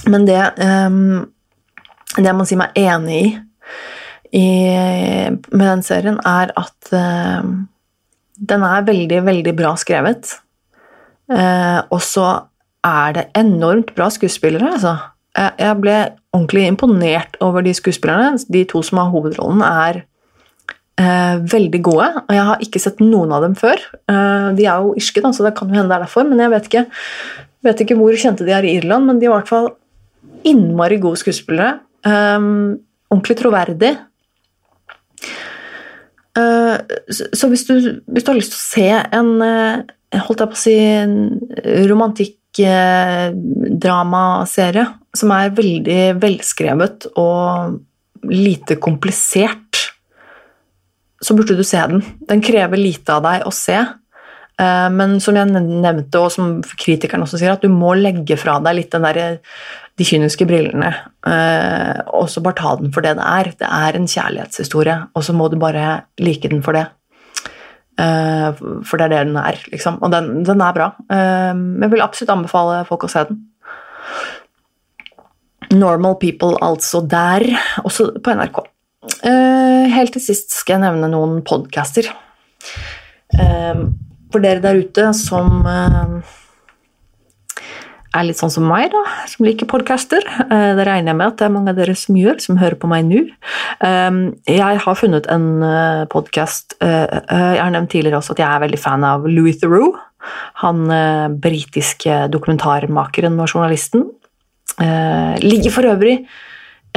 men 0.06 0.26
det, 0.28 0.38
um, 0.62 1.26
det 2.16 2.28
jeg 2.28 2.38
må 2.38 2.46
si 2.46 2.58
meg 2.58 2.76
enig 2.78 3.20
i, 3.22 3.30
i 4.38 4.48
med 5.32 5.64
den 5.64 5.86
serien, 5.86 6.20
er 6.22 6.52
at 6.54 6.92
uh, 6.92 7.42
den 8.36 8.66
er 8.68 8.86
veldig, 8.86 9.22
veldig 9.26 9.56
bra 9.58 9.74
skrevet. 9.80 10.36
Uh, 11.32 11.82
og 11.90 12.00
så 12.04 12.28
er 12.86 13.16
det 13.16 13.30
enormt 13.38 13.94
bra 13.96 14.10
skuespillere, 14.14 14.76
altså. 14.76 14.96
Jeg 15.36 15.76
ble 15.82 15.94
ordentlig 16.32 16.62
imponert 16.64 17.34
over 17.44 17.64
de 17.64 17.74
skuespillerne. 17.76 18.38
De 18.48 18.62
to 18.70 18.80
som 18.86 19.02
har 19.02 19.10
hovedrollen, 19.12 19.60
er 19.60 20.06
eh, 21.00 21.36
veldig 21.54 21.80
gode. 21.84 22.08
Og 22.26 22.36
jeg 22.36 22.46
har 22.50 22.64
ikke 22.64 22.82
sett 22.82 23.02
noen 23.04 23.32
av 23.34 23.46
dem 23.46 23.56
før. 23.58 23.82
Eh, 24.10 24.48
de 24.58 24.66
er 24.66 24.84
jo 24.84 24.94
irske, 24.98 25.22
da, 25.24 25.32
så 25.34 25.46
det 25.46 25.56
kan 25.58 25.70
jo 25.70 25.78
hende 25.78 25.90
det 25.92 25.98
er 25.98 26.06
derfor, 26.06 26.28
men 26.28 26.42
jeg 26.42 26.52
vet 26.52 26.70
ikke, 26.70 26.84
vet 27.66 27.82
ikke 27.84 27.98
hvor 27.98 28.20
kjente 28.20 28.46
de 28.46 28.54
er 28.56 28.66
i 28.66 28.76
Irland. 28.78 29.08
Men 29.08 29.20
de 29.20 29.28
er 29.28 29.32
i 29.32 29.36
hvert 29.36 29.52
fall 29.52 29.68
innmari 30.46 30.98
gode 31.02 31.18
skuespillere. 31.22 31.72
Eh, 32.06 32.40
ordentlig 33.10 33.36
troverdig. 33.40 33.92
Eh, 36.36 36.76
så 37.16 37.44
hvis 37.48 37.66
du, 37.68 37.74
hvis 38.06 38.24
du, 38.24 38.30
har 38.30 38.38
lyst 38.38 38.52
til 38.54 38.60
å 38.60 38.66
se 38.66 38.88
en 39.16 39.30
eh, 39.44 39.76
holdt 40.26 40.42
jeg 40.42 40.52
på 40.52 40.58
å 40.58 40.64
si, 40.64 40.76
en 41.02 41.14
romantikk 41.90 42.34
dramaserie 42.56 44.86
som 45.12 45.28
er 45.36 45.52
veldig 45.52 46.16
velskrevet 46.22 47.04
og 47.20 47.76
lite 48.32 48.80
komplisert, 48.80 49.95
så 51.22 51.36
burde 51.36 51.56
du 51.56 51.64
se 51.64 51.80
den. 51.90 52.02
Den 52.28 52.42
krever 52.44 52.80
lite 52.80 53.16
av 53.16 53.24
deg 53.24 53.46
å 53.46 53.52
se. 53.54 53.78
Eh, 54.56 54.88
men 54.92 55.18
som 55.20 55.36
jeg 55.36 55.48
nevnte, 55.52 56.20
og 56.20 56.32
som 56.32 56.58
kritikeren 56.80 57.24
også 57.26 57.40
sier, 57.40 57.56
at 57.56 57.64
du 57.64 57.72
må 57.72 57.94
legge 57.98 58.38
fra 58.40 58.56
deg 58.64 58.78
litt 58.78 58.96
der 58.96 59.20
de 59.96 60.04
kyniske 60.04 60.44
brillene. 60.48 60.90
Uh, 61.24 62.04
og 62.18 62.26
så 62.28 62.42
bare 62.44 62.58
ta 62.58 62.74
den 62.76 62.92
for 62.92 63.04
det 63.04 63.14
det 63.16 63.24
er. 63.24 63.48
Det 63.62 63.68
er 63.78 63.96
en 63.96 64.08
kjærlighetshistorie, 64.12 64.96
og 65.16 65.24
så 65.24 65.32
må 65.32 65.48
du 65.48 65.56
bare 65.60 66.02
like 66.20 66.50
den 66.52 66.60
for 66.64 66.76
det. 66.76 66.84
Uh, 67.96 68.52
for 68.84 69.00
det 69.00 69.06
er 69.06 69.14
det 69.14 69.22
den 69.30 69.40
er, 69.40 69.60
liksom. 69.72 69.96
Og 70.04 70.12
den, 70.12 70.44
den 70.44 70.60
er 70.60 70.76
bra. 70.76 70.90
Jeg 71.08 71.92
vil 71.94 72.04
absolutt 72.04 72.34
anbefale 72.36 72.82
folk 72.88 73.08
å 73.08 73.12
se 73.12 73.24
den. 73.30 73.40
Normal 75.72 76.20
People, 76.20 76.52
altså 76.62 77.00
der, 77.08 77.48
også 77.88 78.12
på 78.20 78.36
NRK. 78.36 78.60
Helt 79.96 80.12
til 80.16 80.22
sist 80.22 80.54
skal 80.56 80.76
jeg 80.76 80.84
nevne 80.86 81.10
noen 81.12 81.40
podcaster. 81.46 82.08
for 83.30 84.42
dere 84.42 84.60
der 84.60 84.82
ute 84.82 85.12
som 85.16 85.64
er 88.16 88.26
litt 88.26 88.40
sånn 88.40 88.52
som 88.52 88.66
meg, 88.68 88.88
da, 88.92 89.02
som 89.30 89.46
liker 89.46 89.68
podcaster. 89.70 90.24
Eh, 90.46 90.72
det 90.78 90.86
regner 90.88 91.12
jeg 91.12 91.18
med 91.18 91.26
at 91.28 91.38
det 91.40 91.46
er 91.46 91.54
mange 91.54 91.72
av 91.72 91.78
dere 91.78 91.96
som 91.98 92.18
gjør, 92.18 92.40
som 92.42 92.60
hører 92.60 92.78
på 92.80 92.90
meg 92.90 93.06
nå. 93.08 93.22
Jeg 94.48 94.82
har 94.84 94.98
funnet 94.98 95.28
en 95.32 95.46
eh, 95.66 96.02
podkast 96.12 96.76
eh, 96.80 97.04
Jeg 97.04 97.60
har 97.60 97.72
nevnt 97.74 97.92
tidligere 97.92 98.20
også 98.20 98.36
at 98.36 98.42
jeg 98.42 98.48
er 98.48 98.64
veldig 98.64 98.80
fan 98.80 99.06
av 99.06 99.26
Louis 99.28 99.58
Theroux. 99.60 99.98
Han 100.62 100.88
britiske 101.38 102.24
dokumentarmakeren 102.32 103.36
og 103.38 103.52
journalisten. 103.52 104.08
Ligger 105.44 105.70
for 105.70 105.86
øvrig 105.86 106.16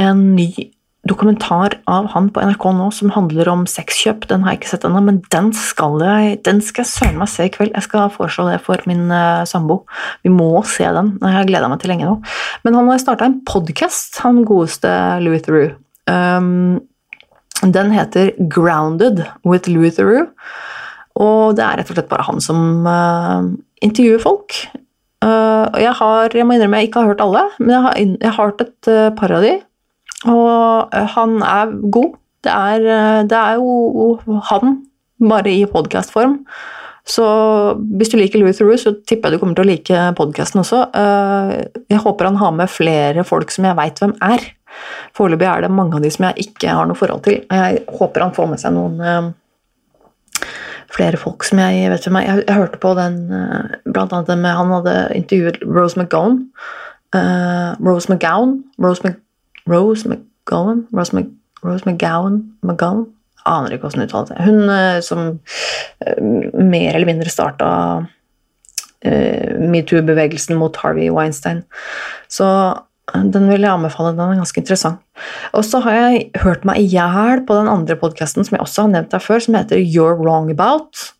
en 0.01 0.23
ny 0.33 0.49
dokumentar 1.09 1.75
av 1.89 2.07
han 2.13 2.29
på 2.33 2.43
NRK 2.45 2.65
nå 2.77 2.89
som 2.93 3.11
handler 3.13 3.49
om 3.51 3.65
sexkjøp. 3.69 4.27
Den 4.29 4.45
har 4.45 4.53
jeg 4.53 4.61
ikke 4.61 4.71
sett 4.73 4.85
ennå, 4.87 5.01
men 5.05 5.19
den 5.33 5.51
skal 5.57 5.97
jeg 6.03 6.39
den 6.45 6.61
skal 6.65 6.85
jeg 6.85 6.91
søren 6.91 7.19
meg 7.21 7.31
se 7.31 7.47
i 7.47 7.53
kveld. 7.53 7.73
Jeg 7.75 7.87
skal 7.87 8.11
foreslå 8.13 8.49
det 8.51 8.59
for 8.65 8.81
min 8.89 9.07
uh, 9.11 9.45
sambo. 9.49 9.81
Vi 10.25 10.33
må 10.33 10.51
se 10.69 10.87
den. 10.95 11.15
Jeg 11.23 11.37
har 11.37 11.49
gleda 11.49 11.69
meg 11.71 11.81
til 11.81 11.93
lenge 11.93 12.09
nå. 12.09 12.17
Men 12.65 12.77
han 12.77 12.91
har 12.91 13.01
starta 13.01 13.27
en 13.27 13.39
podkast, 13.47 14.21
han 14.25 14.43
godeste 14.47 14.91
Louis 15.23 15.43
Theroux. 15.45 15.77
Um, 16.09 16.81
den 17.59 17.93
heter 17.93 18.33
Grounded 18.51 19.25
with 19.47 19.69
Louis 19.71 19.95
Theroux. 19.97 20.29
Og 21.19 21.57
det 21.57 21.65
er 21.65 21.81
rett 21.81 21.89
og 21.89 21.97
slett 21.97 22.11
bare 22.11 22.27
han 22.29 22.43
som 22.43 22.85
uh, 22.87 23.49
intervjuer 23.83 24.21
folk. 24.23 24.61
Uh, 25.19 25.65
og 25.67 25.81
jeg 25.83 25.95
har, 25.99 26.37
jeg 26.37 26.47
må 26.47 26.55
innrømme 26.55 26.79
jeg 26.79 26.91
ikke 26.91 27.01
har 27.01 27.11
hørt 27.11 27.25
alle, 27.25 27.41
men 27.59 27.73
jeg 27.73 27.83
har, 27.83 27.97
jeg 27.99 28.29
har 28.29 28.37
hørt 28.45 28.63
et 28.63 28.93
par 29.19 29.33
av 29.35 29.43
de. 29.43 29.57
Og 30.27 30.91
eh, 30.95 31.07
han 31.15 31.39
er 31.45 31.71
god. 31.91 32.17
Det 32.43 32.51
er, 32.51 32.83
eh, 32.83 33.21
det 33.29 33.37
er 33.37 33.59
jo 33.59 34.19
han, 34.49 34.77
bare 35.19 35.51
i 35.51 35.65
podkastform. 35.69 36.39
Så 37.09 37.25
hvis 37.97 38.11
du 38.11 38.19
liker 38.19 38.41
Louis 38.41 38.57
Theroux, 38.57 38.83
så 38.83 38.93
tipper 39.07 39.29
jeg 39.31 39.39
du 39.39 39.41
kommer 39.41 39.57
til 39.57 39.65
å 39.65 39.69
like 39.71 40.01
podkasten 40.19 40.61
også. 40.61 40.83
Eh, 40.93 41.53
jeg 41.89 42.03
håper 42.03 42.29
han 42.29 42.39
har 42.41 42.55
med 42.55 42.71
flere 42.71 43.23
folk 43.25 43.51
som 43.51 43.65
jeg 43.65 43.77
veit 43.79 44.01
hvem 44.01 44.15
er. 44.21 44.43
Foreløpig 45.17 45.47
er 45.49 45.65
det 45.65 45.73
mange 45.73 45.97
av 45.97 46.03
de 46.03 46.11
som 46.13 46.27
jeg 46.27 46.49
ikke 46.49 46.75
har 46.77 46.87
noe 46.87 46.99
forhold 46.99 47.23
til. 47.25 47.39
Jeg 47.49 47.85
håper 47.89 48.27
han 48.27 48.35
får 48.35 48.51
med 48.51 48.61
seg 48.61 48.75
noen 48.75 49.31
flere 50.89 51.17
folk 51.21 51.45
som 51.45 51.61
jeg 51.61 51.89
vet 51.89 52.05
hvem 52.05 52.19
er. 52.19 52.27
Jeg, 52.27 52.43
jeg 52.45 52.59
hørte 52.59 52.81
på 52.83 52.93
den 52.99 53.17
blant 53.89 54.13
annet 54.13 54.29
med 54.37 54.55
Han 54.59 54.75
hadde 54.77 54.95
intervjuet 55.17 55.57
Rose 55.65 55.97
McGowan. 55.97 56.43
Rose 57.81 58.11
McGowan. 58.11 58.59
Rose 58.77 59.01
McGowan 59.01 59.25
Rose 59.69 60.09
McGowan? 60.09 60.85
Rose, 60.95 61.15
Mc, 61.15 61.31
Rose 61.63 61.85
McGowan? 61.85 62.43
McGowan? 62.65 63.07
Aner 63.47 63.73
ikke 63.73 63.87
hvordan 63.87 64.05
uttales 64.05 64.31
det. 64.33 64.43
Hun 64.45 64.69
eh, 64.73 64.99
som 65.05 65.21
uh, 65.39 66.23
mer 66.59 66.91
eller 66.91 67.07
mindre 67.07 67.31
starta 67.31 67.69
uh, 68.03 69.53
metoo-bevegelsen 69.71 70.59
mot 70.59 70.75
Harvey 70.83 71.09
Weinstein. 71.13 71.63
Så 72.29 72.45
den 73.13 73.47
vil 73.49 73.63
jeg 73.63 73.71
anbefale. 73.71 74.11
Den 74.13 74.19
er 74.35 74.41
ganske 74.41 74.61
interessant. 74.61 74.99
Og 75.57 75.63
så 75.65 75.79
har 75.85 75.95
jeg 75.97 76.25
hørt 76.43 76.67
meg 76.67 76.81
i 76.81 76.89
hjel 76.91 77.45
på 77.47 77.57
den 77.57 77.71
andre 77.71 77.97
podkasten 77.99 78.45
som 78.45 78.57
jeg 78.57 78.65
også 78.65 78.85
har 78.85 78.91
nevnt 78.93 79.15
her 79.15 79.23
før, 79.23 79.41
som 79.43 79.57
heter 79.57 79.81
You're 79.81 80.19
Wrong 80.19 80.51
About. 80.53 81.13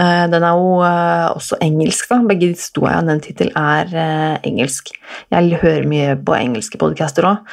Eh, 0.00 0.26
den 0.32 0.44
er 0.46 0.56
jo 0.56 0.80
eh, 0.86 1.26
også 1.34 1.58
engelsk, 1.64 2.08
da. 2.08 2.20
Begge 2.28 2.48
de 2.48 2.68
to 2.72 2.86
jeg 2.86 2.96
har 2.96 3.04
nevnt 3.04 3.26
hittil, 3.28 3.50
er 3.58 3.90
eh, 3.92 4.36
engelsk. 4.48 4.92
Jeg 5.34 5.60
hører 5.60 5.88
mye 5.90 6.14
på 6.24 6.36
engelske 6.38 6.80
podcaster 6.80 7.26
òg, 7.26 7.48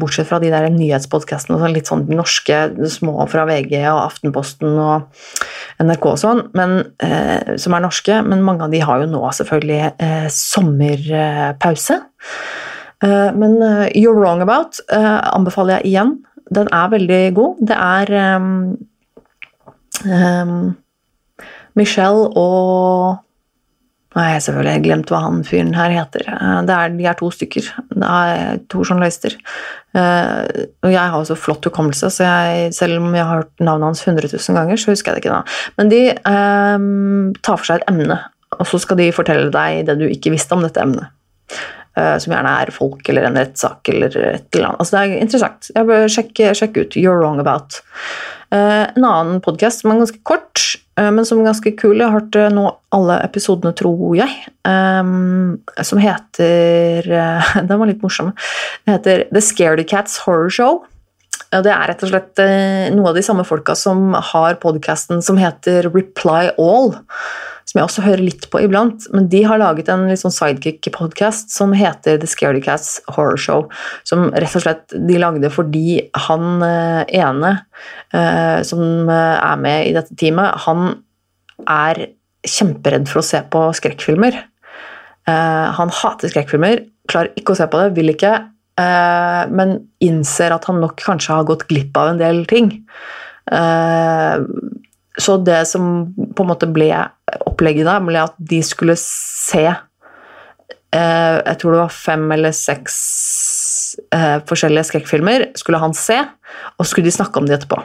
bortsett 0.00 0.28
fra 0.30 0.40
de 0.42 0.50
der 0.50 0.66
nyhetspodkastene, 0.72 1.58
sånn 1.60 1.74
litt 1.74 1.90
sånn 1.90 2.06
norske, 2.08 2.56
små 2.90 3.26
fra 3.30 3.44
VG 3.48 3.74
og 3.90 4.00
Aftenposten 4.06 4.78
og 4.80 5.84
NRK 5.84 6.08
og 6.08 6.16
sånn, 6.22 6.40
men, 6.56 6.78
som 7.60 7.76
er 7.76 7.84
norske. 7.84 8.16
Men 8.24 8.42
mange 8.46 8.64
av 8.64 8.72
de 8.72 8.80
har 8.80 9.04
jo 9.04 9.10
nå 9.12 9.20
selvfølgelig 9.36 10.32
sommerpause. 10.32 12.00
Men 13.04 13.60
You're 13.92 14.16
Wrong 14.16 14.42
About 14.42 14.80
anbefaler 14.88 15.78
jeg 15.78 15.92
igjen. 15.92 16.16
Den 16.48 16.72
er 16.72 16.92
veldig 16.96 17.22
god. 17.36 17.64
Det 17.68 17.76
er 17.76 18.16
um, 18.40 18.62
um, 20.08 20.60
Michelle 21.76 22.30
og 22.38 23.18
jeg 24.16 24.34
har 24.34 24.40
selvfølgelig 24.40 24.84
glemt 24.86 25.10
hva 25.12 25.18
han 25.20 25.42
fyren 25.46 25.74
her 25.76 25.92
heter. 25.92 26.24
Eh, 26.32 26.60
det 26.66 26.74
er, 26.74 26.94
de 26.96 27.06
er 27.06 27.18
to 27.18 27.28
stykker. 27.34 27.68
Det 27.92 28.08
er 28.08 28.62
to 28.72 28.80
journalister. 28.82 29.36
Uh, 29.96 30.44
og 30.84 30.90
jeg 30.92 31.00
har 31.00 31.16
også 31.16 31.36
flott 31.38 31.64
hukommelse, 31.64 32.10
så 32.12 32.26
jeg, 32.26 32.72
selv 32.76 33.00
om 33.00 33.14
jeg 33.16 33.24
har 33.24 33.40
hørt 33.40 33.62
navnet 33.64 33.88
hans 33.88 34.02
100 34.04 34.28
000 34.34 34.56
ganger, 34.58 34.76
så 34.76 34.92
husker 34.92 35.10
jeg 35.10 35.16
det 35.16 35.22
ikke 35.24 35.36
da. 35.36 35.54
Men 35.80 35.92
de 35.92 36.00
um, 36.28 37.30
tar 37.40 37.56
for 37.56 37.70
seg 37.70 37.80
et 37.80 37.88
emne, 37.92 38.18
og 38.58 38.68
så 38.68 38.80
skal 38.84 39.00
de 39.00 39.08
fortelle 39.16 39.48
deg 39.54 39.86
det 39.88 39.96
du 40.00 40.04
ikke 40.08 40.32
visste 40.34 40.54
om 40.56 40.64
dette 40.64 40.82
emnet. 40.82 41.08
Som 41.98 42.30
gjerne 42.30 42.50
er 42.62 42.70
folk 42.70 43.08
eller 43.10 43.24
en 43.26 43.40
rettssak 43.40 43.88
eller 43.90 44.12
et 44.12 44.54
eller 44.54 44.68
annet. 44.68 44.82
Altså, 44.84 44.92
det 44.92 45.00
er 45.00 45.22
interessant. 45.24 45.70
Jeg 45.74 45.88
bør 45.88 46.04
sjekke, 46.14 46.52
sjekke 46.54 46.84
ut 46.84 46.98
You're 47.00 47.16
Wrong 47.18 47.40
About. 47.42 47.80
En 48.54 49.08
annen 49.08 49.40
podkast 49.42 49.82
som 49.82 49.90
er 49.90 50.04
ganske 50.04 50.20
kort, 50.28 50.58
Eh, 50.58 50.67
men 51.14 51.26
som 51.26 51.40
er 51.40 51.48
ganske 51.50 51.72
kul. 51.78 51.98
Jeg 51.98 52.06
har 52.06 52.20
hørt 52.20 52.38
eh, 52.38 52.50
nå 52.54 52.66
alle 52.94 53.18
episodene, 53.24 53.74
tror 53.76 54.16
jeg, 54.18 54.36
um, 54.66 55.58
som 55.84 56.00
heter 56.02 57.08
uh, 57.12 57.50
Den 57.68 57.80
var 57.80 57.90
litt 57.90 58.04
morsom. 58.04 58.32
Det 58.84 58.96
heter 58.96 59.26
The 59.30 59.42
Scaredy 59.44 59.86
Cats 59.88 60.20
Horror 60.24 60.50
Show. 60.54 60.80
Det 61.48 61.70
er 61.72 61.86
rett 61.88 62.02
og 62.04 62.10
slett 62.10 62.40
noen 62.92 63.06
av 63.08 63.14
de 63.16 63.22
samme 63.24 63.44
folka 63.46 63.72
som 63.78 64.10
har 64.12 64.58
podkasten 64.60 65.22
som 65.24 65.38
heter 65.40 65.86
Reply 65.94 66.50
All 66.60 66.90
som 67.68 67.78
jeg 67.78 67.84
også 67.84 68.04
hører 68.06 68.24
litt 68.24 68.46
på 68.48 68.62
iblant. 68.64 69.04
Men 69.12 69.28
de 69.28 69.42
har 69.44 69.60
laget 69.60 69.90
en 69.92 70.06
litt 70.08 70.22
sånn 70.22 70.32
sidekick-podkast 70.32 71.52
som 71.52 71.74
heter 71.76 72.16
The 72.20 72.28
Scaredy 72.30 72.62
Cats 72.64 72.96
Horror 73.12 73.40
Show. 73.40 73.66
Som 74.08 74.30
rett 74.32 74.56
og 74.56 74.64
slett 74.64 74.96
de 74.96 75.18
lagde 75.20 75.50
fordi 75.52 75.98
han 76.28 76.64
eh, 76.64 77.02
ene 77.20 77.52
eh, 78.16 78.64
som 78.64 79.10
eh, 79.12 79.36
er 79.36 79.60
med 79.60 79.90
i 79.90 79.92
dette 79.98 80.16
teamet, 80.16 80.64
han 80.64 81.02
er 81.68 82.06
kjemperedd 82.48 83.10
for 83.10 83.20
å 83.20 83.26
se 83.26 83.42
på 83.52 83.66
skrekkfilmer. 83.76 84.44
Han 85.28 85.90
hater 85.92 86.30
skrekkfilmer, 86.30 86.78
klarer 87.10 87.34
ikke 87.36 87.52
å 87.52 87.58
se 87.58 87.66
på 87.68 87.80
det, 87.82 87.88
vil 87.98 88.14
ikke, 88.14 88.30
men 89.52 89.74
innser 90.00 90.54
at 90.54 90.64
han 90.70 90.78
nok 90.80 91.02
kanskje 91.02 91.34
har 91.36 91.48
gått 91.50 91.66
glipp 91.68 91.98
av 92.00 92.14
en 92.14 92.20
del 92.22 92.40
ting. 92.48 92.70
Så 95.18 95.36
det 95.42 95.64
som 95.66 96.08
på 96.16 96.44
en 96.44 96.50
måte 96.52 96.68
ble 96.70 96.92
opplegget 97.48 97.88
da, 97.88 97.98
ble 98.04 98.22
at 98.22 98.36
de 98.38 98.60
skulle 98.64 98.94
se 99.00 99.66
eh, 99.66 101.36
Jeg 101.42 101.58
tror 101.58 101.74
det 101.74 101.82
var 101.82 101.94
fem 101.94 102.26
eller 102.36 102.54
seks 102.54 102.96
eh, 104.14 104.38
forskjellige 104.48 104.88
skrekkfilmer 104.92 105.48
skulle 105.58 105.82
han 105.82 105.96
se, 105.96 106.20
og 106.76 106.84
så 106.84 106.90
skulle 106.92 107.08
de 107.10 107.16
snakke 107.18 107.40
om 107.40 107.48
det 107.48 107.58
etterpå. 107.58 107.82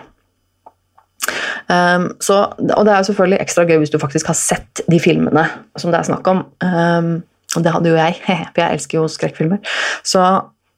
Um, 1.72 2.10
så, 2.20 2.42
og 2.60 2.86
det 2.86 2.92
er 2.92 2.98
jo 3.00 3.08
selvfølgelig 3.08 3.40
ekstra 3.40 3.64
gøy 3.68 3.78
hvis 3.82 3.94
du 3.94 4.00
faktisk 4.02 4.28
har 4.28 4.36
sett 4.36 4.82
de 4.92 5.00
filmene 5.00 5.46
som 5.80 5.94
det 5.94 6.02
er 6.02 6.10
snakk 6.10 6.28
om. 6.28 6.44
Um, 6.60 7.14
og 7.56 7.64
det 7.64 7.74
hadde 7.74 7.94
jo 7.94 8.00
jeg, 8.00 8.18
for 8.54 8.64
jeg 8.64 8.78
elsker 8.78 9.00
jo 9.00 9.10
skrekkfilmer. 9.12 9.76
Så, 10.06 10.24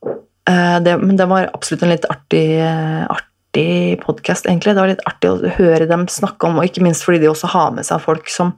uh, 0.06 0.78
det, 0.86 0.98
men 1.02 1.18
det 1.20 1.30
var 1.32 1.50
absolutt 1.54 1.86
en 1.86 1.96
litt 1.96 2.08
artig, 2.12 2.46
uh, 2.62 3.06
artig 3.10 3.35
artig 3.56 4.02
podkast, 4.04 4.46
egentlig. 4.46 4.76
Det 4.76 4.82
var 4.82 4.92
litt 4.92 5.06
artig 5.08 5.32
å 5.32 5.52
høre 5.58 5.88
dem 5.88 6.08
snakke 6.12 6.48
om, 6.48 6.60
og 6.60 6.68
ikke 6.68 6.84
minst 6.84 7.06
fordi 7.06 7.22
de 7.24 7.30
også 7.32 7.48
har 7.54 7.72
med 7.72 7.86
seg 7.88 8.04
folk 8.04 8.28
som 8.30 8.54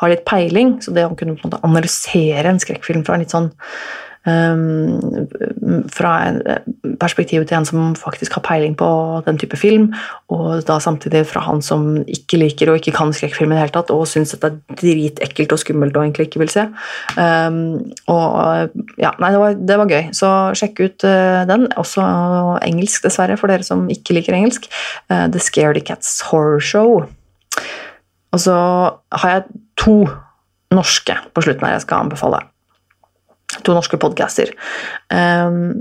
har 0.00 0.10
litt 0.10 0.24
peiling. 0.26 0.80
Så 0.82 0.90
det 0.94 1.06
å 1.06 1.14
kunne 1.14 1.36
på 1.36 1.46
en 1.46 1.52
måte 1.52 1.62
analysere 1.66 2.50
en 2.50 2.60
skrekkfilm 2.60 3.04
fra 3.06 3.14
en 3.14 3.22
litt 3.22 3.34
sånn 3.34 3.52
fra 4.24 6.10
en 6.26 6.40
eh, 6.44 6.58
til 7.24 7.56
en 7.56 7.64
som 7.64 7.94
faktisk 7.96 8.34
har 8.36 8.42
peiling 8.44 8.74
på 8.76 8.88
den 9.24 9.38
type 9.40 9.56
film, 9.56 9.94
og 10.28 10.60
da 10.68 10.76
samtidig 10.78 11.24
fra 11.26 11.40
han 11.40 11.62
som 11.64 12.04
ikke 12.04 12.36
liker 12.42 12.70
og 12.70 12.80
ikke 12.80 12.92
kan 12.98 13.14
skrekkfilm 13.16 13.52
i 13.52 13.56
det 13.56 13.62
hele 13.62 13.74
tatt, 13.78 13.92
og 13.94 14.04
syns 14.10 14.34
dette 14.34 14.50
er 14.50 14.76
dritekkelt 14.82 15.54
og 15.56 15.62
skummelt 15.62 15.96
og 15.96 16.04
egentlig 16.04 16.28
ikke 16.28 16.42
vil 16.44 16.52
se. 16.52 16.66
Um, 17.16 17.80
og 18.12 18.76
ja, 19.00 19.14
nei, 19.22 19.32
det 19.32 19.40
var, 19.40 19.56
det 19.56 19.80
var, 19.80 19.88
gøy. 19.90 20.12
Så 20.16 20.28
sjekk 20.60 20.84
ut 20.84 21.08
uh, 21.08 21.48
den. 21.48 21.70
Også 21.80 22.04
engelsk, 22.66 23.06
dessverre, 23.06 23.40
for 23.40 23.48
dere 23.48 23.64
som 23.66 23.88
ikke 23.92 24.18
liker 24.18 24.36
engelsk. 24.36 24.68
Uh, 25.08 25.30
The 25.32 25.40
Scaredy 25.40 25.84
Cats 25.86 26.20
Horror 26.28 26.60
Show. 26.60 27.06
Og 28.30 28.44
så 28.44 28.56
har 29.22 29.32
jeg 29.32 29.60
to 29.80 29.96
norske 30.70 31.16
på 31.34 31.42
slutten 31.42 31.66
her 31.66 31.78
jeg 31.78 31.88
skal 31.88 32.04
anbefale. 32.04 32.44
To 33.58 33.74
norske 33.74 33.98
podcaster. 34.00 34.52
Um, 35.10 35.80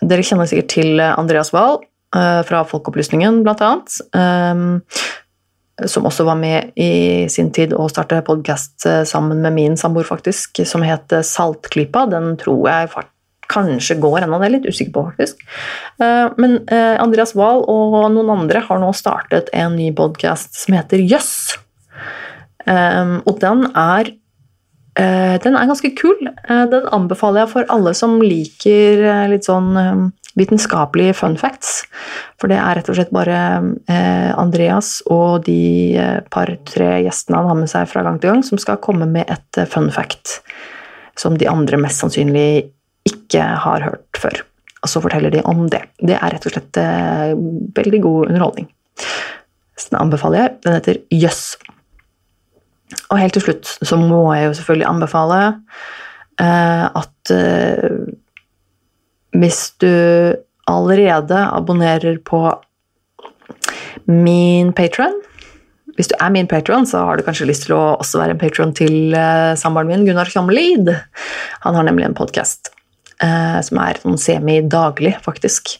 dere 0.00 0.24
kjenner 0.24 0.48
sikkert 0.48 0.70
til 0.72 1.02
Andreas 1.04 1.52
Wahl 1.52 1.82
uh, 2.16 2.40
fra 2.48 2.62
Folkeopplysningen, 2.68 3.42
blant 3.44 3.60
annet. 3.64 3.98
Um, 4.16 4.80
som 5.88 6.06
også 6.06 6.24
var 6.28 6.38
med 6.38 6.76
i 6.78 7.26
sin 7.32 7.50
tid 7.54 7.72
å 7.74 7.88
starte 7.90 8.20
podkast 8.24 8.84
sammen 9.08 9.40
med 9.42 9.56
min 9.56 9.78
samboer, 9.80 10.06
faktisk, 10.06 10.60
som 10.68 10.84
het 10.86 11.10
Saltklypa. 11.26 12.04
Den 12.12 12.36
tror 12.38 12.68
jeg 12.68 12.90
kanskje 13.50 13.96
går 14.00 14.22
ennå, 14.22 14.38
det 14.38 14.46
er 14.46 14.54
litt 14.54 14.68
usikker 14.68 14.92
på, 14.94 15.04
faktisk. 15.08 15.40
Men 16.38 16.60
Andreas 16.70 17.32
Wahl 17.34 17.64
og 17.72 17.96
noen 18.14 18.30
andre 18.36 18.62
har 18.68 18.78
nå 18.84 18.92
startet 18.94 19.50
en 19.56 19.74
ny 19.80 19.88
podkast 19.96 20.60
som 20.60 20.76
heter 20.76 21.02
Jøss. 21.02 21.56
Og 22.68 23.34
den 23.42 23.66
er 23.72 24.12
Eh, 24.12 24.21
den 24.94 25.54
er 25.56 25.68
ganske 25.68 25.92
kul. 25.96 26.18
Eh, 26.28 26.64
den 26.68 26.88
anbefaler 26.92 27.44
jeg 27.44 27.52
for 27.54 27.70
alle 27.72 27.94
som 27.96 28.18
liker 28.20 29.00
eh, 29.00 29.28
litt 29.32 29.48
sånn 29.48 29.72
vitenskapelige 30.36 31.14
fun 31.16 31.38
facts. 31.40 31.82
For 32.40 32.52
det 32.52 32.58
er 32.60 32.78
rett 32.78 32.88
og 32.88 32.96
slett 32.96 33.12
bare 33.12 33.38
Andreas 34.40 35.02
og 35.12 35.44
de 35.44 35.92
par-tre 36.32 37.02
gjestene 37.04 37.42
han 37.42 37.50
har 37.50 37.58
med 37.58 37.68
seg 37.68 37.90
fra 37.90 38.04
gang 38.06 38.16
til 38.20 38.32
gang, 38.32 38.40
som 38.46 38.60
skal 38.60 38.80
komme 38.80 39.04
med 39.10 39.28
et 39.28 39.60
fun 39.68 39.90
fact 39.92 40.40
som 41.20 41.36
de 41.36 41.50
andre 41.50 41.76
mest 41.76 42.00
sannsynlig 42.00 42.64
ikke 43.04 43.44
har 43.66 43.84
hørt 43.84 44.22
før. 44.22 44.40
Og 44.80 44.88
så 44.88 45.02
forteller 45.04 45.36
de 45.36 45.44
om 45.44 45.66
det. 45.68 45.82
Det 46.00 46.16
er 46.16 46.32
rett 46.32 46.48
og 46.48 46.56
slett 46.56 46.80
veldig 47.76 48.00
god 48.08 48.32
underholdning. 48.32 48.72
Så 49.76 49.92
den 49.92 50.00
anbefaler 50.00 50.46
jeg. 50.46 50.56
Den 50.64 50.78
heter 50.80 51.02
Jøss. 51.12 51.44
Og 53.10 53.20
helt 53.20 53.36
til 53.36 53.44
slutt 53.46 53.76
så 53.82 53.98
må 54.00 54.24
jeg 54.36 54.48
jo 54.48 54.56
selvfølgelig 54.58 54.88
anbefale 54.88 55.40
eh, 56.40 56.86
at 57.02 57.32
eh, 57.34 57.88
hvis 59.32 59.60
du 59.80 59.92
allerede 60.68 61.38
abonnerer 61.52 62.18
på 62.24 62.44
min 64.06 64.72
patron 64.72 65.14
Hvis 65.96 66.08
du 66.08 66.14
er 66.20 66.30
min 66.32 66.48
patron, 66.48 66.86
så 66.86 67.04
har 67.04 67.16
du 67.16 67.24
kanskje 67.26 67.46
lyst 67.50 67.66
til 67.66 67.74
å 67.76 67.96
også 68.00 68.20
være 68.20 68.32
en 68.32 68.40
patron 68.40 68.70
til 68.72 69.12
eh, 69.12 69.52
samboeren 69.60 69.90
min, 69.90 70.06
Gunnar 70.08 70.30
Kjammelid. 70.32 70.88
Han 71.66 71.76
har 71.76 71.84
nemlig 71.84 72.06
en 72.06 72.16
podkast 72.16 72.70
eh, 73.20 73.58
som 73.60 73.80
er 73.82 74.00
sånn 74.00 74.16
semi-daglig, 74.16 75.12
faktisk, 75.20 75.74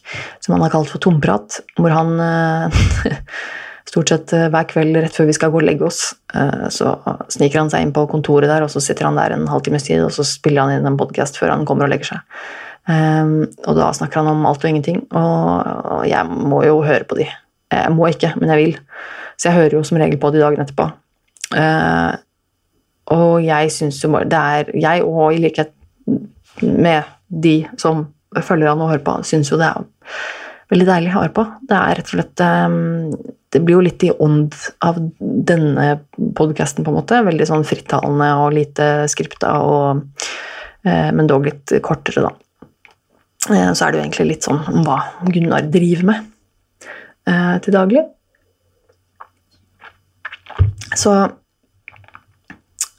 som 0.45 0.53
han 0.53 0.67
har 0.67 0.75
kalt 0.75 0.93
for 0.93 1.01
Tomprat, 1.01 1.63
hvor 1.81 1.95
han 1.97 2.21
eh, 2.21 2.83
stort 3.89 4.13
sett 4.13 4.33
eh, 4.37 4.49
hver 4.53 4.67
kveld 4.71 4.97
rett 4.99 5.17
før 5.17 5.29
vi 5.29 5.37
skal 5.37 5.53
gå 5.53 5.61
og 5.61 5.67
legge 5.67 5.87
oss, 5.87 6.03
eh, 6.35 6.67
så 6.75 6.95
sniker 7.33 7.63
han 7.63 7.73
seg 7.73 7.85
inn 7.85 7.95
på 7.95 8.07
kontoret 8.11 8.51
der, 8.51 8.65
og 8.65 8.73
så 8.73 8.83
sitter 8.85 9.09
han 9.09 9.19
der 9.21 9.35
en 9.37 9.49
halvtimes 9.51 9.87
tid, 9.89 10.03
og 10.05 10.13
så 10.15 10.27
spiller 10.27 10.67
han 10.67 10.79
inn 10.79 10.89
en 10.89 10.99
podkast 11.01 11.41
før 11.41 11.55
han 11.55 11.67
kommer 11.69 11.89
og 11.89 11.95
legger 11.95 12.15
seg. 12.15 12.43
Um, 12.83 13.45
og 13.71 13.77
da 13.79 13.93
snakker 13.95 14.19
han 14.19 14.33
om 14.33 14.47
alt 14.49 14.65
og 14.65 14.73
ingenting, 14.73 15.05
og 15.15 16.03
jeg 16.09 16.27
må 16.27 16.65
jo 16.67 16.81
høre 16.83 17.07
på 17.07 17.21
de. 17.21 17.29
Jeg 17.71 17.93
må 17.95 18.09
ikke, 18.11 18.33
men 18.41 18.51
jeg 18.51 18.59
vil. 18.59 18.81
Så 19.39 19.49
jeg 19.49 19.59
hører 19.61 19.77
jo 19.79 19.85
som 19.87 20.01
regel 20.03 20.19
på 20.21 20.33
de 20.35 20.43
dagen 20.43 20.65
etterpå. 20.65 20.89
Og 23.13 23.37
jeg 23.45 23.71
syns 23.75 24.01
jo 24.03 24.11
det 24.19 24.39
er 24.39 24.73
Jeg, 24.79 25.05
og 25.05 25.35
i 25.35 25.41
likhet 25.43 25.73
med 26.63 27.07
de 27.29 27.55
som 27.81 28.07
følger 28.35 28.73
han 28.73 28.83
og 28.83 28.91
hører 28.93 29.07
på, 29.07 29.17
syns 29.27 29.53
jo 29.53 29.61
det 29.61 29.69
er 29.71 29.87
veldig 30.73 30.89
deilig 30.89 31.13
å 31.13 31.17
høre 31.21 31.35
på. 31.37 31.47
Det 31.69 31.79
er 31.79 31.99
rett 31.99 32.11
og 32.11 32.17
slett 32.17 32.45
um, 32.45 33.15
det 33.53 33.61
blir 33.61 33.77
jo 33.77 33.85
litt 33.85 34.05
i 34.07 34.11
ånd 34.11 34.55
av 34.85 34.97
denne 35.21 35.89
podkasten, 36.37 36.85
på 36.85 36.93
en 36.93 36.97
måte. 36.97 37.21
Veldig 37.27 37.49
sånn 37.51 37.67
frittalende 37.69 38.31
og 38.41 38.55
lite 38.57 38.87
skripta, 39.13 39.53
og, 39.61 40.31
eh, 40.87 41.11
men 41.13 41.29
dog 41.29 41.45
litt 41.49 41.75
kortere, 41.85 42.25
da. 42.25 42.33
Eh, 43.51 43.73
så 43.75 43.85
er 43.85 43.93
det 43.93 43.99
jo 43.99 44.05
egentlig 44.07 44.29
litt 44.31 44.49
sånn 44.49 44.63
om 44.71 44.85
hva 44.87 44.99
Gunnar 45.29 45.69
driver 45.69 46.09
med 46.13 46.27
eh, 47.27 47.59
til 47.65 47.77
daglig. 47.77 48.07
Så 50.97 51.13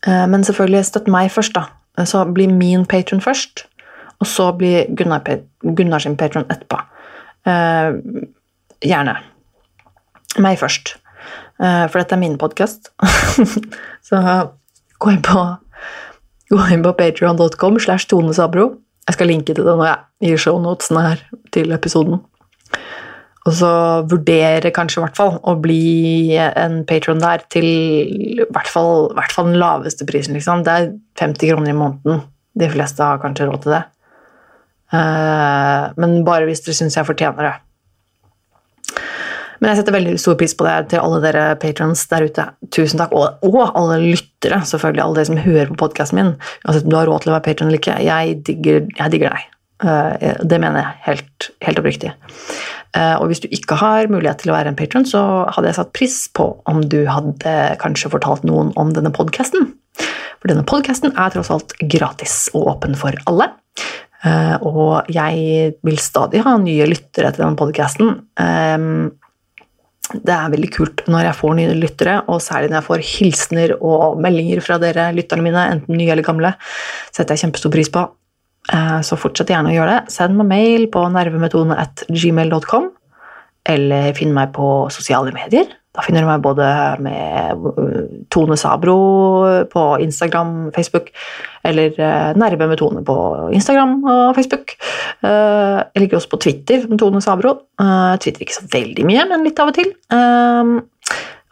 eh, 0.06 0.26
Men 0.28 0.44
selvfølgelig, 0.44 0.86
støtt 0.86 1.08
meg 1.08 1.32
først, 1.32 1.58
da. 1.58 2.06
Så 2.06 2.26
blir 2.34 2.50
min 2.50 2.86
patron 2.86 3.22
først, 3.22 3.66
og 4.20 4.28
så 4.28 4.52
blir 4.58 4.90
Gunnar, 4.98 5.22
Gunnar 5.64 6.00
sin 6.02 6.18
patron 6.18 6.46
etterpå. 6.50 6.82
Eh, 7.50 7.94
gjerne 8.84 9.18
meg 10.42 10.60
først. 10.62 10.96
Eh, 11.62 11.86
for 11.90 12.02
dette 12.02 12.16
er 12.16 12.22
min 12.22 12.40
podkast. 12.42 12.92
Så 14.08 14.22
gå 15.00 15.14
inn 15.14 15.24
på, 15.26 15.46
gå 16.54 16.68
inn 16.74 16.86
på 16.86 16.96
patrion.com 16.98 17.80
slash 17.84 18.10
Tone 18.10 18.34
Sabro. 18.36 18.72
Jeg 19.08 19.18
skal 19.18 19.28
linke 19.30 19.52
til 19.52 19.66
det 19.68 19.76
når 19.76 19.90
jeg 19.90 20.30
gir 20.30 20.46
shownotene 20.46 21.08
her 21.10 21.24
til 21.56 21.74
episoden. 21.76 22.22
Og 23.44 23.56
så 23.58 23.70
vurdere 24.08 24.72
kanskje 24.72 25.02
i 25.02 25.04
hvert 25.04 25.18
fall 25.20 25.34
å 25.44 25.58
bli 25.60 26.36
en 26.40 26.78
patron 26.88 27.20
der 27.20 27.44
til 27.52 27.66
i 27.68 28.38
hvert 28.46 28.70
fall, 28.72 29.10
hvert 29.18 29.36
fall 29.36 29.50
den 29.50 29.60
laveste 29.60 30.08
prisen. 30.08 30.38
Liksom. 30.38 30.64
Det 30.64 30.72
er 30.72 30.94
50 31.20 31.52
kroner 31.52 31.74
i 31.74 31.76
måneden. 31.76 32.24
De 32.56 32.70
fleste 32.72 33.04
har 33.04 33.20
kanskje 33.20 33.50
råd 33.50 33.66
til 33.66 33.76
det. 33.76 33.82
Eh, 34.96 35.84
men 36.00 36.22
bare 36.24 36.48
hvis 36.48 36.64
dere 36.64 36.78
syns 36.78 36.96
jeg 36.96 37.10
fortjener 37.10 37.50
det. 37.50 37.54
Men 39.64 39.72
jeg 39.72 39.80
setter 39.80 39.96
veldig 39.96 40.18
stor 40.20 40.36
pris 40.36 40.52
på 40.60 40.66
det 40.68 40.76
til 40.92 41.00
alle 41.00 41.22
dere 41.24 41.44
patrons 41.56 42.02
der 42.12 42.26
ute. 42.28 42.44
Tusen 42.76 43.00
takk. 43.00 43.14
Og, 43.16 43.46
og 43.48 43.62
alle 43.80 44.02
lyttere, 44.02 44.58
selvfølgelig. 44.68 45.04
Alle 45.06 45.16
dere 45.16 45.30
som 45.30 45.40
hører 45.40 45.72
på 45.72 45.78
podkasten 45.86 46.20
min. 46.20 46.32
Altså, 46.68 46.82
du 46.84 46.98
har 46.98 47.08
råd 47.08 47.24
til 47.24 47.32
å 47.32 47.36
være 47.38 47.46
patron 47.46 47.72
eller 47.72 47.80
ikke. 47.80 47.96
Jeg 48.04 48.42
digger, 48.50 48.82
jeg 49.00 49.14
digger 49.14 49.32
deg. 49.32 49.48
Uh, 49.84 50.44
det 50.44 50.60
mener 50.60 50.82
jeg 50.82 51.00
helt, 51.08 51.48
helt 51.64 51.80
oppriktig. 51.80 52.12
Uh, 52.92 53.16
og 53.22 53.32
hvis 53.32 53.40
du 53.46 53.48
ikke 53.56 53.80
har 53.80 54.12
mulighet 54.12 54.44
til 54.44 54.52
å 54.52 54.58
være 54.58 54.74
en 54.74 54.82
patron, 54.84 55.08
så 55.08 55.24
hadde 55.56 55.72
jeg 55.72 55.80
satt 55.80 55.96
pris 55.96 56.20
på 56.36 56.50
om 56.68 56.84
du 56.84 57.00
hadde 57.08 57.56
kanskje 57.80 58.12
fortalt 58.12 58.44
noen 58.48 58.76
om 58.76 58.92
denne 58.92 59.16
podkasten. 59.16 59.72
For 60.44 60.52
denne 60.52 60.68
podkasten 60.68 61.16
er 61.16 61.32
tross 61.32 61.56
alt 61.56 61.72
gratis 61.80 62.50
og 62.52 62.68
åpen 62.76 63.00
for 63.00 63.16
alle. 63.32 63.54
Uh, 64.28 64.60
og 64.60 65.12
jeg 65.12 65.74
vil 65.88 66.00
stadig 66.04 66.44
ha 66.44 66.60
nye 66.60 66.92
lyttere 66.92 67.32
til 67.32 67.48
denne 67.48 67.60
podkasten. 67.64 68.18
Det 70.12 70.34
er 70.36 70.52
veldig 70.52 70.70
kult 70.74 71.06
når 71.08 71.30
jeg 71.30 71.38
får 71.40 71.54
nye 71.58 71.76
lyttere, 71.78 72.18
og 72.28 72.42
særlig 72.44 72.70
når 72.70 72.80
jeg 72.80 72.88
får 72.90 73.06
hilsener 73.08 73.74
og 73.80 74.20
meldinger 74.22 74.60
fra 74.66 74.78
dere 74.82 75.08
lytterne 75.16 75.46
mine, 75.46 75.64
enten 75.78 75.98
nye 75.98 76.12
eller 76.12 76.28
gamle. 76.28 76.52
setter 77.16 77.34
jeg 77.34 77.46
kjempestor 77.46 77.72
pris 77.74 77.90
på. 77.94 78.04
Eh, 78.72 79.00
så 79.04 79.20
fortsett 79.20 79.52
gjerne 79.54 79.72
å 79.72 79.78
gjøre 79.78 79.96
det. 79.96 80.14
Send 80.14 80.38
meg 80.40 80.52
mail 80.52 80.90
på 80.92 81.06
nervemetodene 81.12 81.80
at 81.80 82.04
gmail.com, 82.12 82.92
eller 83.74 84.12
finn 84.18 84.36
meg 84.36 84.52
på 84.56 84.74
sosiale 84.94 85.34
medier. 85.36 85.72
Da 85.94 86.02
finner 86.02 86.24
du 86.24 86.30
meg 86.30 86.42
både 86.42 86.68
med 87.06 87.66
uh, 87.78 88.06
Tone 88.34 88.56
Sabro 88.58 88.96
på 89.70 89.84
Instagram, 90.02 90.72
Facebook, 90.74 91.12
eller 91.70 91.94
uh, 92.00 92.32
Nerve 92.40 92.66
med 92.72 92.80
Tone 92.82 93.04
på 93.06 93.18
Instagram 93.54 94.00
og 94.02 94.34
Facebook. 94.34 94.74
Uh, 95.22 95.86
jeg 95.94 96.06
ligger 96.06 96.18
også 96.18 96.34
på 96.34 96.42
Twitter 96.48 96.88
med 96.90 96.98
Tone 97.02 97.22
Sabro. 97.22 97.60
Jeg 97.78 98.26
twitter 98.26 98.48
ikke 98.48 98.58
så 98.58 98.66
veldig 98.74 99.06
mye, 99.06 99.28
men 99.30 99.46
litt 99.46 99.62
av 99.62 99.70
og 99.70 99.78
til. 99.78 99.94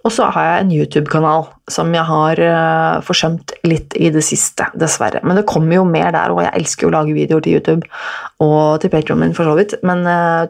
Og 0.02 0.10
så 0.10 0.32
har 0.34 0.48
jeg 0.48 0.62
en 0.64 0.72
YouTube-kanal 0.74 1.44
som 1.70 1.92
jeg 1.94 2.02
har 2.08 2.40
forsømt 3.06 3.54
litt 3.70 3.94
i 3.94 4.10
det 4.10 4.24
siste, 4.26 4.66
dessverre. 4.74 5.22
Men 5.22 5.38
det 5.38 5.46
kommer 5.50 5.78
jo 5.78 5.84
mer 5.86 6.10
der, 6.16 6.34
og 6.34 6.42
jeg 6.42 6.56
elsker 6.58 6.88
jo 6.88 6.90
å 6.90 6.96
lage 6.96 7.14
videoer 7.14 7.46
til 7.46 7.60
YouTube 7.60 7.86
og 8.42 8.82
til 8.82 8.90
Patreon 8.90 9.22
min, 9.22 9.36
for 9.38 9.46
så 9.46 9.54
vidt. 9.60 9.78
Men 9.86 10.02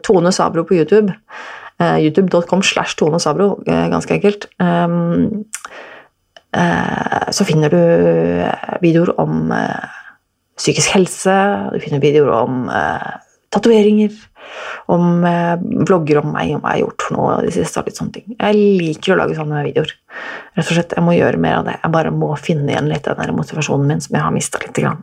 Tone 0.06 0.32
Sabro 0.32 0.64
på 0.64 0.80
YouTube 0.80 1.12
Uh, 1.12 1.61
YouTube.com 2.02 2.62
slash 2.66 2.96
Tone 2.98 3.20
Sabro, 3.22 3.54
uh, 3.66 3.86
ganske 3.92 4.16
enkelt. 4.16 4.48
Um, 4.62 5.44
uh, 6.56 7.28
så 7.32 7.46
finner 7.48 7.72
du 7.72 7.80
videoer 8.82 9.14
om 9.22 9.48
psykisk 10.58 10.92
helse, 10.96 11.36
du 11.72 11.80
finner 11.82 12.02
videoer 12.02 12.34
om 12.42 12.66
tatoveringer, 13.52 14.12
om 14.92 15.24
vlogger 15.88 16.20
om 16.20 16.28
meg, 16.34 16.52
om 16.54 16.62
hva 16.62 16.74
jeg 16.74 16.82
har 16.82 16.82
gjort 16.82 17.06
for 17.06 17.16
noe 17.16 17.38
i 17.40 17.46
det 17.48 17.54
siste. 17.56 17.82
litt 17.86 17.98
sånne 17.98 18.14
ting. 18.18 18.36
Jeg 18.36 18.58
liker 18.82 19.14
å 19.14 19.18
lage 19.22 19.36
sånne 19.38 19.64
videoer. 19.66 19.94
Rett 20.58 20.68
og 20.68 20.76
slett, 20.76 20.94
Jeg 20.96 21.04
må 21.06 21.16
gjøre 21.16 21.40
mer 21.40 21.58
av 21.60 21.66
det. 21.70 21.78
Jeg 21.82 21.94
bare 21.96 22.12
må 22.14 22.30
finne 22.36 22.70
igjen 22.70 22.90
litt 22.92 23.08
den 23.08 23.20
den 23.22 23.36
motivasjonen 23.36 23.88
min 23.88 24.04
som 24.04 24.16
jeg 24.16 24.24
har 24.24 24.34
mista 24.34 24.60
litt. 24.62 24.76
Grann. 24.76 25.02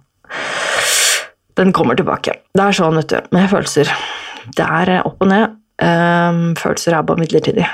Den 1.59 1.73
kommer 1.75 1.97
tilbake. 1.99 2.39
Det 2.55 2.63
er 2.63 2.75
sånn, 2.77 2.95
vet 3.01 3.11
du, 3.11 3.19
med 3.35 3.49
følelser. 3.51 3.89
Det 4.55 4.65
er 4.65 4.99
opp 5.03 5.19
og 5.19 5.27
ned. 5.27 5.58
Um, 5.79 6.55
følelser 6.59 6.95
er 6.97 7.05
bare 7.07 7.21
midlertidig. 7.21 7.67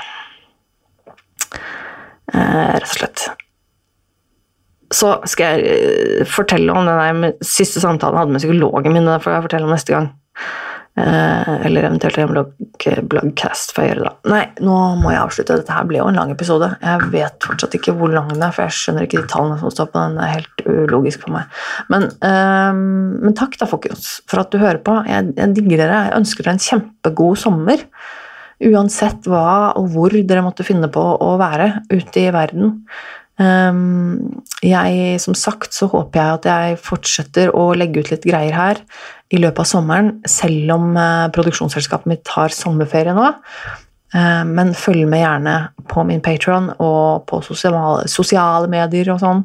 Uh, 2.34 2.76
rett 2.76 2.86
og 2.86 2.94
slett. 2.94 3.24
Så 4.94 5.16
skal 5.26 5.58
jeg 5.58 6.20
uh, 6.20 6.28
fortelle 6.30 6.72
om 6.72 6.86
den 6.86 7.34
siste 7.42 7.82
samtalen 7.82 8.14
jeg 8.14 8.22
hadde 8.22 8.36
med 8.36 8.44
psykologen 8.44 8.94
min. 8.94 9.10
Det 9.10 9.20
får 9.24 9.36
jeg 9.36 9.46
fortelle 9.48 9.68
om 9.68 9.74
neste 9.74 9.96
gang. 9.96 10.12
Eh, 10.96 11.66
eller 11.66 11.84
eventuelt 11.84 12.16
en 12.18 12.30
blogg, 12.30 12.52
bloggcast 13.10 13.74
får 13.76 13.84
jeg 13.84 13.90
gjøre 13.90 14.04
da. 14.06 14.12
Nei, 14.32 14.44
nå 14.64 14.76
må 15.02 15.10
jeg 15.12 15.20
avslutte. 15.20 15.58
Dette 15.60 15.74
her 15.76 15.88
ble 15.88 16.00
jo 16.00 16.06
en 16.08 16.16
lang 16.16 16.30
episode. 16.32 16.70
Jeg 16.80 17.08
vet 17.12 17.48
fortsatt 17.50 17.76
ikke 17.76 17.92
hvor 17.98 18.14
lang 18.14 18.30
den 18.32 18.44
er, 18.46 18.54
for 18.56 18.64
jeg 18.64 18.76
skjønner 18.78 19.04
ikke 19.04 19.20
de 19.20 19.28
tallene 19.28 19.58
som 19.60 19.74
står 19.74 19.90
på 19.92 20.00
den. 20.00 20.16
Det 20.16 20.24
er 20.24 20.36
helt 20.38 20.64
ulogisk 20.64 21.26
for 21.26 21.36
meg. 21.36 21.58
Men, 21.92 22.08
um, 22.24 22.80
men 23.26 23.36
takk 23.36 23.58
da, 23.60 23.68
folkens, 23.68 24.08
for 24.30 24.40
at 24.40 24.54
du 24.54 24.62
hører 24.62 24.80
på. 24.86 24.96
Jeg, 25.10 25.34
jeg 25.36 25.56
digger 25.58 25.84
dere. 25.84 26.00
Jeg 26.08 26.16
ønsker 26.22 26.46
dere 26.46 26.56
en 26.56 26.64
kjempegod 26.70 27.42
sommer. 27.44 27.84
Uansett 28.64 29.28
hva 29.28 29.76
og 29.76 29.92
hvor 29.92 30.16
dere 30.16 30.46
måtte 30.46 30.64
finne 30.64 30.88
på 30.88 31.04
å 31.20 31.34
være 31.36 31.74
ute 31.92 32.24
i 32.24 32.32
verden. 32.32 32.78
Um, 33.36 34.42
jeg, 34.64 35.18
som 35.20 35.34
sagt, 35.36 35.74
så 35.76 35.90
håper 35.92 36.20
jeg 36.20 36.36
at 36.38 36.46
jeg 36.48 36.78
fortsetter 36.80 37.50
å 37.52 37.68
legge 37.76 38.00
ut 38.00 38.12
litt 38.14 38.24
greier 38.24 38.56
her 38.56 38.80
i 39.28 39.40
løpet 39.42 39.60
av 39.60 39.68
sommeren, 39.68 40.12
selv 40.28 40.72
om 40.72 40.94
uh, 40.96 41.26
produksjonsselskapet 41.34 42.08
mitt 42.08 42.32
har 42.32 42.54
sommerferie 42.54 43.12
nå. 43.16 43.32
Uh, 44.14 44.44
men 44.48 44.72
følg 44.78 45.04
med 45.10 45.20
gjerne 45.20 45.56
på 45.90 46.06
min 46.08 46.22
Patron 46.24 46.70
og 46.78 47.26
på 47.28 47.42
sosiale, 47.44 48.06
sosiale 48.08 48.70
medier 48.72 49.12
og 49.12 49.20
sånn. 49.20 49.44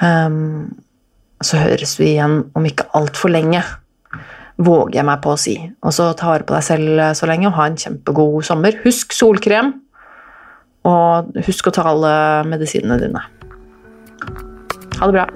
Um, 0.00 0.70
så 1.44 1.60
høres 1.60 1.98
vi 2.00 2.14
igjen 2.14 2.40
om 2.56 2.66
ikke 2.68 2.88
altfor 2.96 3.32
lenge, 3.32 3.60
våger 4.60 4.98
jeg 5.00 5.08
meg 5.08 5.20
på 5.24 5.34
å 5.34 5.40
si. 5.40 5.58
Og 5.84 5.92
så 5.96 6.08
ta 6.16 6.32
vare 6.32 6.48
på 6.48 6.56
deg 6.56 6.64
selv 6.64 7.04
så 7.16 7.28
lenge 7.28 7.48
og 7.48 7.56
ha 7.56 7.68
en 7.68 7.78
kjempegod 7.80 8.48
sommer. 8.48 8.80
Husk 8.84 9.12
solkrem! 9.16 9.74
Og 10.88 11.36
husk 11.46 11.68
å 11.68 11.74
ta 11.76 11.84
alle 11.90 12.14
medisinene 12.48 12.96
dine. 13.02 13.24
Ha 15.00 15.06
det 15.06 15.12
bra. 15.12 15.26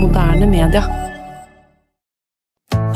Moderne 0.00 0.46
media. 0.46 0.99